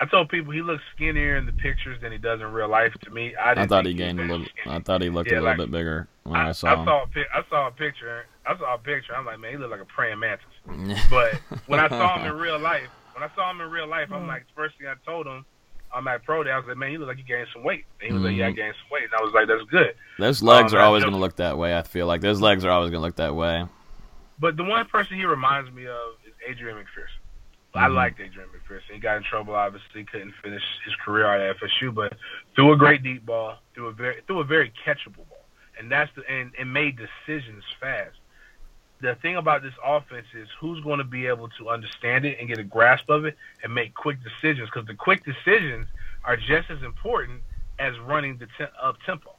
I 0.00 0.06
told 0.06 0.28
people 0.28 0.52
he 0.52 0.62
looks 0.62 0.82
skinnier 0.94 1.36
in 1.36 1.46
the 1.46 1.52
pictures 1.52 2.00
than 2.02 2.12
he 2.12 2.18
does 2.18 2.40
in 2.40 2.46
real 2.52 2.68
life. 2.68 2.92
To 3.04 3.10
me, 3.10 3.34
I, 3.36 3.52
I 3.62 3.66
thought 3.66 3.86
he 3.86 3.94
gained 3.94 4.20
a 4.20 4.24
little. 4.24 4.46
Skinny. 4.46 4.76
I 4.76 4.80
thought 4.80 5.02
he 5.02 5.10
looked 5.10 5.30
yeah, 5.30 5.38
a 5.38 5.40
little 5.40 5.50
like, 5.50 5.58
bit 5.58 5.70
bigger 5.70 6.08
when 6.24 6.40
I, 6.40 6.48
I 6.48 6.52
saw 6.52 6.68
I 6.68 6.76
him. 6.76 6.84
Saw 6.84 7.04
a, 7.04 7.38
I 7.38 7.44
saw 7.48 7.68
a 7.68 7.70
picture. 7.70 8.26
I 8.46 8.56
saw 8.58 8.74
a 8.74 8.78
picture. 8.78 9.14
I'm 9.14 9.26
like, 9.26 9.38
man, 9.40 9.52
he 9.52 9.56
looked 9.56 9.70
like 9.70 9.80
a 9.80 9.84
praying 9.84 10.18
mantis. 10.18 10.46
but 11.10 11.34
when 11.66 11.80
I 11.80 11.88
saw 11.88 12.18
him 12.18 12.26
in 12.26 12.38
real 12.38 12.58
life, 12.60 12.88
when 13.14 13.22
I 13.22 13.34
saw 13.34 13.50
him 13.50 13.60
in 13.60 13.70
real 13.70 13.86
life, 13.86 14.10
I'm 14.12 14.26
like, 14.26 14.44
first 14.54 14.76
thing 14.78 14.86
I 14.88 14.94
told 15.04 15.26
him. 15.26 15.44
I'm 15.94 16.08
at 16.08 16.24
pro 16.24 16.42
day. 16.42 16.50
I 16.50 16.58
was 16.58 16.66
like, 16.66 16.76
man, 16.76 16.90
you 16.90 16.98
look 16.98 17.06
like 17.06 17.18
you 17.18 17.24
gained 17.24 17.46
some 17.52 17.62
weight. 17.62 17.84
And 18.00 18.08
he 18.08 18.12
was 18.12 18.18
mm-hmm. 18.18 18.26
like, 18.26 18.36
yeah, 18.36 18.46
I 18.46 18.48
mm-hmm. 18.48 18.56
gained 18.56 18.74
some 18.82 18.90
weight. 18.90 19.04
And 19.04 19.12
I 19.14 19.22
was 19.22 19.32
like, 19.32 19.46
that's 19.46 19.62
good. 19.70 19.94
Those 20.18 20.42
legs 20.42 20.72
um, 20.72 20.80
are 20.80 20.82
always 20.82 21.04
going 21.04 21.14
to 21.14 21.20
look 21.20 21.36
that 21.36 21.56
way. 21.56 21.78
I 21.78 21.82
feel 21.82 22.08
like 22.08 22.20
those 22.20 22.40
legs 22.40 22.64
are 22.64 22.70
always 22.70 22.90
going 22.90 23.00
to 23.00 23.06
look 23.06 23.16
that 23.16 23.36
way. 23.36 23.64
But 24.40 24.56
the 24.56 24.64
one 24.64 24.86
person 24.86 25.16
he 25.16 25.24
reminds 25.24 25.70
me 25.70 25.86
of 25.86 26.18
is 26.26 26.34
Adrian 26.48 26.76
McPherson. 26.76 27.22
Mm-hmm. 27.74 27.78
I 27.78 27.86
liked 27.86 28.20
Adrian 28.20 28.48
McPherson. 28.48 28.94
He 28.94 28.98
got 28.98 29.16
in 29.16 29.22
trouble, 29.22 29.54
obviously, 29.54 30.04
couldn't 30.04 30.34
finish 30.42 30.62
his 30.84 30.94
career 31.04 31.26
at 31.26 31.56
FSU, 31.56 31.94
but 31.94 32.12
threw 32.56 32.72
a 32.72 32.76
great 32.76 33.02
deep 33.02 33.24
ball, 33.24 33.56
threw 33.74 33.88
a 33.88 33.92
very 33.92 34.20
threw 34.26 34.40
a 34.40 34.44
very 34.44 34.72
catchable 34.86 35.26
ball, 35.28 35.33
and 35.78 35.90
that's 35.90 36.10
the 36.16 36.22
and, 36.30 36.52
and 36.58 36.72
made 36.72 36.96
decisions 36.98 37.64
fast. 37.80 38.16
the 39.00 39.14
thing 39.16 39.36
about 39.36 39.62
this 39.62 39.74
offense 39.84 40.26
is 40.34 40.48
who's 40.60 40.82
going 40.82 40.98
to 40.98 41.04
be 41.04 41.26
able 41.26 41.48
to 41.58 41.68
understand 41.68 42.24
it 42.24 42.38
and 42.40 42.48
get 42.48 42.58
a 42.58 42.64
grasp 42.64 43.10
of 43.10 43.24
it 43.26 43.36
and 43.62 43.74
make 43.74 43.94
quick 43.94 44.18
decisions 44.22 44.68
because 44.72 44.86
the 44.86 44.94
quick 44.94 45.22
decisions 45.24 45.86
are 46.24 46.36
just 46.36 46.70
as 46.70 46.82
important 46.82 47.42
as 47.78 47.98
running 48.00 48.38
the 48.38 48.46
te- 48.58 48.72
up 48.82 48.96
tempo. 49.06 49.30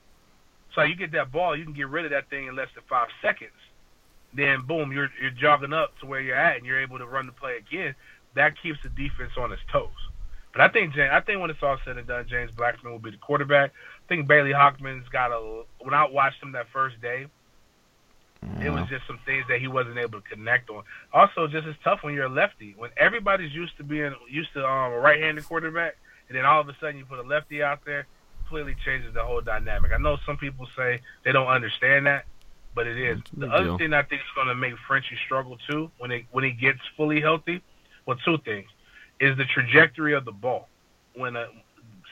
So 0.76 0.84
you 0.84 0.95
get 0.95 1.12
that 1.13 1.32
ball, 1.32 1.58
you 1.58 1.63
can 1.65 1.74
get 1.74 1.89
rid 1.89 2.06
of 2.06 2.12
that 2.12 2.30
thing 2.30 2.48
in 2.48 2.56
less 2.56 2.69
than 2.76 2.84
five 2.89 3.08
seconds. 3.21 3.52
Then 4.34 4.62
boom, 4.67 4.91
you're 4.91 5.10
you're 5.21 5.32
jogging 5.32 5.74
up 5.74 5.98
to 6.00 6.06
where 6.06 6.21
you're 6.21 6.36
at, 6.38 6.58
and 6.58 6.65
you're 6.65 6.82
able 6.82 7.00
to 7.00 7.08
run 7.08 7.26
the 7.28 7.32
play 7.34 7.58
again. 7.58 7.95
That 8.36 8.54
keeps 8.62 8.80
the 8.84 8.89
defense 8.89 9.32
on 9.38 9.52
its 9.54 9.62
toes. 9.71 9.89
But 10.54 10.62
I 10.62 10.69
think 10.69 10.93
James, 10.93 11.12
I 11.13 11.21
think 11.21 11.41
when 11.41 11.50
it's 11.50 11.63
all 11.63 11.78
said 11.86 11.98
and 11.98 12.08
done, 12.08 12.28
James 12.30 12.52
Blackman 12.52 12.91
will 12.91 13.00
be 13.00 13.12
the 13.12 13.17
quarterback. 13.17 13.74
I 14.05 14.07
think 14.07 14.27
Bailey 14.27 14.51
Hockman's 14.51 15.07
got 15.09 15.31
a. 15.31 15.63
When 15.79 15.93
I 15.93 16.07
watched 16.07 16.41
him 16.41 16.51
that 16.51 16.67
first 16.71 17.01
day, 17.01 17.25
it 18.61 18.69
was 18.69 18.87
just 18.87 19.07
some 19.07 19.19
things 19.25 19.45
that 19.49 19.59
he 19.59 19.67
wasn't 19.67 19.97
able 19.97 20.21
to 20.21 20.29
connect 20.29 20.69
on. 20.69 20.83
Also, 21.11 21.47
just 21.47 21.67
as 21.67 21.75
tough 21.83 22.03
when 22.03 22.13
you're 22.13 22.25
a 22.25 22.29
lefty. 22.29 22.75
When 22.77 22.91
everybody's 22.97 23.51
used 23.51 23.75
to 23.77 23.83
being 23.83 24.13
used 24.29 24.53
to 24.53 24.65
um, 24.65 24.93
a 24.93 24.99
right-handed 24.99 25.45
quarterback, 25.45 25.97
and 26.27 26.37
then 26.37 26.45
all 26.45 26.61
of 26.61 26.69
a 26.69 26.75
sudden 26.79 26.97
you 26.97 27.05
put 27.05 27.17
a 27.17 27.23
lefty 27.23 27.63
out 27.63 27.79
there, 27.85 28.05
completely 28.39 28.75
changes 28.85 29.13
the 29.13 29.23
whole 29.23 29.41
dynamic. 29.41 29.91
I 29.91 29.97
know 29.97 30.17
some 30.25 30.37
people 30.37 30.67
say 30.77 31.01
they 31.23 31.31
don't 31.31 31.47
understand 31.47 32.05
that, 32.05 32.25
but 32.75 32.85
it 32.85 32.97
is. 32.97 33.19
The 33.35 33.47
other 33.47 33.65
deal. 33.65 33.77
thing 33.79 33.93
I 33.93 34.03
think 34.03 34.21
is 34.21 34.27
going 34.35 34.47
to 34.47 34.55
make 34.55 34.73
Frenchie 34.87 35.17
struggle 35.25 35.57
too 35.67 35.89
when 35.97 36.11
he 36.11 36.27
when 36.31 36.43
he 36.43 36.51
gets 36.51 36.79
fully 36.95 37.21
healthy. 37.21 37.61
Well, 38.05 38.17
two 38.23 38.37
things 38.37 38.67
is 39.19 39.35
the 39.37 39.45
trajectory 39.45 40.13
of 40.13 40.25
the 40.25 40.31
ball. 40.31 40.69
When 41.15 41.35
a 41.35 41.47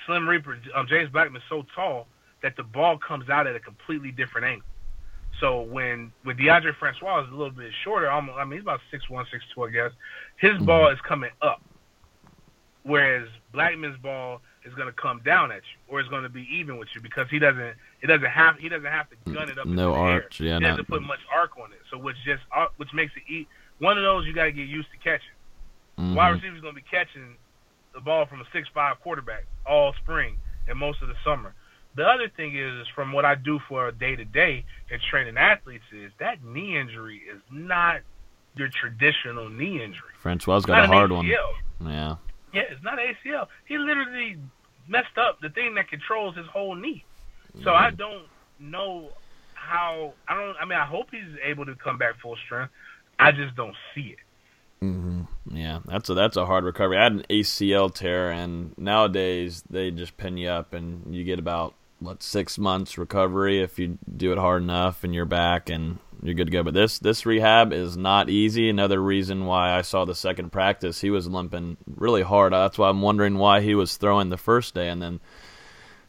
Slim 0.06 0.28
Reaper, 0.28 0.58
um, 0.76 0.88
James 0.88 1.10
Blackman's 1.10 1.44
so 1.50 1.66
tall 1.76 2.08
that 2.42 2.56
the 2.58 2.64
ball 2.64 2.98
comes 2.98 3.30
out 3.30 3.48
at 3.48 3.56
a 3.56 3.60
completely 3.60 4.12
different 4.12 4.48
angle. 4.48 4.68
So 5.40 5.62
when 5.62 6.12
when 6.24 6.38
Deondre 6.38 6.76
Francois 6.76 7.22
is 7.24 7.30
a 7.30 7.32
little 7.36 7.52
bit 7.52 7.72
shorter, 7.84 8.10
almost, 8.10 8.38
I 8.38 8.44
mean 8.46 8.54
he's 8.60 8.62
about 8.62 8.82
six 8.92 9.10
one, 9.10 9.26
six 9.32 9.44
two, 9.54 9.64
I 9.64 9.70
guess. 9.72 9.92
His 10.38 10.58
ball 10.60 10.90
is 10.90 11.00
coming 11.02 11.32
up, 11.42 11.62
whereas 12.84 13.28
Blackman's 13.52 13.98
ball 13.98 14.42
is 14.66 14.74
going 14.76 14.88
to 14.88 14.94
come 14.94 15.22
down 15.26 15.52
at 15.52 15.58
you, 15.58 15.78
or 15.94 16.00
it's 16.00 16.10
going 16.10 16.24
to 16.24 16.30
be 16.30 16.48
even 16.52 16.78
with 16.78 16.88
you 16.96 17.02
because 17.02 17.28
he 17.30 17.40
doesn't 17.40 17.76
it 18.02 18.08
doesn't 18.08 18.26
have 18.30 18.58
he 18.58 18.70
doesn't 18.70 18.86
have 18.86 19.08
to 19.10 19.16
gun 19.34 19.50
it 19.50 19.58
up. 19.58 19.66
No 19.66 19.94
arch, 19.94 20.40
air. 20.40 20.48
yeah, 20.48 20.54
He 20.56 20.60
not- 20.62 20.70
doesn't 20.72 20.88
put 20.88 21.02
much 21.02 21.20
arc 21.34 21.58
on 21.58 21.72
it, 21.72 21.80
so 21.90 21.98
which 21.98 22.16
just 22.26 22.44
uh, 22.56 22.68
which 22.78 22.94
makes 22.94 23.14
it 23.16 23.24
eat. 23.32 23.48
One 23.80 23.98
of 23.98 24.04
those 24.04 24.26
you 24.26 24.34
got 24.34 24.46
to 24.46 24.52
get 24.52 24.68
used 24.68 24.90
to 24.92 24.98
catching. 24.98 25.34
Mhm. 26.00 26.16
Wide 26.16 26.30
receiver's 26.30 26.62
going 26.62 26.76
to 26.76 26.82
be 26.82 26.88
catching 26.90 27.36
the 27.94 28.02
ball 28.02 28.26
from 28.26 28.42
a 28.42 28.46
six-five 28.52 29.00
quarterback 29.02 29.46
all 29.66 29.94
spring 30.02 30.38
and 30.68 30.78
most 30.78 31.02
of 31.02 31.08
the 31.08 31.16
summer. 31.24 31.54
The 31.96 32.04
other 32.04 32.28
thing 32.28 32.58
is, 32.58 32.74
is 32.82 32.88
from 32.96 33.12
what 33.14 33.24
I 33.24 33.36
do 33.36 33.60
for 33.68 33.88
a 33.88 33.92
day-to-day 33.92 34.66
in 34.90 35.00
training 35.12 35.38
athletes, 35.38 35.84
is 35.92 36.12
that 36.20 36.44
knee 36.44 36.78
injury 36.78 37.22
is 37.32 37.42
not 37.52 38.02
your 38.56 38.70
traditional 38.70 39.50
knee 39.50 39.84
injury. 39.84 40.10
Francois 40.20 40.58
It's 40.58 40.66
got 40.66 40.86
a 40.86 40.88
hard 40.88 41.12
one. 41.12 41.26
Yeah. 41.80 42.16
Yeah, 42.54 42.64
it's 42.70 42.84
not 42.84 43.00
ACL. 43.00 43.48
He 43.68 43.78
literally 43.78 44.38
messed 44.88 45.18
up 45.18 45.40
the 45.42 45.50
thing 45.50 45.76
that 45.76 45.90
controls 45.90 46.36
his 46.36 46.46
whole 46.48 46.76
knee. 46.76 47.04
So 47.64 47.72
I 47.72 47.92
don't 47.92 48.26
know 48.60 49.10
how. 49.54 50.14
I 50.28 50.34
don't. 50.34 50.56
I 50.60 50.66
mean, 50.66 50.78
I 50.78 50.86
hope 50.86 51.08
he's 51.12 51.38
able 51.44 51.66
to 51.66 51.76
come 51.76 51.98
back 52.00 52.20
full 52.20 52.36
strength. 52.46 52.74
I 53.20 53.32
just 53.32 53.56
don't 53.56 53.76
see 53.94 54.16
it. 54.16 54.20
hmm 54.80 55.22
Yeah, 55.54 55.80
that's 55.86 56.10
a 56.10 56.14
that's 56.14 56.38
a 56.38 56.46
hard 56.46 56.64
recovery. 56.64 56.98
I 56.98 57.04
had 57.04 57.14
an 57.14 57.26
ACL 57.30 57.94
tear, 57.94 58.32
and 58.32 58.78
nowadays 58.78 59.64
they 59.70 59.92
just 59.92 60.18
pin 60.18 60.38
you 60.38 60.50
up, 60.50 60.74
and 60.74 61.14
you 61.14 61.24
get 61.24 61.40
about 61.40 61.76
what 62.00 62.22
six 62.24 62.58
months 62.58 62.98
recovery 62.98 63.62
if 63.62 63.80
you 63.80 63.98
do 64.16 64.32
it 64.32 64.38
hard 64.38 64.62
enough, 64.62 65.04
and 65.04 65.14
you're 65.14 65.26
back 65.26 65.70
and 65.70 66.00
you're 66.22 66.36
good 66.36 66.48
to 66.48 66.52
go. 66.52 66.64
But 66.64 66.74
this 66.74 67.00
this 67.00 67.26
rehab 67.26 67.72
is 67.72 67.96
not 67.96 68.30
easy. 68.30 68.70
Another 68.70 69.02
reason 69.02 69.46
why 69.46 69.74
I 69.74 69.82
saw 69.82 70.06
the 70.06 70.16
second 70.16 70.52
practice, 70.52 71.02
he 71.02 71.10
was 71.10 71.28
limping 71.28 71.78
really 71.96 72.24
hard. 72.24 72.54
That's 72.54 72.78
why 72.78 72.90
I'm 72.90 73.02
wondering 73.02 73.38
why 73.38 73.62
he 73.62 73.76
was 73.76 73.98
throwing 73.98 74.30
the 74.30 74.38
first 74.38 74.74
day, 74.74 74.90
and 74.90 75.02
then 75.02 75.20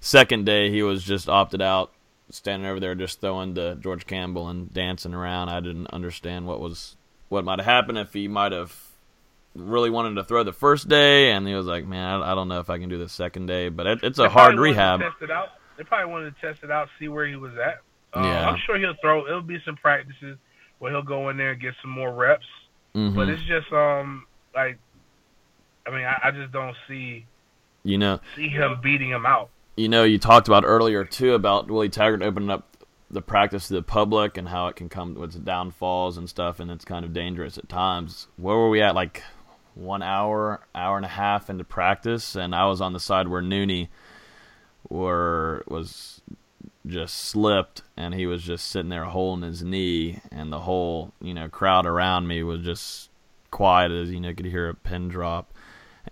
second 0.00 0.46
day 0.46 0.70
he 0.70 0.83
was 0.83 1.02
just 1.02 1.28
opted 1.28 1.62
out, 1.62 1.92
standing 2.30 2.68
over 2.68 2.80
there 2.80 2.94
just 2.94 3.20
throwing 3.20 3.54
to 3.57 3.76
George 3.76 4.07
Campbell 4.07 4.48
and 4.48 4.72
dancing 4.72 5.14
around. 5.14 5.48
I 5.48 5.61
didn't 5.61 5.88
understand 5.88 6.46
what 6.46 6.61
was 6.61 6.96
what 7.28 7.44
might 7.44 7.59
have 7.59 7.66
happened 7.66 7.98
if 7.98 8.12
he 8.12 8.28
might 8.28 8.52
have 8.52 8.93
really 9.54 9.90
wanted 9.90 10.14
to 10.16 10.24
throw 10.24 10.42
the 10.42 10.52
first 10.52 10.88
day, 10.88 11.30
and 11.32 11.46
he 11.46 11.54
was 11.54 11.66
like, 11.66 11.86
"Man, 11.86 12.22
I, 12.22 12.32
I 12.32 12.34
don't 12.34 12.48
know 12.48 12.60
if 12.60 12.70
I 12.70 12.78
can 12.78 12.88
do 12.88 12.98
the 12.98 13.08
second 13.08 13.46
day." 13.46 13.68
But 13.68 13.86
it, 13.86 13.98
it's 14.02 14.18
a 14.18 14.22
They 14.22 14.28
hard 14.28 14.56
probably 14.56 14.70
wanted 14.72 14.74
to 14.74 14.80
rehab. 14.80 15.00
Test 15.00 15.22
it 15.22 15.30
out. 15.30 15.48
They 15.76 15.84
probably 15.84 16.12
wanted 16.12 16.34
to 16.34 16.40
test 16.40 16.62
it 16.64 16.70
out, 16.70 16.88
see 16.98 17.08
where 17.08 17.26
he 17.26 17.36
was 17.36 17.52
at. 17.54 17.80
Um, 18.18 18.24
Yeah. 18.24 18.48
I'm 18.48 18.58
sure 18.64 18.78
he'll 18.78 18.94
throw. 19.00 19.26
It'll 19.26 19.42
be 19.42 19.58
some 19.64 19.76
practices 19.76 20.38
where 20.78 20.90
he'll 20.92 21.02
go 21.02 21.28
in 21.30 21.36
there 21.36 21.52
and 21.52 21.60
get 21.60 21.74
some 21.82 21.90
more 21.90 22.12
reps. 22.12 22.46
Mhm. 22.94 23.14
But 23.14 23.28
it's 23.28 23.42
just 23.42 23.72
um 23.72 24.26
like, 24.54 24.78
I 25.86 25.90
mean, 25.90 26.04
I, 26.04 26.20
I 26.24 26.30
just 26.30 26.52
don't 26.52 26.76
see 26.88 27.26
You 27.82 27.98
know, 27.98 28.20
see 28.36 28.48
him 28.48 28.78
beating 28.82 29.10
him 29.10 29.26
out. 29.26 29.50
you 29.76 29.88
know, 29.88 30.04
you 30.04 30.18
talked 30.18 30.46
about 30.48 30.64
earlier 30.64 31.04
too 31.04 31.34
about 31.34 31.68
Willie 31.68 31.88
Taggart 31.88 32.22
opening 32.22 32.50
up 32.50 32.68
the 33.10 33.20
practice 33.22 33.68
to 33.68 33.74
the 33.74 33.82
public 33.82 34.36
and 34.36 34.48
how 34.48 34.66
it 34.68 34.76
can 34.76 34.88
come 34.88 35.14
with 35.14 35.44
downfalls 35.44 36.16
and 36.16 36.28
stuff, 36.28 36.58
and 36.60 36.70
it's 36.70 36.84
kind 36.84 37.04
of 37.04 37.12
dangerous 37.12 37.58
at 37.58 37.68
times. 37.68 38.28
Where 38.36 38.56
were 38.56 38.70
we 38.70 38.80
at? 38.80 38.94
Like 38.94 39.22
one 39.74 40.02
hour, 40.02 40.60
hour 40.74 40.96
and 40.96 41.06
a 41.06 41.08
half 41.08 41.50
into 41.50 41.64
practice, 41.64 42.37
and 42.37 42.54
I 42.54 42.66
was 42.66 42.80
on 42.80 42.92
the 42.92 43.00
side 43.00 43.28
where 43.28 43.42
Nooney 43.42 43.88
were 44.88 45.64
was 45.66 46.20
just 46.87 47.16
slipped, 47.16 47.82
and 47.96 48.14
he 48.14 48.26
was 48.26 48.42
just 48.42 48.68
sitting 48.68 48.90
there 48.90 49.04
holding 49.04 49.48
his 49.48 49.62
knee, 49.62 50.20
and 50.30 50.52
the 50.52 50.60
whole 50.60 51.12
you 51.20 51.34
know 51.34 51.48
crowd 51.48 51.87
around 51.87 52.28
me 52.28 52.42
was 52.42 52.62
just 52.62 53.10
quiet 53.50 53.92
as 53.92 54.10
you 54.10 54.20
know 54.20 54.34
could 54.34 54.46
hear 54.46 54.68
a 54.68 54.74
pin 54.74 55.08
drop. 55.08 55.52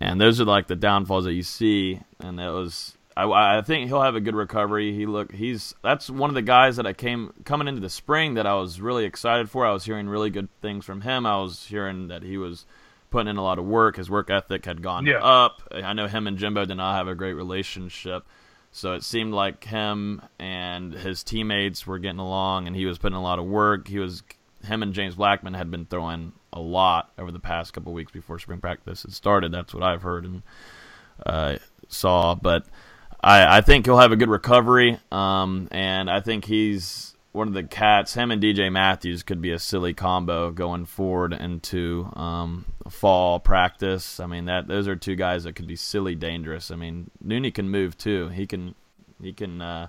And 0.01 0.21
those 0.21 0.41
are 0.41 0.45
like 0.45 0.69
the 0.69 0.77
downfalls 0.77 1.25
that 1.25 1.35
you 1.35 1.43
see, 1.43 2.01
and 2.19 2.39
that 2.39 2.53
was 2.53 2.97
I, 3.17 3.59
I 3.59 3.63
think 3.63 3.89
he'll 3.89 4.03
have 4.03 4.17
a 4.17 4.21
good 4.21 4.35
recovery. 4.35 4.95
He 4.95 5.07
look 5.07 5.33
he's 5.33 5.75
that's 5.83 6.09
one 6.09 6.31
of 6.31 6.35
the 6.35 6.43
guys 6.43 6.77
that 6.77 6.87
I 6.87 6.93
came 6.93 7.33
coming 7.45 7.69
into 7.69 7.81
the 7.81 7.91
spring 7.91 8.35
that 8.35 8.47
I 8.47 8.55
was 8.55 8.81
really 8.81 9.05
excited 9.05 9.51
for. 9.51 9.67
I 9.67 9.73
was 9.73 9.85
hearing 9.85 10.09
really 10.09 10.31
good 10.31 10.49
things 10.61 10.85
from 10.85 11.03
him. 11.03 11.27
I 11.27 11.41
was 11.41 11.67
hearing 11.67 12.09
that 12.09 12.23
he 12.23 12.39
was 12.39 12.65
putting 13.13 13.29
in 13.29 13.37
a 13.37 13.43
lot 13.43 13.59
of 13.59 13.65
work. 13.65 13.97
His 13.97 14.11
work 14.11 14.31
ethic 14.31 14.65
had 14.65 14.83
gone 14.83 15.07
Yeah. 15.07 15.19
up. 15.23 15.63
I 15.73 15.93
know 15.93 16.09
him 16.09 16.27
and 16.27 16.37
Jimbo 16.39 16.65
did 16.65 16.77
not 16.77 16.97
have 16.97 17.07
a 17.09 17.15
great 17.15 17.35
relationship. 17.35 18.25
So 18.73 18.95
it 18.95 19.05
seemed 19.05 19.35
like 19.35 19.63
him 19.65 20.23
and 20.39 20.95
his 20.95 21.23
teammates 21.23 21.87
were 21.87 21.99
getting 21.99 22.19
along, 22.19 22.67
and 22.67 22.75
he 22.75 22.87
was 22.87 22.97
putting 22.99 23.15
in 23.15 23.21
a 23.21 23.23
lot 23.23 23.39
of 23.39 23.45
work. 23.45 23.87
He 23.87 23.99
was 23.99 24.23
him 24.65 24.83
and 24.83 24.95
James 24.95 25.15
Blackman 25.17 25.55
had 25.55 25.71
been 25.71 25.85
throwing 25.85 26.33
a 26.53 26.61
lot 26.61 27.11
over 27.19 27.31
the 27.31 27.39
past 27.41 27.73
couple 27.75 27.93
weeks 27.93 28.13
before 28.13 28.39
spring 28.39 28.61
practice 28.61 29.03
had 29.03 29.13
started. 29.13 29.53
That's 29.53 29.75
what 29.75 29.83
I've 29.83 30.03
heard 30.03 30.25
and 30.25 30.43
uh, 31.27 31.57
saw. 31.89 32.35
But 32.35 32.65
I, 33.23 33.59
I 33.59 33.61
think 33.61 33.85
he'll 33.87 33.99
have 33.99 34.13
a 34.13 34.17
good 34.17 34.31
recovery, 34.31 34.99
um, 35.11 35.69
and 35.71 36.09
I 36.11 36.21
think 36.21 36.45
he's 36.47 37.12
one 37.33 37.49
of 37.49 37.55
the 37.55 37.65
cats. 37.65 38.15
Him 38.15 38.31
and 38.31 38.43
DJ 38.43 38.71
Matthews 38.71 39.23
could 39.23 39.41
be 39.41 39.53
a 39.53 39.59
silly 39.59 39.95
combo 39.95 40.51
going 40.51 40.85
forward 40.85 41.33
into 41.33 42.09
um, 42.15 42.67
fall 42.89 43.41
practice. 43.41 44.21
I 44.21 44.27
mean 44.27 44.45
that 44.45 44.69
those 44.69 44.87
are 44.87 44.97
two 44.97 45.17
guys 45.17 45.45
that 45.45 45.55
could 45.55 45.67
be 45.67 45.77
silly 45.77 46.15
dangerous. 46.15 46.71
I 46.71 46.77
mean 46.77 47.11
Nooney 47.25 47.53
can 47.53 47.69
move 47.69 47.97
too. 47.97 48.29
He 48.29 48.47
can 48.47 48.75
he 49.21 49.33
can 49.33 49.63
uh, 49.63 49.89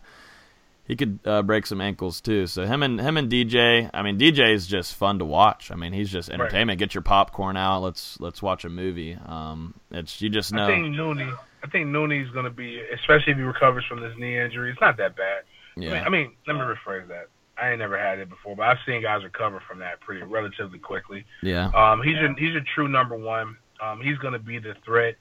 he 0.85 0.95
could 0.95 1.19
uh, 1.25 1.41
break 1.41 1.65
some 1.65 1.81
ankles 1.81 2.21
too. 2.21 2.47
So 2.47 2.65
him 2.65 2.81
and 2.81 2.99
him 2.99 3.17
and 3.17 3.29
DJ. 3.29 3.89
I 3.93 4.01
mean 4.01 4.17
DJ 4.17 4.53
is 4.53 4.65
just 4.65 4.95
fun 4.95 5.19
to 5.19 5.25
watch. 5.25 5.69
I 5.69 5.75
mean 5.75 5.91
he's 5.91 6.09
just 6.09 6.29
entertainment. 6.29 6.79
Get 6.79 6.95
your 6.95 7.03
popcorn 7.03 7.57
out. 7.57 7.81
Let's 7.81 8.19
let's 8.21 8.41
watch 8.41 8.63
a 8.63 8.69
movie. 8.69 9.17
Um, 9.25 9.73
it's 9.91 10.21
you 10.21 10.29
just 10.29 10.53
know. 10.53 10.65
I 10.65 10.67
think 10.67 10.95
Nooney. 10.95 11.37
I 11.63 11.67
think 11.67 11.87
Nooney's 11.87 12.29
going 12.31 12.43
to 12.43 12.51
be, 12.51 12.81
especially 12.93 13.31
if 13.31 13.37
he 13.37 13.43
recovers 13.43 13.85
from 13.87 14.01
this 14.01 14.13
knee 14.17 14.37
injury. 14.37 14.69
It's 14.71 14.81
not 14.81 14.97
that 14.97 15.15
bad. 15.15 15.43
I 15.77 15.79
mean, 15.79 15.89
yeah. 15.89 16.03
I 16.03 16.09
mean, 16.09 16.33
let 16.45 16.55
me 16.55 16.59
rephrase 16.59 17.07
that. 17.07 17.29
I 17.61 17.69
ain't 17.69 17.79
never 17.79 17.97
had 17.97 18.19
it 18.19 18.29
before, 18.29 18.55
but 18.55 18.63
I've 18.63 18.77
seen 18.85 19.01
guys 19.01 19.23
recover 19.23 19.61
from 19.67 19.79
that 19.79 19.99
pretty 20.01 20.23
relatively 20.23 20.79
quickly. 20.79 21.25
yeah. 21.41 21.67
Um, 21.75 22.01
he's 22.01 22.15
your 22.17 22.33
he's 22.37 22.53
your 22.53 22.63
true 22.75 22.87
number 22.87 23.15
one. 23.15 23.57
Um, 23.81 24.01
he's 24.01 24.17
going 24.17 24.33
to 24.33 24.39
be 24.39 24.59
the 24.59 24.75
threat. 24.85 25.15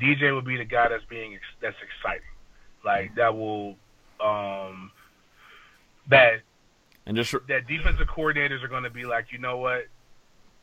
DJ 0.00 0.32
will 0.32 0.42
be 0.42 0.56
the 0.56 0.64
guy 0.64 0.88
that's 0.88 1.04
being 1.08 1.34
ex- 1.34 1.42
that's 1.60 1.76
exciting, 1.82 2.26
like 2.84 3.14
that 3.14 3.34
will 3.36 3.76
um, 4.20 4.90
that 6.08 6.40
And 7.06 7.16
just 7.16 7.32
that 7.48 7.66
defensive 7.66 8.06
coordinators 8.08 8.62
are 8.64 8.68
going 8.68 8.82
to 8.84 8.90
be 8.90 9.04
like, 9.04 9.26
you 9.30 9.38
know 9.38 9.58
what, 9.58 9.86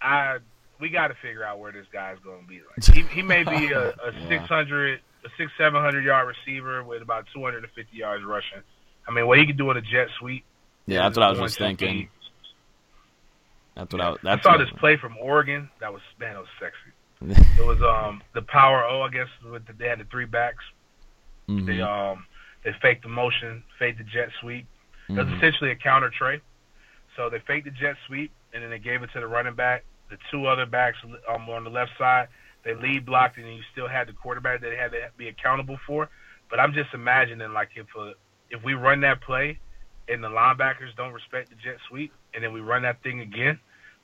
I 0.02 0.38
we 0.80 0.90
got 0.90 1.08
to 1.08 1.16
figure 1.22 1.44
out 1.44 1.60
where 1.60 1.72
this 1.72 1.86
guy's 1.94 2.18
going 2.24 2.42
to 2.42 2.48
be. 2.48 2.60
Like, 2.60 2.94
he, 2.96 3.04
he 3.16 3.22
may 3.22 3.44
be 3.44 3.72
a, 3.72 3.90
a 3.92 4.12
Yeah. 4.14 4.28
six 4.28 4.44
hundred, 4.50 5.00
a 5.24 5.30
six 5.38 5.52
seven 5.58 5.82
hundred 5.82 6.04
yard 6.04 6.28
receiver 6.28 6.84
with 6.84 7.02
about 7.02 7.26
two 7.34 7.44
hundred 7.44 7.64
and 7.64 7.72
fifty 7.74 7.98
yards 7.98 8.24
rushing. 8.26 8.62
I 9.08 9.12
mean, 9.14 9.26
what 9.28 9.38
he 9.40 9.46
could 9.46 9.58
do 9.58 9.72
in 9.72 9.78
a 9.78 9.82
jet 9.82 10.08
sweep. 10.20 10.44
Yeah, 10.86 11.04
that's 11.04 11.18
what 11.18 11.26
I 11.26 11.30
was 11.32 11.40
just 11.40 11.58
thinking. 11.58 12.10
That's 13.76 13.92
what 13.92 14.02
I. 14.02 14.10
I 14.12 14.16
That's 14.24 14.44
saw 14.44 14.52
what, 14.52 14.58
this 14.58 14.70
play 14.80 14.98
from 14.98 15.18
Oregon. 15.18 15.70
That 15.80 15.92
was 15.92 16.02
man, 16.20 16.34
that 16.34 16.40
was 16.40 16.50
sexy. 16.60 17.42
It 17.58 17.66
was 17.66 17.82
um 17.82 18.22
the 18.34 18.42
power 18.42 18.84
O, 18.84 19.02
I 19.02 19.10
guess, 19.10 19.28
with 19.50 19.66
the, 19.66 19.74
they 19.74 19.88
had 19.88 20.00
the 20.00 20.06
three 20.06 20.26
backs. 20.26 20.64
Mhm, 21.48 21.66
They 21.66 21.82
um 21.82 22.26
they 22.64 22.72
faked 22.82 23.04
the 23.04 23.10
motion, 23.10 23.64
faked 23.80 23.98
the 23.98 24.04
jet 24.04 24.30
sweep. 24.42 24.68
That's 25.10 25.28
mhm. 25.30 25.38
essentially 25.38 25.72
a 25.72 25.76
counter 25.76 26.10
trey. 26.10 26.42
So 27.16 27.30
they 27.30 27.40
faked 27.40 27.66
the 27.66 27.72
jet 27.72 27.96
sweep, 28.08 28.32
and 28.54 28.64
then 28.64 28.70
they 28.70 28.80
gave 28.80 29.04
it 29.04 29.10
to 29.14 29.20
the 29.20 29.28
running 29.28 29.56
back. 29.56 29.84
The 30.10 30.18
two 30.32 30.46
other 30.48 30.66
backs 30.66 30.98
um, 31.30 31.50
on 31.50 31.64
the 31.64 31.70
left 31.70 31.92
side, 31.98 32.28
they 32.64 32.74
lead 32.74 33.06
blocked, 33.06 33.38
and 33.38 33.48
you 33.48 33.62
still 33.72 33.88
had 33.88 34.08
the 34.08 34.14
quarterback 34.14 34.62
that 34.62 34.70
they 34.70 34.76
had 34.76 34.92
to 34.92 35.10
be 35.18 35.28
accountable 35.28 35.78
for. 35.86 36.10
But 36.50 36.60
I'm 36.60 36.74
just 36.74 36.94
imagining 36.94 37.52
like 37.54 37.70
if 37.76 37.88
a, 37.98 38.00
uh, 38.00 38.14
if 38.50 38.64
we 38.64 38.74
run 38.76 39.02
that 39.02 39.22
play 39.22 39.60
and 40.08 40.24
the 40.24 40.28
linebackers 40.28 40.96
don't 40.98 41.14
respect 41.14 41.50
the 41.50 41.56
jet 41.56 41.78
sweep, 41.90 42.12
and 42.34 42.44
then 42.44 42.54
we 42.54 42.62
run 42.62 42.84
that 42.84 43.02
thing 43.04 43.22
again, 43.22 43.60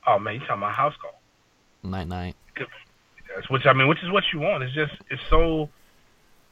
oh 0.07 0.19
man, 0.19 0.35
you 0.35 0.39
talking 0.41 0.57
about 0.57 0.73
house 0.73 0.95
call? 1.01 1.19
Night 1.83 2.07
night. 2.07 2.35
That's 3.35 3.49
which 3.49 3.65
I 3.65 3.73
mean, 3.73 3.87
which 3.87 4.03
is 4.03 4.11
what 4.11 4.23
you 4.33 4.39
want. 4.39 4.63
It's 4.63 4.73
just 4.73 4.93
it's 5.09 5.21
so 5.29 5.69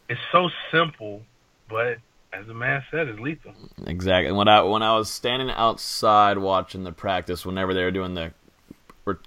it's 0.09 0.21
so 0.31 0.49
simple, 0.71 1.23
but 1.69 1.97
as 2.31 2.45
the 2.45 2.53
man 2.53 2.83
said, 2.91 3.07
it's 3.07 3.19
lethal. 3.19 3.53
Exactly. 3.85 4.31
When 4.31 4.47
I 4.47 4.61
when 4.61 4.83
I 4.83 4.97
was 4.97 5.09
standing 5.11 5.49
outside 5.49 6.37
watching 6.37 6.83
the 6.83 6.91
practice, 6.91 7.45
whenever 7.45 7.73
they 7.73 7.83
were 7.83 7.91
doing 7.91 8.13
the 8.13 8.31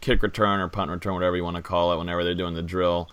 kick 0.01 0.23
return 0.23 0.61
or 0.61 0.69
punt 0.69 0.91
return, 0.91 1.15
whatever 1.15 1.37
you 1.37 1.45
want 1.45 1.57
to 1.57 1.63
call 1.63 1.93
it, 1.93 1.99
whenever 1.99 2.23
they're 2.23 2.35
doing 2.35 2.55
the 2.55 2.63
drill, 2.63 3.11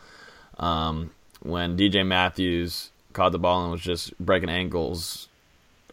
um, 0.57 1.11
when 1.41 1.77
DJ 1.77 2.05
Matthews 2.05 2.91
caught 3.13 3.31
the 3.31 3.39
ball 3.39 3.63
and 3.63 3.71
was 3.71 3.81
just 3.81 4.17
breaking 4.19 4.49
ankles 4.49 5.27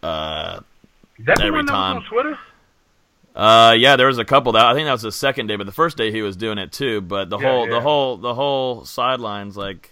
uh, 0.02 0.60
every 1.40 1.64
time. 1.64 1.98
on 1.98 2.04
Twitter? 2.04 2.38
Uh, 3.34 3.74
yeah, 3.76 3.96
there 3.96 4.06
was 4.06 4.18
a 4.18 4.24
couple 4.24 4.52
that 4.52 4.64
I 4.64 4.74
think 4.74 4.86
that 4.86 4.92
was 4.92 5.02
the 5.02 5.12
second 5.12 5.48
day, 5.48 5.56
but 5.56 5.66
the 5.66 5.72
first 5.72 5.96
day 5.96 6.12
he 6.12 6.22
was 6.22 6.36
doing 6.36 6.58
it 6.58 6.70
too. 6.70 7.00
But 7.00 7.30
the 7.30 7.38
yeah, 7.38 7.50
whole, 7.50 7.64
yeah. 7.66 7.74
the 7.74 7.80
whole, 7.80 8.16
the 8.16 8.34
whole 8.34 8.84
sidelines 8.84 9.56
like 9.56 9.90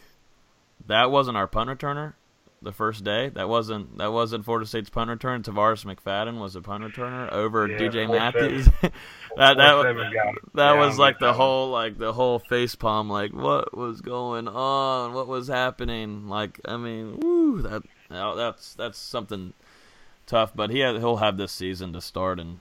that 0.86 1.10
wasn't 1.10 1.36
our 1.36 1.48
punt 1.48 1.68
returner 1.68 2.14
the 2.62 2.72
first 2.72 3.04
day. 3.04 3.30
That 3.30 3.48
wasn't 3.48 3.98
that 3.98 4.12
wasn't 4.12 4.44
Florida 4.44 4.66
State's 4.66 4.90
punt 4.90 5.10
return. 5.10 5.42
Tarvarus 5.42 5.84
McFadden 5.84 6.40
was 6.40 6.56
a 6.56 6.60
punt 6.60 6.84
returner 6.84 7.30
over 7.32 7.66
yeah, 7.66 7.78
DJ 7.78 8.08
Matthews. 8.08 8.66
that 8.82 8.92
that, 9.36 9.56
that, 9.56 10.34
that 10.54 10.72
was 10.74 10.98
like 10.98 11.18
the 11.18 11.32
whole 11.32 11.70
like 11.70 11.98
the 11.98 12.12
whole 12.12 12.38
face 12.38 12.74
palm. 12.74 13.10
Like 13.10 13.32
what 13.32 13.76
was 13.76 14.00
going 14.00 14.48
on? 14.48 15.12
What 15.14 15.26
was 15.26 15.48
happening? 15.48 16.28
Like 16.28 16.60
I 16.64 16.76
mean, 16.76 17.18
woo, 17.20 17.62
that 17.62 17.82
that's 18.08 18.74
that's 18.74 18.98
something 18.98 19.52
tough. 20.32 20.52
But 20.54 20.70
he 20.70 20.78
he'll 20.78 21.18
have 21.18 21.36
this 21.36 21.52
season 21.52 21.92
to 21.92 22.00
start 22.00 22.40
and 22.40 22.60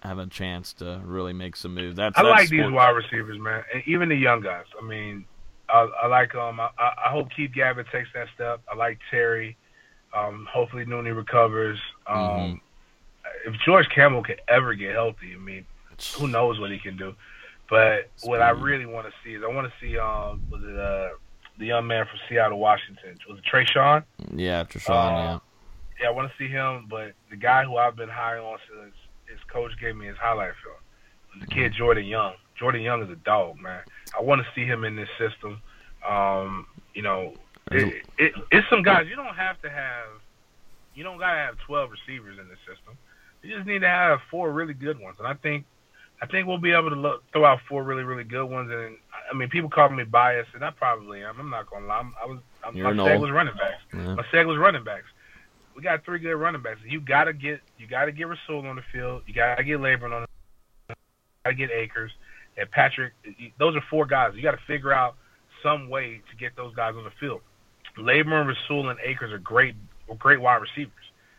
have 0.00 0.18
a 0.18 0.26
chance 0.26 0.72
to 0.74 1.00
really 1.04 1.32
make 1.32 1.56
some 1.56 1.74
moves. 1.74 1.96
That's 1.96 2.18
I 2.18 2.22
that's 2.22 2.40
like 2.40 2.48
these 2.48 2.70
wide 2.70 2.90
receivers, 2.90 3.38
man, 3.38 3.62
and 3.72 3.82
even 3.86 4.08
the 4.08 4.16
young 4.16 4.40
guys. 4.40 4.64
I 4.80 4.84
mean, 4.84 5.24
I, 5.68 5.88
I 6.02 6.06
like 6.06 6.34
um. 6.34 6.58
I, 6.58 6.70
I 6.78 7.10
hope 7.10 7.28
Keith 7.30 7.52
Gavin 7.54 7.84
takes 7.92 8.08
that 8.14 8.28
step. 8.34 8.60
I 8.70 8.74
like 8.74 8.98
Terry. 9.10 9.56
Um, 10.16 10.48
hopefully 10.50 10.86
Nooney 10.86 11.14
recovers. 11.14 11.78
Um, 12.06 12.16
mm-hmm. 12.16 12.54
If 13.52 13.60
George 13.60 13.88
Campbell 13.94 14.22
could 14.22 14.40
ever 14.48 14.74
get 14.74 14.92
healthy, 14.94 15.34
I 15.34 15.38
mean, 15.38 15.66
who 16.16 16.26
knows 16.28 16.58
what 16.58 16.70
he 16.70 16.78
can 16.78 16.96
do. 16.96 17.14
But 17.68 18.08
Speed. 18.16 18.30
what 18.30 18.40
I 18.40 18.50
really 18.50 18.86
want 18.86 19.06
to 19.06 19.12
see 19.22 19.34
is 19.34 19.42
I 19.44 19.48
want 19.48 19.70
to 19.70 19.72
see 19.80 19.98
um 19.98 20.42
was 20.50 20.62
it 20.64 20.78
uh 20.78 21.10
the 21.58 21.66
young 21.66 21.86
man 21.86 22.06
from 22.06 22.18
Seattle, 22.28 22.58
Washington 22.58 23.18
was 23.28 23.38
it 23.38 23.44
Treshaun? 23.44 24.04
Yeah, 24.34 24.64
Treshaun. 24.64 25.36
Uh, 25.36 25.38
yeah. 26.00 26.08
I 26.08 26.10
want 26.10 26.30
to 26.30 26.36
see 26.38 26.48
him. 26.48 26.86
But 26.88 27.12
the 27.30 27.36
guy 27.36 27.64
who 27.64 27.76
I've 27.76 27.96
been 27.96 28.08
high 28.08 28.38
on 28.38 28.58
since 28.68 28.94
his 29.26 29.40
coach 29.52 29.72
gave 29.80 29.96
me 29.96 30.06
his 30.06 30.16
highlight 30.16 30.52
film 30.62 30.76
was 31.34 31.48
the 31.48 31.54
kid. 31.54 31.72
Jordan 31.72 32.04
Young. 32.04 32.34
Jordan 32.58 32.82
Young 32.82 33.02
is 33.02 33.10
a 33.10 33.16
dog, 33.16 33.60
man. 33.60 33.82
I 34.18 34.22
want 34.22 34.42
to 34.42 34.48
see 34.54 34.64
him 34.66 34.84
in 34.84 34.96
this 34.96 35.08
system. 35.18 35.60
Um, 36.08 36.66
you 36.94 37.02
know, 37.02 37.34
it, 37.70 38.04
it, 38.18 38.32
it's 38.50 38.68
some 38.68 38.82
guys 38.82 39.06
you 39.08 39.16
don't 39.16 39.36
have 39.36 39.60
to 39.62 39.70
have. 39.70 40.06
You 40.94 41.04
don't 41.04 41.18
gotta 41.18 41.38
have 41.38 41.58
twelve 41.58 41.90
receivers 41.90 42.38
in 42.40 42.48
the 42.48 42.56
system. 42.66 42.96
You 43.42 43.54
just 43.54 43.66
need 43.66 43.80
to 43.80 43.88
have 43.88 44.20
four 44.30 44.50
really 44.50 44.74
good 44.74 44.98
ones, 44.98 45.16
and 45.20 45.28
I 45.28 45.34
think, 45.34 45.64
I 46.20 46.26
think 46.26 46.48
we'll 46.48 46.58
be 46.58 46.72
able 46.72 46.90
to 46.90 46.96
look, 46.96 47.22
throw 47.32 47.44
out 47.44 47.60
four 47.68 47.84
really 47.84 48.02
really 48.02 48.24
good 48.24 48.46
ones. 48.46 48.72
And 48.72 48.96
I 49.30 49.36
mean, 49.36 49.48
people 49.48 49.70
call 49.70 49.88
me 49.90 50.02
biased, 50.02 50.50
and 50.54 50.64
I 50.64 50.70
probably 50.70 51.22
am. 51.22 51.38
I'm 51.38 51.50
not 51.50 51.70
gonna 51.70 51.86
lie. 51.86 51.98
I'm, 52.00 52.14
I 52.20 52.26
was 52.26 52.38
I'm, 52.64 52.82
my 52.82 52.90
seg 52.90 53.20
was 53.20 53.30
running 53.30 53.54
backs. 53.54 53.82
Yeah. 53.94 54.14
My 54.14 54.24
seg 54.24 54.46
was 54.46 54.58
running 54.58 54.82
backs. 54.82 55.06
We 55.78 55.84
got 55.84 56.04
three 56.04 56.18
good 56.18 56.34
running 56.34 56.60
backs. 56.60 56.80
You 56.84 57.00
gotta 57.00 57.32
get 57.32 57.60
you 57.78 57.86
gotta 57.86 58.10
get 58.10 58.26
Rasul 58.26 58.66
on 58.66 58.74
the 58.74 58.82
field. 58.92 59.22
You 59.28 59.32
gotta 59.32 59.62
get 59.62 59.80
Laborn 59.80 60.12
on. 60.12 60.26
The, 60.88 60.96
gotta 61.44 61.54
get 61.54 61.70
Akers 61.70 62.10
and 62.56 62.68
Patrick. 62.68 63.12
Those 63.60 63.76
are 63.76 63.84
four 63.88 64.04
guys. 64.04 64.32
You 64.34 64.42
got 64.42 64.58
to 64.58 64.64
figure 64.66 64.92
out 64.92 65.14
some 65.62 65.88
way 65.88 66.20
to 66.30 66.36
get 66.36 66.56
those 66.56 66.74
guys 66.74 66.94
on 66.96 67.04
the 67.04 67.12
field. 67.20 67.42
Laborn, 67.96 68.48
Rasul, 68.48 68.88
and 68.88 68.98
Akers 69.04 69.32
are 69.32 69.38
great, 69.38 69.76
great 70.18 70.40
wide 70.40 70.60
receivers. 70.60 70.92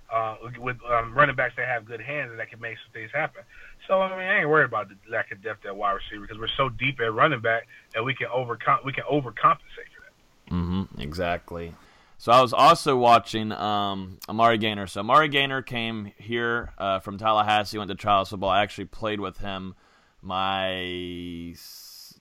Uh, 0.10 0.38
with 0.58 0.78
um, 0.90 1.14
running 1.14 1.36
backs 1.36 1.56
that 1.58 1.68
have 1.68 1.86
good 1.86 2.00
hands 2.00 2.32
and 2.32 2.40
that 2.40 2.50
can 2.50 2.62
make 2.62 2.78
some 2.78 2.94
things 2.94 3.12
happen. 3.14 3.44
So 3.90 4.02
I 4.02 4.10
mean, 4.10 4.20
I 4.26 4.40
ain't 4.40 4.50
worried 4.50 4.66
about 4.66 4.88
the 4.88 4.96
lack 5.12 5.34
of 5.34 5.44
depth 5.44 5.66
at 5.66 5.76
wide 5.76 5.92
receiver 5.92 6.22
because 6.22 6.40
we're 6.40 6.48
so 6.56 6.70
deep 6.70 7.02
at 7.02 7.14
running 7.14 7.42
back 7.42 7.68
that 7.94 8.06
we 8.06 8.16
can 8.16 8.28
overcome 8.34 8.80
we 8.86 8.94
can 8.94 9.04
overcompensate 9.04 9.90
for 9.94 10.02
that. 10.06 10.54
Mm-hmm. 10.56 11.02
Exactly. 11.02 11.74
So 12.20 12.34
I 12.34 12.42
was 12.42 12.52
also 12.52 12.98
watching 12.98 13.54
um, 13.54 14.20
Amari 14.28 14.58
Gainer. 14.58 14.88
So 14.88 15.00
Amari 15.00 15.30
Gainer 15.30 15.62
came 15.62 16.12
here 16.18 16.74
uh, 16.78 17.00
from 17.00 17.18
Tallahassee, 17.18 17.78
went 17.78 17.90
to 17.92 17.96
Chiles 17.96 18.30
football. 18.30 18.50
I 18.50 18.62
actually 18.62 18.86
played 18.86 19.22
with 19.22 19.38
him 19.38 19.74
my 20.22 21.56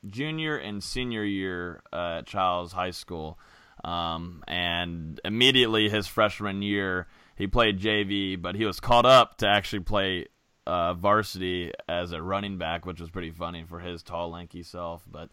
junior 0.07 0.57
and 0.57 0.85
senior 0.85 1.25
year 1.25 1.83
uh, 1.93 2.19
at 2.19 2.27
Chiles 2.27 2.71
High 2.71 2.93
School. 2.93 3.41
Um, 3.83 4.45
and 4.47 5.21
immediately 5.25 5.89
his 5.89 6.07
freshman 6.07 6.63
year, 6.63 7.09
he 7.35 7.49
played 7.49 7.81
JV, 7.81 8.41
but 8.41 8.55
he 8.55 8.67
was 8.67 8.79
caught 8.79 9.05
up 9.05 9.39
to 9.39 9.49
actually 9.49 9.81
play 9.81 10.27
uh, 10.65 10.95
varsity 10.95 11.73
as 11.89 12.13
a 12.13 12.23
running 12.23 12.57
back, 12.57 12.87
which 12.87 13.01
was 13.01 13.11
pretty 13.11 13.33
funny 13.33 13.65
for 13.65 13.81
his 13.81 14.05
tall, 14.05 14.31
lanky 14.31 14.63
self. 14.63 15.03
But 15.11 15.31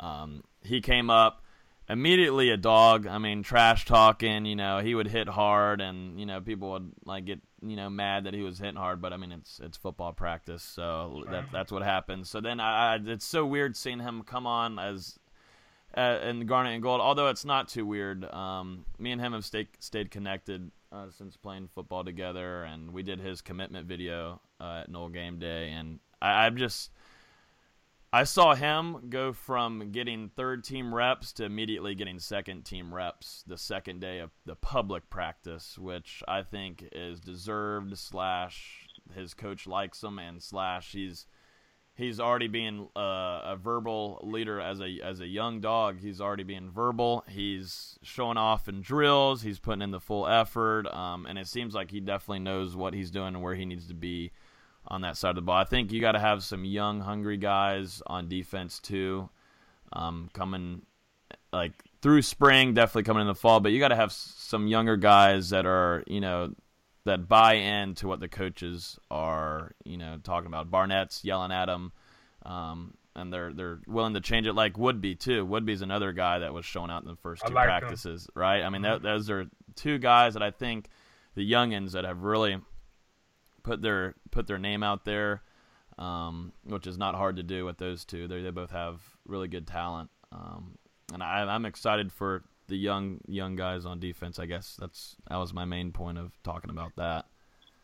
um, 0.00 0.42
he 0.62 0.80
came 0.80 1.10
up 1.10 1.42
immediately 1.88 2.50
a 2.50 2.56
dog. 2.56 3.06
I 3.06 3.18
mean, 3.18 3.42
trash 3.42 3.84
talking. 3.84 4.44
You 4.44 4.56
know, 4.56 4.78
he 4.78 4.94
would 4.94 5.08
hit 5.08 5.28
hard, 5.28 5.80
and 5.80 6.18
you 6.18 6.26
know, 6.26 6.40
people 6.40 6.70
would 6.72 6.92
like 7.04 7.24
get 7.24 7.40
you 7.62 7.76
know 7.76 7.90
mad 7.90 8.24
that 8.24 8.34
he 8.34 8.42
was 8.42 8.58
hitting 8.58 8.76
hard. 8.76 9.00
But 9.00 9.12
I 9.12 9.16
mean, 9.16 9.32
it's 9.32 9.60
it's 9.62 9.76
football 9.76 10.12
practice, 10.12 10.62
so 10.62 11.24
that 11.30 11.46
that's 11.52 11.72
what 11.72 11.82
happens. 11.82 12.28
So 12.28 12.40
then 12.40 12.60
I, 12.60 12.94
I 12.94 12.98
it's 13.04 13.26
so 13.26 13.46
weird 13.46 13.76
seeing 13.76 14.00
him 14.00 14.22
come 14.22 14.46
on 14.46 14.78
as. 14.78 15.18
Uh, 15.96 16.18
in 16.24 16.44
Garnet 16.44 16.74
and 16.74 16.82
Gold, 16.82 17.00
although 17.00 17.28
it's 17.28 17.46
not 17.46 17.68
too 17.68 17.86
weird, 17.86 18.22
um, 18.26 18.84
me 18.98 19.12
and 19.12 19.20
him 19.20 19.32
have 19.32 19.46
stayed 19.46 19.68
stayed 19.78 20.10
connected 20.10 20.70
uh, 20.92 21.06
since 21.16 21.38
playing 21.38 21.68
football 21.74 22.04
together, 22.04 22.64
and 22.64 22.92
we 22.92 23.02
did 23.02 23.18
his 23.18 23.40
commitment 23.40 23.86
video 23.86 24.40
uh, 24.60 24.80
at 24.82 24.90
Nole 24.90 25.08
Game 25.08 25.38
Day, 25.38 25.70
and 25.70 25.98
I, 26.20 26.46
I'm 26.46 26.58
just 26.58 26.90
I 28.16 28.24
saw 28.24 28.54
him 28.54 29.10
go 29.10 29.34
from 29.34 29.92
getting 29.92 30.30
third 30.30 30.64
team 30.64 30.94
reps 30.94 31.34
to 31.34 31.44
immediately 31.44 31.94
getting 31.94 32.18
second 32.18 32.64
team 32.64 32.94
reps 32.94 33.44
the 33.46 33.58
second 33.58 34.00
day 34.00 34.20
of 34.20 34.30
the 34.46 34.56
public 34.56 35.10
practice, 35.10 35.76
which 35.76 36.22
I 36.26 36.40
think 36.40 36.88
is 36.92 37.20
deserved. 37.20 37.98
Slash, 37.98 38.88
his 39.14 39.34
coach 39.34 39.66
likes 39.66 40.02
him, 40.02 40.18
and 40.18 40.42
slash, 40.42 40.92
he's 40.92 41.26
he's 41.94 42.18
already 42.18 42.48
being 42.48 42.88
uh, 42.96 43.42
a 43.44 43.58
verbal 43.62 44.18
leader 44.22 44.62
as 44.62 44.80
a 44.80 44.98
as 45.04 45.20
a 45.20 45.26
young 45.26 45.60
dog. 45.60 46.00
He's 46.00 46.18
already 46.18 46.44
being 46.44 46.70
verbal. 46.70 47.22
He's 47.28 47.98
showing 48.00 48.38
off 48.38 48.66
in 48.66 48.80
drills. 48.80 49.42
He's 49.42 49.58
putting 49.58 49.82
in 49.82 49.90
the 49.90 50.00
full 50.00 50.26
effort, 50.26 50.86
um, 50.86 51.26
and 51.26 51.38
it 51.38 51.48
seems 51.48 51.74
like 51.74 51.90
he 51.90 52.00
definitely 52.00 52.38
knows 52.38 52.74
what 52.74 52.94
he's 52.94 53.10
doing 53.10 53.34
and 53.34 53.42
where 53.42 53.56
he 53.56 53.66
needs 53.66 53.88
to 53.88 53.94
be 53.94 54.32
on 54.88 55.02
that 55.02 55.16
side 55.16 55.30
of 55.30 55.36
the 55.36 55.42
ball. 55.42 55.56
I 55.56 55.64
think 55.64 55.92
you 55.92 56.00
got 56.00 56.12
to 56.12 56.20
have 56.20 56.42
some 56.42 56.64
young, 56.64 57.00
hungry 57.00 57.36
guys 57.36 58.02
on 58.06 58.28
defense 58.28 58.78
too, 58.78 59.28
um, 59.92 60.30
coming 60.32 60.82
like 61.52 61.72
through 62.02 62.22
spring, 62.22 62.74
definitely 62.74 63.04
coming 63.04 63.22
in 63.22 63.26
the 63.26 63.34
fall. 63.34 63.60
But 63.60 63.72
you 63.72 63.78
got 63.78 63.88
to 63.88 63.96
have 63.96 64.12
some 64.12 64.66
younger 64.66 64.96
guys 64.96 65.50
that 65.50 65.66
are, 65.66 66.04
you 66.06 66.20
know, 66.20 66.54
that 67.04 67.28
buy 67.28 67.54
into 67.54 68.08
what 68.08 68.20
the 68.20 68.28
coaches 68.28 68.98
are, 69.10 69.72
you 69.84 69.96
know, 69.96 70.18
talking 70.22 70.48
about. 70.48 70.70
Barnett's 70.70 71.24
yelling 71.24 71.52
at 71.52 71.66
them, 71.66 71.92
um, 72.44 72.94
and 73.14 73.32
they're 73.32 73.52
they're 73.52 73.80
willing 73.86 74.14
to 74.14 74.20
change 74.20 74.46
it. 74.46 74.52
Like 74.52 74.74
Woodbey 74.74 75.18
too. 75.18 75.46
Woodbey's 75.46 75.82
another 75.82 76.12
guy 76.12 76.40
that 76.40 76.52
was 76.52 76.64
shown 76.64 76.90
out 76.90 77.02
in 77.02 77.08
the 77.08 77.16
first 77.16 77.46
two 77.46 77.54
like 77.54 77.66
practices, 77.66 78.28
right? 78.34 78.62
I 78.62 78.70
mean, 78.70 78.82
that, 78.82 78.98
mm-hmm. 78.98 79.06
those 79.06 79.30
are 79.30 79.46
two 79.74 79.98
guys 79.98 80.34
that 80.34 80.42
I 80.42 80.50
think 80.50 80.88
the 81.34 81.50
youngins 81.50 81.92
that 81.92 82.04
have 82.04 82.22
really 82.22 82.58
put 83.66 83.82
their 83.82 84.14
put 84.30 84.46
their 84.46 84.58
name 84.58 84.82
out 84.82 85.04
there, 85.04 85.42
um, 85.98 86.52
which 86.64 86.86
is 86.86 86.96
not 86.96 87.14
hard 87.14 87.36
to 87.36 87.42
do 87.42 87.66
with 87.66 87.76
those 87.76 88.04
two. 88.04 88.26
They 88.28 88.40
they 88.40 88.50
both 88.50 88.70
have 88.70 89.00
really 89.26 89.48
good 89.48 89.66
talent, 89.66 90.08
um, 90.32 90.78
and 91.12 91.22
I, 91.22 91.42
I'm 91.42 91.66
excited 91.66 92.12
for 92.12 92.44
the 92.68 92.76
young 92.76 93.20
young 93.26 93.56
guys 93.56 93.84
on 93.84 94.00
defense. 94.00 94.38
I 94.38 94.46
guess 94.46 94.76
that's 94.80 95.16
that 95.28 95.36
was 95.36 95.52
my 95.52 95.66
main 95.66 95.92
point 95.92 96.16
of 96.16 96.32
talking 96.42 96.70
about 96.70 96.92
that. 96.96 97.26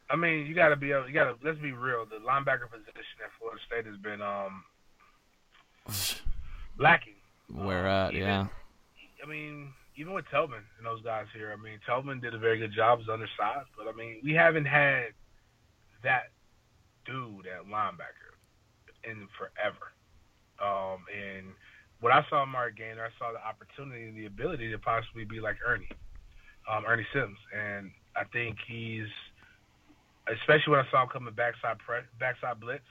I 0.08 0.16
mean, 0.16 0.46
you 0.46 0.54
got 0.54 0.68
to 0.68 0.76
be 0.76 0.92
able. 0.92 1.08
You 1.08 1.14
got 1.14 1.24
to 1.24 1.34
let's 1.44 1.58
be 1.58 1.72
real. 1.72 2.06
The 2.06 2.24
linebacker 2.24 2.70
position 2.70 3.18
at 3.24 3.30
Florida 3.38 3.60
State 3.66 3.86
has 3.86 3.96
been 3.96 4.22
um 4.22 4.64
lacking. 6.78 7.14
Where 7.52 7.88
um, 7.88 8.06
at? 8.06 8.14
Even, 8.14 8.22
yeah. 8.22 8.46
I 9.22 9.28
mean, 9.28 9.72
even 9.96 10.12
with 10.12 10.24
Tubman 10.30 10.62
and 10.78 10.86
those 10.86 11.02
guys 11.02 11.26
here, 11.34 11.52
I 11.52 11.60
mean, 11.60 11.78
Tubman 11.86 12.20
did 12.20 12.34
a 12.34 12.38
very 12.38 12.58
good 12.58 12.72
job 12.72 13.00
as 13.02 13.08
undersized, 13.08 13.68
but 13.76 13.88
I 13.88 13.96
mean, 13.96 14.20
we 14.24 14.32
haven't 14.32 14.64
had 14.64 15.08
that 16.02 16.30
dude 17.04 17.46
at 17.46 17.66
linebacker. 17.66 18.32
in 19.04 19.28
forever. 19.36 19.90
Um, 20.62 21.02
and 21.10 21.46
what 22.00 22.12
I 22.12 22.24
saw 22.30 22.44
in 22.44 22.50
Mark 22.50 22.76
Gainer, 22.76 23.04
I 23.04 23.10
saw 23.18 23.32
the 23.32 23.42
opportunity 23.42 24.06
and 24.06 24.16
the 24.16 24.26
ability 24.26 24.70
to 24.70 24.78
possibly 24.78 25.24
be 25.24 25.40
like 25.40 25.56
Ernie, 25.66 25.90
um, 26.70 26.84
Ernie 26.86 27.06
Sims, 27.12 27.38
and 27.50 27.90
I 28.14 28.24
think 28.32 28.58
he's, 28.66 29.10
especially 30.28 30.70
when 30.70 30.80
I 30.80 30.90
saw 30.90 31.02
him 31.02 31.08
coming 31.08 31.34
backside 31.34 31.78
pre- 31.78 32.06
backside 32.18 32.60
blitz, 32.60 32.86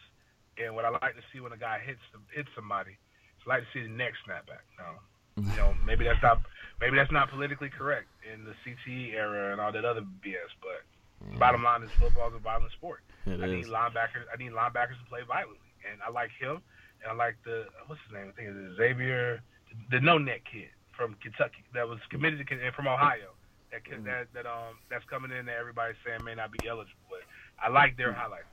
and 0.58 0.76
what 0.76 0.84
I 0.84 0.90
like 0.90 1.16
to 1.16 1.24
see 1.32 1.40
when 1.40 1.54
a 1.54 1.58
guy 1.58 1.80
hits 1.80 2.04
hits 2.36 2.50
somebody, 2.56 2.98
I 3.46 3.50
like 3.50 3.64
to 3.64 3.72
see 3.74 3.84
the 3.84 3.94
next 3.94 4.20
snapback. 4.28 4.68
Now, 4.76 5.00
you 5.38 5.56
know, 5.56 5.74
maybe 5.86 6.04
that's 6.04 6.22
not 6.22 6.42
maybe 6.80 6.98
that's 6.98 7.12
not 7.12 7.32
politically 7.32 7.70
correct 7.70 8.08
in 8.28 8.44
the 8.44 8.52
CTE 8.64 9.14
era 9.14 9.52
and 9.52 9.62
all 9.62 9.72
that 9.72 9.86
other 9.86 10.02
BS, 10.02 10.52
but 10.60 10.84
yeah. 11.32 11.38
bottom 11.38 11.64
line 11.64 11.84
is 11.84 11.92
football 12.00 12.30
is 12.30 12.36
a 12.36 12.40
violent 12.40 12.72
sport. 12.74 13.02
It 13.26 13.42
I 13.42 13.46
is. 13.46 13.52
need 13.52 13.66
linebackers. 13.68 14.26
I 14.34 14.38
need 14.38 14.52
linebackers 14.52 14.98
to 14.98 15.08
play 15.10 15.22
violently, 15.28 15.72
and 15.90 16.02
I 16.02 16.10
like 16.10 16.32
him. 16.40 16.62
And 17.04 17.12
I 17.12 17.16
like 17.16 17.38
the 17.46 17.66
what's 17.88 18.02
his 18.06 18.14
name? 18.14 18.30
I 18.30 18.34
think 18.38 18.50
it's 18.50 18.78
Xavier, 18.78 19.42
the, 19.70 19.98
the 19.98 20.02
no 20.02 20.18
neck 20.18 20.42
kid 20.52 20.70
from 20.96 21.16
Kentucky 21.22 21.64
that 21.74 21.88
was 21.88 22.00
committed 22.10 22.46
to 22.46 22.46
and 22.54 22.76
from 22.76 22.88
Ohio. 22.88 23.34
That 23.72 23.86
kid, 23.86 24.04
that 24.06 24.28
that 24.34 24.46
um 24.46 24.78
that's 24.90 25.06
coming 25.06 25.32
in 25.32 25.46
that 25.46 25.58
everybody's 25.58 25.98
saying 26.06 26.24
may 26.24 26.36
not 26.36 26.52
be 26.52 26.68
eligible, 26.68 27.02
but 27.10 27.22
I 27.62 27.70
like 27.70 27.98
their 27.98 28.12
highlights. 28.14 28.46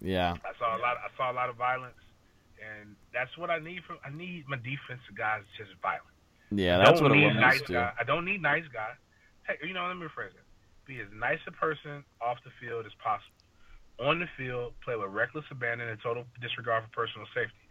Yeah, 0.00 0.36
I 0.44 0.52
saw 0.58 0.76
a 0.76 0.80
lot. 0.80 0.96
I 0.96 1.10
saw 1.16 1.32
a 1.32 1.34
lot 1.34 1.50
of 1.50 1.56
violence, 1.56 1.98
and 2.62 2.94
that's 3.12 3.36
what 3.36 3.50
I 3.50 3.58
need 3.58 3.82
from. 3.84 3.98
I 4.04 4.10
need 4.10 4.44
my 4.48 4.56
defensive 4.56 5.16
guys 5.16 5.42
just 5.58 5.70
violent. 5.82 6.06
Yeah, 6.52 6.78
that's 6.78 7.00
what 7.00 7.12
it 7.12 7.16
need 7.16 7.34
nice 7.34 7.62
to. 7.62 7.72
guy. 7.72 7.92
I 7.98 8.04
don't 8.04 8.24
need 8.24 8.42
nice 8.42 8.64
guy. 8.72 8.90
Hey, 9.46 9.54
you 9.66 9.74
know, 9.74 9.86
let 9.86 9.96
me 9.96 10.06
rephrase 10.06 10.34
it. 10.34 10.46
Be 10.90 10.98
as 10.98 11.06
nice 11.14 11.38
a 11.46 11.54
person 11.54 12.02
off 12.18 12.42
the 12.42 12.50
field 12.58 12.82
as 12.82 12.90
possible. 12.98 13.38
On 14.02 14.18
the 14.18 14.26
field, 14.34 14.74
play 14.82 14.98
with 14.98 15.14
reckless 15.14 15.46
abandon 15.46 15.86
and 15.86 16.02
total 16.02 16.26
disregard 16.42 16.82
for 16.82 17.06
personal 17.06 17.30
safety. 17.30 17.62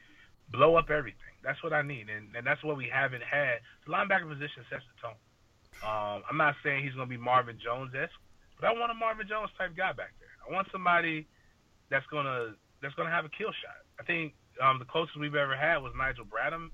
Blow 0.55 0.79
up 0.79 0.87
everything. 0.87 1.35
That's 1.43 1.59
what 1.59 1.75
I 1.75 1.83
need, 1.83 2.07
and, 2.07 2.31
and 2.31 2.47
that's 2.47 2.63
what 2.63 2.79
we 2.79 2.87
haven't 2.87 3.27
had. 3.27 3.59
The 3.83 3.91
linebacker 3.91 4.23
position 4.23 4.63
sets 4.71 4.87
the 4.87 4.95
tone. 5.03 5.19
Um, 5.83 6.23
I'm 6.31 6.39
not 6.39 6.55
saying 6.63 6.87
he's 6.87 6.95
going 6.95 7.11
to 7.11 7.11
be 7.11 7.19
Marvin 7.19 7.59
Jones 7.59 7.91
esque, 7.91 8.15
but 8.55 8.71
I 8.71 8.71
want 8.71 8.87
a 8.87 8.95
Marvin 8.95 9.27
Jones 9.27 9.51
type 9.59 9.75
guy 9.75 9.91
back 9.91 10.15
there. 10.23 10.31
I 10.47 10.55
want 10.55 10.71
somebody 10.71 11.27
that's 11.91 12.07
gonna 12.07 12.55
that's 12.79 12.95
gonna 12.95 13.11
have 13.11 13.27
a 13.27 13.33
kill 13.35 13.51
shot. 13.51 13.83
I 13.99 14.07
think 14.07 14.31
um, 14.63 14.79
the 14.79 14.87
closest 14.87 15.19
we've 15.19 15.35
ever 15.35 15.59
had 15.59 15.83
was 15.83 15.91
Nigel 15.91 16.23
Bradham 16.23 16.71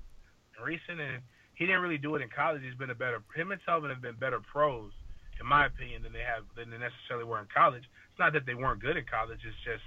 recent, 0.62 1.02
and 1.02 1.26
he 1.58 1.66
didn't 1.66 1.82
really 1.82 1.98
do 1.98 2.14
it 2.14 2.22
in 2.22 2.30
college. 2.30 2.62
He's 2.62 2.78
been 2.78 2.90
a 2.90 2.94
better 2.94 3.18
him 3.34 3.50
and 3.50 3.60
Telvin 3.66 3.90
have 3.90 4.00
been 4.00 4.14
better 4.14 4.38
pros, 4.38 4.92
in 5.40 5.46
my 5.46 5.66
opinion, 5.66 6.02
than 6.02 6.12
they 6.12 6.24
have 6.24 6.44
than 6.56 6.70
they 6.70 6.78
necessarily 6.78 7.24
were 7.24 7.40
in 7.40 7.48
college. 7.52 7.84
It's 7.84 8.20
not 8.20 8.32
that 8.32 8.46
they 8.46 8.54
weren't 8.54 8.80
good 8.80 8.96
in 8.96 9.04
college. 9.04 9.40
It's 9.44 9.62
just 9.64 9.84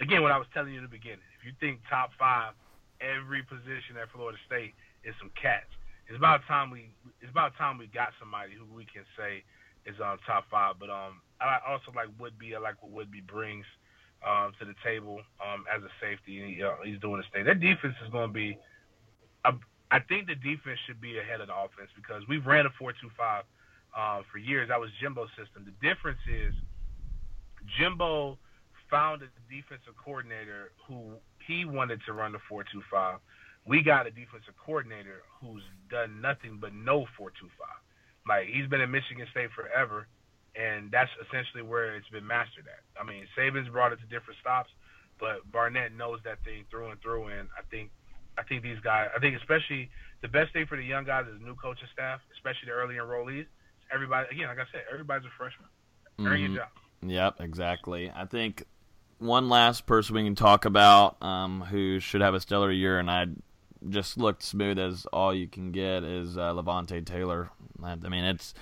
again 0.00 0.22
what 0.22 0.32
I 0.32 0.38
was 0.38 0.46
telling 0.54 0.72
you 0.72 0.80
in 0.80 0.86
the 0.86 0.92
beginning. 0.92 1.26
If 1.38 1.46
you 1.46 1.52
think 1.58 1.80
top 1.90 2.10
five, 2.18 2.54
every 3.00 3.42
position 3.42 3.98
at 4.00 4.10
Florida 4.14 4.38
State 4.46 4.74
is 5.04 5.14
some 5.18 5.30
cats. 5.34 5.70
It's 6.08 6.16
about 6.16 6.40
time 6.48 6.70
we 6.70 6.90
it's 7.20 7.30
about 7.30 7.56
time 7.56 7.78
we 7.78 7.86
got 7.88 8.16
somebody 8.18 8.54
who 8.56 8.64
we 8.72 8.86
can 8.86 9.04
say 9.16 9.44
is 9.86 10.00
on 10.00 10.18
top 10.26 10.44
five. 10.50 10.76
But 10.80 10.90
um, 10.90 11.20
I 11.40 11.58
also 11.66 11.92
like 11.94 12.08
Woodbey. 12.18 12.54
I 12.54 12.60
like 12.60 12.76
what 12.82 12.92
Woodbey 12.92 13.24
brings 13.26 13.64
um, 14.26 14.52
to 14.58 14.64
the 14.64 14.74
table 14.84 15.20
um, 15.40 15.64
as 15.68 15.82
a 15.82 15.92
safety. 16.00 16.40
And 16.40 16.54
he, 16.54 16.62
uh, 16.62 16.80
he's 16.84 17.00
doing 17.00 17.18
his 17.18 17.30
thing. 17.32 17.44
That 17.44 17.60
defense 17.60 17.94
is 18.04 18.10
going 18.10 18.28
to 18.28 18.34
be. 18.34 18.58
I, 19.44 19.52
I 19.90 20.00
think 20.00 20.26
the 20.28 20.34
defense 20.36 20.78
should 20.86 21.00
be 21.00 21.18
ahead 21.18 21.40
of 21.40 21.48
the 21.48 21.56
offense 21.56 21.88
because 21.96 22.22
we've 22.28 22.44
ran 22.44 22.66
a 22.66 22.72
four-two-five 22.78 23.44
uh, 23.96 24.22
for 24.30 24.38
years. 24.38 24.68
That 24.68 24.80
was 24.80 24.90
Jimbo's 25.00 25.30
system. 25.36 25.64
The 25.64 25.76
difference 25.86 26.20
is 26.28 26.54
Jimbo 27.78 28.38
found 28.90 29.22
a 29.22 29.28
defensive 29.52 29.94
coordinator 30.02 30.72
who 30.86 31.12
he 31.46 31.64
wanted 31.64 32.00
to 32.06 32.12
run 32.12 32.32
the 32.32 32.38
four-two-five. 32.48 33.18
We 33.66 33.82
got 33.82 34.06
a 34.06 34.10
defensive 34.10 34.54
coordinator 34.64 35.22
who's 35.40 35.62
done 35.90 36.20
nothing 36.20 36.58
but 36.60 36.72
no 36.72 37.06
four-two-five. 37.16 37.80
Like 38.26 38.48
he's 38.48 38.66
been 38.68 38.80
in 38.80 38.90
Michigan 38.90 39.26
State 39.30 39.50
forever, 39.52 40.06
and 40.56 40.90
that's 40.90 41.10
essentially 41.26 41.62
where 41.62 41.96
it's 41.96 42.08
been 42.08 42.26
mastered 42.26 42.64
at. 42.68 42.80
I 43.00 43.04
mean, 43.04 43.24
Saban's 43.36 43.68
brought 43.68 43.92
it 43.92 44.00
to 44.00 44.06
different 44.06 44.40
stops, 44.40 44.70
but 45.20 45.44
Barnett 45.52 45.92
knows 45.92 46.20
that 46.24 46.42
thing 46.44 46.64
through 46.70 46.90
and 46.90 47.00
through. 47.00 47.28
And 47.28 47.48
I 47.56 47.62
think, 47.70 47.90
I 48.36 48.42
think 48.42 48.62
these 48.62 48.80
guys, 48.80 49.08
I 49.14 49.18
think 49.18 49.36
especially 49.36 49.90
the 50.22 50.28
best 50.28 50.52
thing 50.52 50.66
for 50.66 50.76
the 50.76 50.84
young 50.84 51.04
guys 51.04 51.26
is 51.26 51.40
new 51.40 51.54
coaching 51.56 51.88
staff, 51.92 52.20
especially 52.36 52.66
the 52.66 52.76
early 52.76 52.96
enrollees. 52.96 53.46
Everybody, 53.92 54.28
again, 54.30 54.48
like 54.48 54.58
I 54.58 54.64
said, 54.72 54.82
everybody's 54.92 55.26
a 55.26 55.30
freshman. 55.36 55.68
Earn 56.20 56.40
your 56.40 56.56
job. 56.62 56.68
Yep, 57.02 57.40
exactly. 57.40 58.12
I 58.14 58.26
think 58.26 58.64
one 59.18 59.48
last 59.48 59.86
person 59.86 60.14
we 60.14 60.24
can 60.24 60.34
talk 60.34 60.64
about 60.64 61.22
um, 61.22 61.62
who 61.62 62.00
should 62.00 62.20
have 62.20 62.34
a 62.34 62.40
stellar 62.40 62.70
year, 62.70 62.98
and 62.98 63.10
I 63.10 63.26
just 63.88 64.18
looked 64.18 64.42
smooth 64.42 64.78
as 64.78 65.06
all 65.12 65.32
you 65.32 65.46
can 65.46 65.70
get 65.70 66.02
is 66.02 66.36
uh, 66.36 66.52
Levonta 66.52 67.04
Taylor. 67.04 67.50
I 67.82 67.94
mean, 67.96 68.24
it's 68.24 68.54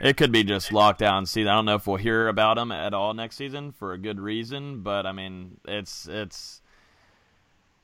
it 0.00 0.16
could 0.16 0.32
be 0.32 0.44
just 0.44 0.72
locked 0.72 1.00
down 1.00 1.26
season. 1.26 1.48
I 1.48 1.54
don't 1.54 1.64
know 1.64 1.74
if 1.74 1.86
we'll 1.86 1.96
hear 1.96 2.28
about 2.28 2.56
him 2.56 2.72
at 2.72 2.94
all 2.94 3.12
next 3.12 3.36
season 3.36 3.72
for 3.72 3.92
a 3.92 3.98
good 3.98 4.20
reason, 4.20 4.80
but 4.82 5.06
I 5.06 5.12
mean, 5.12 5.58
it's 5.66 6.06
it's 6.08 6.62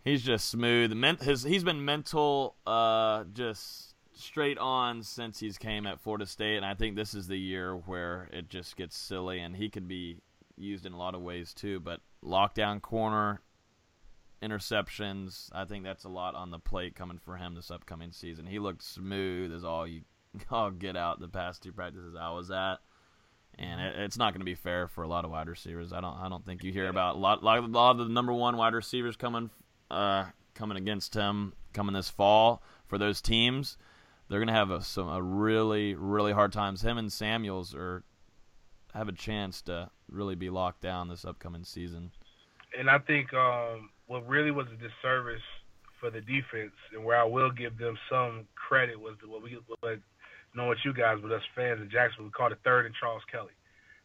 he's 0.05 0.23
just 0.23 0.49
smooth. 0.49 0.93
His 1.21 1.43
he's 1.43 1.65
been 1.65 1.85
mental, 1.85 2.55
uh, 2.67 3.25
just 3.35 3.86
straight 4.17 4.59
on 4.59 5.03
since 5.03 5.39
he's 5.39 5.59
came 5.59 5.87
at 5.87 6.01
Florida 6.01 6.27
State, 6.27 6.57
and 6.57 6.67
I 6.67 6.75
think 6.75 6.97
this 6.97 7.15
is 7.15 7.29
the 7.29 7.39
year 7.39 7.77
where 7.77 8.29
it 8.33 8.49
just 8.49 8.77
gets 8.77 8.97
silly, 8.97 9.41
and 9.41 9.55
he 9.55 9.69
could 9.69 9.87
be 9.87 10.19
used 10.57 10.87
in 10.87 10.93
a 10.93 10.99
lot 10.99 11.15
of 11.15 11.21
ways 11.21 11.53
too. 11.55 11.81
But 11.81 12.01
lockdown 12.25 12.81
corner, 12.81 13.41
interceptions, 14.43 15.51
I 15.53 15.65
think 15.65 15.85
that's 15.85 16.05
a 16.05 16.09
lot 16.09 16.35
on 16.35 16.51
the 16.51 16.59
plate 16.59 16.95
coming 16.95 17.19
for 17.19 17.37
him 17.37 17.55
this 17.55 17.71
upcoming 17.71 18.13
season. 18.13 18.47
He 18.47 18.59
looked 18.59 18.83
smooth 18.83 19.53
as 19.53 19.65
all 19.65 19.87
you 19.87 20.03
all 20.51 20.71
get 20.71 20.97
out 20.97 21.21
the 21.21 21.29
past 21.29 21.63
two 21.63 21.73
practices 21.73 22.17
I 22.19 22.31
was 22.31 22.51
at. 22.51 22.77
And 23.59 23.81
it, 23.81 23.95
it's 24.01 24.19
not 24.19 24.33
going 24.33 24.41
to 24.41 24.47
be 24.47 24.55
fair 24.55 24.87
for 24.87 25.03
a 25.03 25.09
lot 25.09 25.25
of 25.25 25.31
wide 25.31 25.49
receivers. 25.49 25.93
I 25.93 26.01
don't. 26.01 26.19
I 26.19 26.29
don't 26.29 26.45
think 26.45 26.63
you 26.63 26.73
hear 26.73 26.89
about 26.89 27.17
a 27.17 27.19
lot, 27.19 27.43
lot, 27.43 27.59
a 27.59 27.67
lot 27.67 27.93
of 27.93 27.99
the 27.99 28.13
number 28.13 28.33
one 28.33 28.57
wide 28.57 28.75
receivers 28.75 29.17
coming, 29.17 29.49
uh, 29.91 30.27
coming 30.55 30.77
against 30.77 31.15
him 31.15 31.55
coming 31.73 31.95
this 31.95 32.09
fall 32.09 32.63
for 32.87 32.97
those 32.97 33.21
teams 33.21 33.77
they're 34.29 34.41
going 34.41 34.49
to 34.49 34.55
have 34.55 34.71
a, 34.71 34.83
some 34.83 35.09
a 35.09 35.23
really 35.23 35.95
really 35.95 36.33
hard 36.33 36.53
times. 36.53 36.83
Him 36.83 36.99
and 36.99 37.13
Samuels 37.13 37.75
are 37.75 38.05
have 38.95 39.09
a 39.09 39.13
chance 39.13 39.61
to 39.63 39.91
really 40.09 40.35
be 40.35 40.51
locked 40.51 40.81
down 40.81 41.09
this 41.09 41.25
upcoming 41.25 41.65
season. 41.65 42.11
And 42.79 42.89
I 42.91 42.99
think 42.99 43.33
um, 43.35 43.91
what 44.07 44.27
really 44.27 44.51
was 44.51 44.67
a 44.69 44.77
disservice 44.77 45.43
for 46.01 46.11
the 46.11 46.21
defense, 46.21 46.73
and 46.95 47.05
where 47.05 47.19
I 47.19 47.25
will 47.25 47.51
give 47.51 47.79
them 47.79 47.97
some 48.11 48.47
credit, 48.55 49.01
was 49.01 49.17
what 49.27 49.43
we 49.43 49.59
what, 49.81 49.99
know 50.55 50.67
what 50.67 50.79
you 50.85 50.93
guys, 50.93 51.19
but 51.23 51.33
us 51.33 51.43
fans 51.55 51.81
in 51.81 51.91
Jacksonville, 51.91 52.27
we 52.27 52.31
called 52.31 52.53
it 52.53 52.59
third 52.65 52.87
and 52.87 52.95
Charles 52.95 53.23
Kelly, 53.31 53.53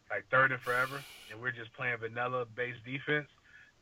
like 0.09 0.26
third 0.32 0.51
and 0.51 0.61
forever, 0.61 1.01
and 1.32 1.41
we're 1.41 1.51
just 1.51 1.74
playing 1.74 1.97
vanilla 1.97 2.45
based 2.55 2.84
defense. 2.86 3.28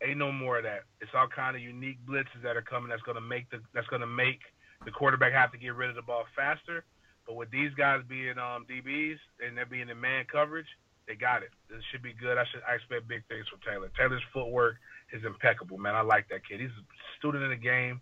Ain't 0.01 0.17
no 0.17 0.31
more 0.31 0.57
of 0.57 0.63
that. 0.63 0.83
It's 1.01 1.11
all 1.13 1.27
kind 1.27 1.55
of 1.55 1.61
unique 1.61 1.97
blitzes 2.05 2.41
that 2.43 2.55
are 2.55 2.61
coming. 2.61 2.89
That's 2.89 3.01
gonna 3.01 3.21
make 3.21 3.49
the 3.49 3.59
that's 3.73 3.87
gonna 3.87 4.07
make 4.07 4.39
the 4.85 4.91
quarterback 4.91 5.33
have 5.33 5.51
to 5.51 5.57
get 5.57 5.75
rid 5.75 5.89
of 5.89 5.95
the 5.95 6.01
ball 6.01 6.25
faster. 6.35 6.85
But 7.27 7.35
with 7.35 7.51
these 7.51 7.73
guys 7.77 8.01
being 8.07 8.37
um, 8.39 8.65
DBs 8.65 9.19
and 9.45 9.55
they're 9.55 9.65
being 9.65 9.89
in 9.89 9.99
man 9.99 10.25
coverage, 10.31 10.67
they 11.07 11.15
got 11.15 11.43
it. 11.43 11.49
This 11.69 11.81
should 11.91 12.01
be 12.01 12.13
good. 12.13 12.37
I 12.37 12.45
should 12.49 12.61
I 12.69 12.75
expect 12.75 13.07
big 13.07 13.25
things 13.27 13.45
from 13.49 13.59
Taylor. 13.65 13.89
Taylor's 13.97 14.25
footwork 14.33 14.77
is 15.11 15.25
impeccable, 15.25 15.77
man. 15.77 15.95
I 15.95 16.01
like 16.01 16.29
that 16.29 16.45
kid. 16.45 16.61
He's 16.61 16.69
a 16.69 16.85
student 17.17 17.43
in 17.43 17.49
the 17.49 17.57
game, 17.57 18.01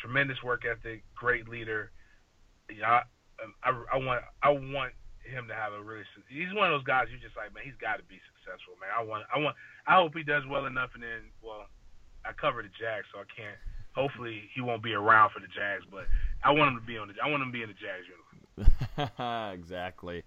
tremendous 0.00 0.40
work 0.42 0.64
ethic, 0.64 1.04
great 1.14 1.48
leader. 1.48 1.92
Yeah, 2.72 3.04
I, 3.40 3.68
I, 3.68 3.70
I 3.92 3.98
want 4.00 4.24
I 4.42 4.48
want 4.48 4.92
him 5.20 5.48
to 5.48 5.54
have 5.54 5.76
a 5.76 5.80
really. 5.84 6.04
He's 6.28 6.52
one 6.56 6.72
of 6.72 6.76
those 6.76 6.88
guys 6.88 7.12
you 7.12 7.20
just 7.20 7.36
like, 7.36 7.52
man. 7.52 7.64
He's 7.64 7.76
got 7.80 8.00
to 8.00 8.06
be 8.08 8.16
successful, 8.32 8.80
man. 8.80 8.92
I 8.96 9.04
want 9.04 9.28
I 9.28 9.36
want 9.40 9.56
I 9.84 10.00
hope 10.00 10.16
he 10.16 10.24
does 10.24 10.44
well 10.48 10.64
enough, 10.64 10.96
and 10.96 11.04
then 11.04 11.28
well, 11.44 11.68
I 12.24 12.32
cover 12.32 12.64
the 12.64 12.72
Jags, 12.80 13.08
so 13.12 13.20
I 13.20 13.28
can't. 13.28 13.60
Hopefully, 13.98 14.42
he 14.54 14.60
won't 14.60 14.82
be 14.82 14.92
around 14.94 15.30
for 15.30 15.40
the 15.40 15.48
Jags, 15.48 15.84
but 15.90 16.06
I 16.44 16.52
want 16.52 16.70
him 16.72 16.80
to 16.80 16.86
be 16.86 16.96
on 16.98 17.08
the. 17.08 17.14
I 17.22 17.28
want 17.28 17.42
him 17.42 17.48
to 17.48 17.52
be 17.52 17.62
in 17.62 17.68
the 17.68 17.74
Jags 17.74 18.06
uniform. 18.06 19.52
exactly. 19.54 20.22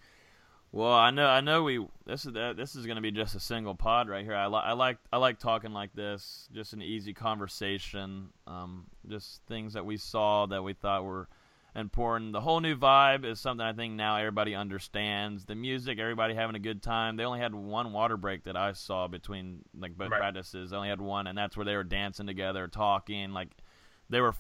Well, 0.73 0.93
I 0.93 1.11
know, 1.11 1.27
I 1.27 1.41
know. 1.41 1.63
We 1.63 1.85
this 2.05 2.25
is 2.25 2.33
this 2.33 2.75
is 2.75 2.85
going 2.85 2.95
to 2.95 3.01
be 3.01 3.11
just 3.11 3.35
a 3.35 3.39
single 3.39 3.75
pod 3.75 4.07
right 4.07 4.23
here. 4.23 4.35
I, 4.35 4.47
li- 4.47 4.61
I 4.63 4.73
like 4.73 4.97
I 5.11 5.17
like 5.17 5.37
talking 5.39 5.71
like 5.73 5.93
this, 5.93 6.47
just 6.53 6.71
an 6.73 6.81
easy 6.81 7.13
conversation, 7.13 8.29
um, 8.47 8.85
just 9.09 9.41
things 9.47 9.73
that 9.73 9.85
we 9.85 9.97
saw 9.97 10.45
that 10.47 10.63
we 10.63 10.71
thought 10.73 11.03
were 11.03 11.27
important. 11.75 12.31
The 12.31 12.39
whole 12.39 12.61
new 12.61 12.75
vibe 12.77 13.25
is 13.25 13.39
something 13.41 13.65
I 13.65 13.73
think 13.73 13.95
now 13.95 14.15
everybody 14.15 14.55
understands. 14.55 15.43
The 15.43 15.55
music, 15.55 15.99
everybody 15.99 16.35
having 16.35 16.55
a 16.55 16.59
good 16.59 16.81
time. 16.81 17.17
They 17.17 17.25
only 17.25 17.39
had 17.39 17.53
one 17.53 17.91
water 17.91 18.15
break 18.15 18.45
that 18.45 18.55
I 18.55 18.71
saw 18.71 19.09
between 19.09 19.63
like 19.77 19.97
both 19.97 20.09
Right. 20.11 20.19
practices. 20.21 20.69
They 20.69 20.77
only 20.77 20.89
had 20.89 21.01
one, 21.01 21.27
and 21.27 21.37
that's 21.37 21.57
where 21.57 21.65
they 21.65 21.75
were 21.75 21.83
dancing 21.83 22.27
together, 22.27 22.69
talking. 22.69 23.31
Like 23.33 23.49
they 24.11 24.21
were. 24.21 24.35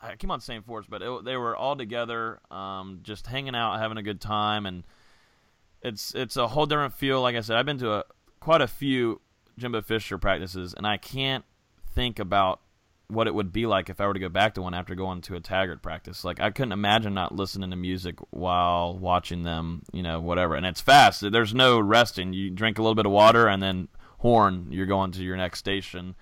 I 0.00 0.16
keep 0.16 0.30
on 0.30 0.40
saying 0.40 0.62
force, 0.62 0.86
but 0.88 1.00
it, 1.00 1.24
they 1.24 1.36
were 1.36 1.54
all 1.56 1.76
together, 1.76 2.40
um, 2.50 3.00
just 3.04 3.28
hanging 3.28 3.54
out, 3.54 3.78
having 3.78 3.98
a 3.98 4.02
good 4.02 4.20
time, 4.20 4.66
and 4.66 4.82
it's 5.80 6.12
it's 6.14 6.36
a 6.36 6.48
whole 6.48 6.66
different 6.66 6.94
feel. 6.94 7.22
Like 7.22 7.36
I 7.36 7.40
said, 7.40 7.56
I've 7.56 7.66
been 7.66 7.78
to 7.78 7.92
a, 7.92 8.04
quite 8.40 8.60
a 8.60 8.66
few 8.66 9.20
Jimbo 9.58 9.82
Fisher 9.82 10.18
practices, 10.18 10.74
and 10.76 10.86
I 10.86 10.96
can't 10.96 11.44
think 11.94 12.18
about 12.18 12.60
what 13.08 13.26
it 13.26 13.34
would 13.34 13.52
be 13.52 13.66
like 13.66 13.90
if 13.90 14.00
I 14.00 14.06
were 14.06 14.14
to 14.14 14.20
go 14.20 14.30
back 14.30 14.54
to 14.54 14.62
one 14.62 14.74
after 14.74 14.94
going 14.94 15.20
to 15.22 15.36
a 15.36 15.40
Taggart 15.40 15.82
practice. 15.82 16.24
Like 16.24 16.40
I 16.40 16.50
couldn't 16.50 16.72
imagine 16.72 17.14
not 17.14 17.34
listening 17.34 17.70
to 17.70 17.76
music 17.76 18.16
while 18.30 18.96
watching 18.96 19.42
them, 19.42 19.82
you 19.92 20.02
know, 20.02 20.20
whatever. 20.20 20.54
And 20.54 20.64
it's 20.64 20.80
fast. 20.80 21.30
There's 21.30 21.54
no 21.54 21.78
resting. 21.78 22.32
You 22.32 22.50
drink 22.50 22.78
a 22.78 22.82
little 22.82 22.94
bit 22.94 23.06
of 23.06 23.12
water 23.12 23.48
and 23.48 23.62
then 23.62 23.88
horn. 24.18 24.68
You're 24.70 24.86
going 24.86 25.12
to 25.12 25.22
your 25.22 25.36
next 25.36 25.58
station 25.58 26.14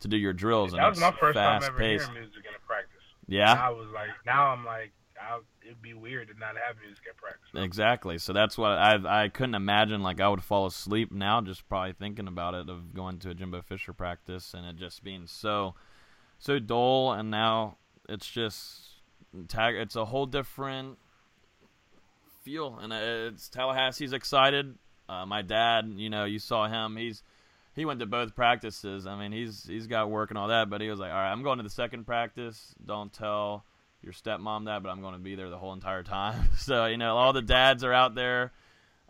to 0.00 0.08
do 0.08 0.16
your 0.16 0.32
drills. 0.32 0.72
That 0.72 0.88
was 0.88 1.00
my 1.00 1.12
first 1.12 1.36
time 1.36 1.62
ever 1.62 1.76
paced. 1.76 2.06
hearing 2.06 2.20
music 2.20 2.44
in 2.48 2.54
a 2.54 2.66
practice. 2.66 3.02
Yeah. 3.26 3.52
And 3.52 3.60
I 3.60 3.70
was 3.70 3.88
like, 3.94 4.08
now 4.26 4.48
I'm 4.48 4.64
like, 4.64 4.92
I, 5.20 5.40
it'd 5.64 5.82
be 5.82 5.94
weird 5.94 6.28
to 6.28 6.34
not 6.38 6.54
have 6.56 6.76
music 6.84 7.04
at 7.10 7.16
practice. 7.16 7.48
Exactly. 7.54 8.18
So 8.18 8.32
that's 8.32 8.56
what 8.56 8.72
I 8.72 9.24
I 9.24 9.28
couldn't 9.28 9.54
imagine. 9.54 10.02
Like 10.02 10.20
I 10.20 10.28
would 10.28 10.42
fall 10.42 10.66
asleep 10.66 11.12
now 11.12 11.40
just 11.40 11.68
probably 11.68 11.92
thinking 11.92 12.28
about 12.28 12.54
it 12.54 12.68
of 12.68 12.94
going 12.94 13.18
to 13.20 13.30
a 13.30 13.34
Jimbo 13.34 13.62
Fisher 13.62 13.92
practice 13.92 14.54
and 14.54 14.64
it 14.66 14.76
just 14.76 15.02
being 15.02 15.26
so 15.26 15.74
so 16.38 16.58
dull. 16.58 17.12
And 17.12 17.30
now 17.30 17.78
it's 18.08 18.28
just 18.28 18.80
tag. 19.48 19.74
It's 19.74 19.96
a 19.96 20.04
whole 20.04 20.26
different 20.26 20.98
feel, 22.42 22.78
and 22.78 22.92
it's 22.92 23.48
Tallahassee's 23.50 24.12
excited. 24.12 24.76
Uh, 25.08 25.26
my 25.26 25.42
dad, 25.42 25.92
you 25.96 26.10
know, 26.10 26.24
you 26.24 26.38
saw 26.38 26.68
him. 26.68 26.96
He's 26.96 27.22
he 27.78 27.84
went 27.84 28.00
to 28.00 28.06
both 28.06 28.34
practices. 28.34 29.06
I 29.06 29.16
mean, 29.16 29.30
he's 29.30 29.64
he's 29.64 29.86
got 29.86 30.10
work 30.10 30.30
and 30.30 30.38
all 30.38 30.48
that, 30.48 30.68
but 30.68 30.80
he 30.80 30.90
was 30.90 30.98
like, 30.98 31.12
"All 31.12 31.16
right, 31.16 31.30
I'm 31.30 31.44
going 31.44 31.58
to 31.58 31.62
the 31.62 31.70
second 31.70 32.04
practice. 32.04 32.74
Don't 32.84 33.12
tell 33.12 33.64
your 34.02 34.12
stepmom 34.12 34.64
that, 34.64 34.82
but 34.82 34.88
I'm 34.88 35.00
going 35.00 35.14
to 35.14 35.20
be 35.20 35.36
there 35.36 35.48
the 35.48 35.58
whole 35.58 35.72
entire 35.72 36.02
time." 36.02 36.48
so 36.58 36.86
you 36.86 36.96
know, 36.96 37.16
all 37.16 37.32
the 37.32 37.42
dads 37.42 37.84
are 37.84 37.92
out 37.92 38.16
there, 38.16 38.52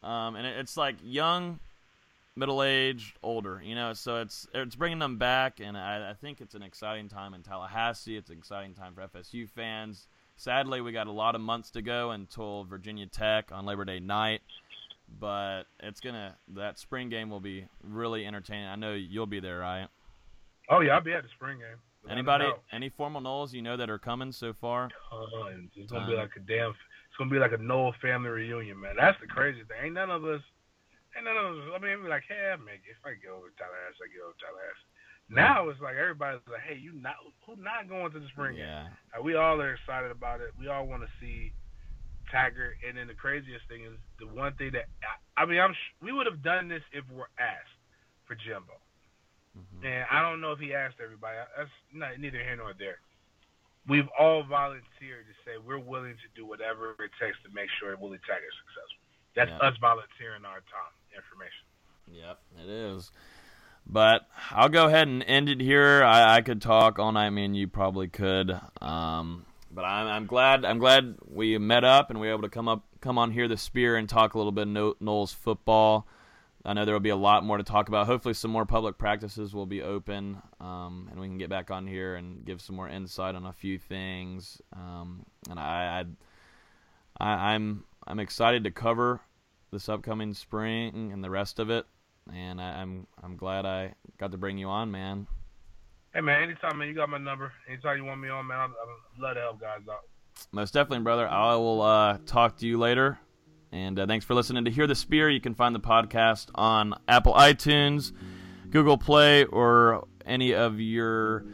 um, 0.03 0.37
and 0.37 0.47
it, 0.47 0.59
it's 0.59 0.77
like 0.77 0.97
young, 1.03 1.61
middle 2.37 2.63
aged, 2.63 3.17
older. 3.23 3.61
You 3.65 3.75
know, 3.75 3.95
so 3.95 4.21
it's 4.21 4.47
it's 4.53 4.77
bringing 4.77 4.99
them 4.99 5.17
back, 5.17 5.61
and 5.61 5.77
I, 5.77 6.11
I 6.11 6.15
think 6.15 6.43
it's 6.43 6.55
an 6.55 6.63
exciting 6.63 7.09
time 7.09 7.33
in 7.33 7.43
Tallahassee. 7.43 8.19
It's 8.19 8.29
an 8.29 8.37
exciting 8.37 8.75
time 8.75 8.95
for 8.95 9.01
FSU 9.01 9.49
fans. 9.49 10.07
Sadly, 10.37 10.83
we 10.83 10.93
got 10.93 11.09
a 11.09 11.13
lot 11.13 11.35
of 11.35 11.41
months 11.41 11.71
to 11.73 11.83
go 11.83 12.11
until 12.11 12.65
Virginia 12.65 13.07
Tech 13.07 13.51
on 13.51 13.65
Labor 13.65 13.85
Day 13.85 13.99
night 13.99 14.43
but 15.21 15.65
it's 15.81 16.01
gonna 16.01 16.37
that 16.55 16.79
spring 16.79 17.09
game 17.09 17.31
will 17.31 17.41
be 17.41 17.67
really 17.83 18.27
entertaining. 18.27 18.67
I 18.67 18.77
know 18.77 18.95
you'll 18.95 19.27
be 19.27 19.41
there, 19.41 19.59
right? 19.59 19.89
Oh 20.69 20.81
yeah, 20.81 20.95
I'll 20.95 21.01
be 21.01 21.13
at 21.13 21.23
the 21.23 21.29
spring 21.35 21.59
game. 21.59 21.79
Anybody, 22.09 22.47
any 22.73 22.89
formal 22.89 23.21
Noles 23.21 23.53
you 23.53 23.61
know 23.61 23.77
that 23.77 23.91
are 23.91 23.99
coming 23.99 24.33
so 24.33 24.53
far? 24.53 24.89
Tons. 25.11 25.71
It's 25.77 25.93
gonna 25.93 26.07
be 26.07 26.15
like 26.15 26.31
a 26.37 26.41
damn. 26.41 26.71
It's 26.71 27.17
gonna 27.19 27.31
be 27.31 27.39
like 27.39 27.53
a 27.53 27.59
Nole 27.59 27.95
family 28.01 28.31
reunion, 28.31 28.81
man. 28.81 28.95
That's 28.97 29.19
the 29.21 29.27
crazy 29.27 29.61
thing. 29.65 29.77
Ain't 29.85 29.95
none 29.95 30.11
of 30.11 30.25
us. 30.25 30.41
Ain't 31.17 31.25
none 31.25 31.37
of 31.37 31.59
us. 31.59 31.65
I 31.75 31.79
mean, 31.85 32.03
we're 32.03 32.09
like, 32.09 32.25
hey, 32.29 32.53
I 32.53 32.57
make 32.57 32.87
it. 32.87 32.97
If 32.97 33.05
I 33.05 33.19
go 33.21 33.37
over 33.37 33.53
Tallahassee, 33.59 34.07
I 34.07 34.09
go 34.15 34.25
over 34.29 34.39
Tallahassee. 34.41 34.89
Now 35.29 35.69
it's 35.69 35.81
like 35.81 35.97
everybody's 35.97 36.41
like, 36.49 36.65
hey, 36.65 36.81
you 36.81 36.93
not 36.97 37.17
who 37.45 37.57
not 37.61 37.89
going 37.89 38.13
to 38.13 38.21
the 38.21 38.29
spring 38.33 38.57
yeah. 38.57 38.89
game? 38.89 38.93
Like, 39.13 39.25
we 39.25 39.35
all 39.37 39.61
are 39.61 39.75
excited 39.75 40.11
about 40.11 40.41
it. 40.41 40.57
We 40.59 40.69
all 40.69 40.87
want 40.87 41.03
to 41.03 41.09
see 41.21 41.53
Taggart. 42.31 42.77
And 42.87 42.97
then 42.97 43.07
the 43.07 43.15
craziest 43.15 43.67
thing 43.69 43.85
is 43.85 43.97
the 44.19 44.27
one 44.27 44.55
thing 44.55 44.73
that 44.73 44.87
I, 45.03 45.43
I 45.43 45.47
mean, 45.47 45.61
I'm 45.61 45.75
we 46.03 46.13
would 46.13 46.27
have 46.27 46.43
done 46.43 46.69
this 46.69 46.83
if 46.93 47.05
we're 47.11 47.31
asked 47.39 47.79
for 48.27 48.35
Jimbo. 48.35 48.77
Mm-hmm. 49.57 49.87
And 49.87 50.05
I 50.11 50.23
don't 50.23 50.41
know 50.41 50.53
if 50.53 50.61
he 50.61 50.75
asked 50.75 50.97
everybody. 51.03 51.37
That's 51.57 51.71
not, 51.93 52.19
neither 52.21 52.39
here 52.39 52.57
nor 52.57 52.75
there. 52.79 53.01
We've 53.89 54.09
all 54.19 54.45
volunteered 54.45 55.25
to 55.27 55.35
say 55.45 55.57
we're 55.57 55.81
willing 55.81 56.15
to 56.15 56.29
do 56.37 56.45
whatever 56.47 56.93
it 57.01 57.11
takes 57.19 57.41
to 57.43 57.51
make 57.55 57.73
sure 57.81 57.97
Willie 57.97 58.21
Taggart's 58.29 58.55
successful. 58.61 59.03
That's 59.35 59.51
yep. 59.51 59.63
us 59.63 59.75
volunteering 59.81 60.45
our 60.45 60.61
time, 60.69 60.95
information. 61.17 61.65
Yep, 62.13 62.39
it 62.65 62.69
is. 62.69 63.11
But 63.87 64.29
I'll 64.51 64.69
go 64.69 64.87
ahead 64.87 65.09
and 65.09 65.25
end 65.27 65.49
it 65.49 65.61
here. 65.61 66.05
I, 66.05 66.37
I 66.37 66.41
could 66.43 66.61
talk 66.61 66.99
all 66.99 67.13
night. 67.13 67.27
I 67.27 67.31
mean, 67.31 67.55
you 67.55 67.67
probably 67.67 68.09
could. 68.09 68.61
Um, 68.83 69.47
but 69.79 69.85
I'm, 69.85 70.09
I'm 70.09 70.27
glad 70.27 70.65
I'm 70.65 70.81
glad 70.81 71.15
we 71.25 71.57
met 71.57 71.85
up 71.85 72.11
and 72.11 72.19
we 72.19 72.27
were 72.27 72.33
able 72.33 72.43
to 72.43 72.49
come 72.49 72.67
up 72.67 72.83
come 73.01 73.17
on 73.17 73.31
Hear 73.31 73.47
the 73.47 73.57
Spear 73.57 73.95
and 73.95 74.09
talk 74.09 74.35
a 74.35 74.37
little 74.37 74.51
bit 74.51 74.67
of 74.67 74.99
Noles 74.99 75.33
football. 75.33 76.09
I 76.65 76.73
know 76.73 76.85
there 76.85 76.97
will 76.97 77.01
be 77.01 77.11
a 77.11 77.17
lot 77.17 77.45
more 77.45 77.59
to 77.59 77.63
talk 77.63 77.87
about. 77.87 78.07
Hopefully, 78.07 78.35
some 78.35 78.51
more 78.51 78.67
public 78.67 78.99
practices 78.99 79.55
will 79.55 79.67
be 79.67 79.81
open, 79.81 80.43
um, 80.59 81.07
and 81.13 81.21
we 81.21 81.29
can 81.29 81.39
get 81.39 81.49
back 81.49 81.71
on 81.71 81.87
here 81.87 82.17
and 82.17 82.45
give 82.45 82.61
some 82.61 82.75
more 82.75 82.89
insight 82.89 83.37
on 83.37 83.47
a 83.47 83.53
few 83.53 83.79
things. 83.79 84.61
Um, 84.75 85.25
and 85.49 85.61
I, 85.61 86.05
I, 87.21 87.25
I, 87.25 87.55
I'm 87.55 87.85
I'm 88.05 88.19
excited 88.19 88.65
to 88.65 88.73
cover 88.73 89.21
this 89.71 89.89
upcoming 89.89 90.35
spring 90.35 91.13
and 91.13 91.23
the 91.23 91.31
rest 91.31 91.61
of 91.61 91.71
it. 91.71 91.87
And 92.35 92.61
I, 92.61 92.81
I'm 92.81 93.07
I'm 93.23 93.37
glad 93.37 93.65
I 93.65 93.95
got 94.19 94.33
to 94.33 94.39
bring 94.39 94.59
you 94.59 94.67
on, 94.67 94.91
man. 94.91 95.29
Hey 96.19 96.23
man, 96.23 96.43
anytime 96.43 96.79
man, 96.79 96.89
you 96.89 96.95
got 96.95 97.09
my 97.09 97.19
number. 97.19 97.53
Anytime 97.69 97.99
you 97.99 98.05
want 98.05 98.21
me 98.21 98.29
on, 98.29 98.45
man, 98.45 98.59
I'd 98.59 99.23
love 99.23 99.37
to 99.37 99.41
help 99.41 99.61
guys 99.61 99.83
out. 99.89 100.01
Most 100.51 100.75
definitely, 100.75 101.05
brother. 101.05 101.29
I 101.29 101.55
will 101.55 101.81
uh, 101.81 102.19
talk 102.27 102.57
to 102.57 102.67
you 102.67 102.77
later. 102.77 103.21
And 103.71 103.97
uh, 104.01 104.07
thanks 104.09 104.25
for 104.27 104.35
listening 104.35 104.65
to 104.65 104.71
Hear 104.73 104.89
the 104.89 104.97
Spear. 104.97 105.31
You 105.31 105.41
can 105.41 105.55
find 105.55 105.77
the 105.77 105.79
podcast 105.79 106.49
on 106.57 106.99
Apple 107.07 107.35
iTunes, 107.35 108.11
Google 108.69 108.99
Play, 108.99 109.45
or 109.45 110.09
any 110.27 110.57
of 110.57 110.81
your 110.81 111.45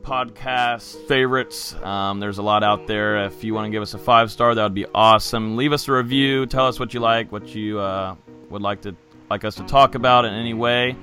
podcast 0.00 0.96
favorites. 1.06 1.74
Um, 1.74 2.18
there's 2.18 2.38
a 2.38 2.42
lot 2.42 2.64
out 2.64 2.86
there. 2.86 3.26
If 3.26 3.44
you 3.44 3.52
want 3.52 3.66
to 3.66 3.70
give 3.70 3.82
us 3.82 3.92
a 3.92 3.98
five 3.98 4.32
star, 4.32 4.54
that 4.54 4.62
would 4.62 4.72
be 4.72 4.86
awesome. 4.94 5.58
Leave 5.58 5.74
us 5.74 5.88
a 5.88 5.92
review. 5.92 6.46
Tell 6.46 6.66
us 6.66 6.80
what 6.80 6.94
you 6.94 7.00
like, 7.00 7.32
what 7.32 7.54
you 7.54 7.80
uh, 7.80 8.16
would 8.48 8.62
like 8.62 8.80
to 8.80 8.96
like 9.28 9.44
us 9.44 9.56
to 9.56 9.64
talk 9.64 9.94
about 9.94 10.24
in 10.24 10.32
any 10.32 10.54
way. 10.54 10.96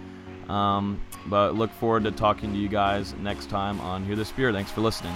Um, 0.49 0.99
but 1.27 1.55
look 1.55 1.71
forward 1.71 2.03
to 2.03 2.11
talking 2.11 2.51
to 2.53 2.57
you 2.57 2.67
guys 2.67 3.13
next 3.15 3.49
time 3.49 3.79
on 3.81 4.03
Hear 4.05 4.15
the 4.15 4.25
Spear. 4.25 4.51
Thanks 4.51 4.71
for 4.71 4.81
listening. 4.81 5.15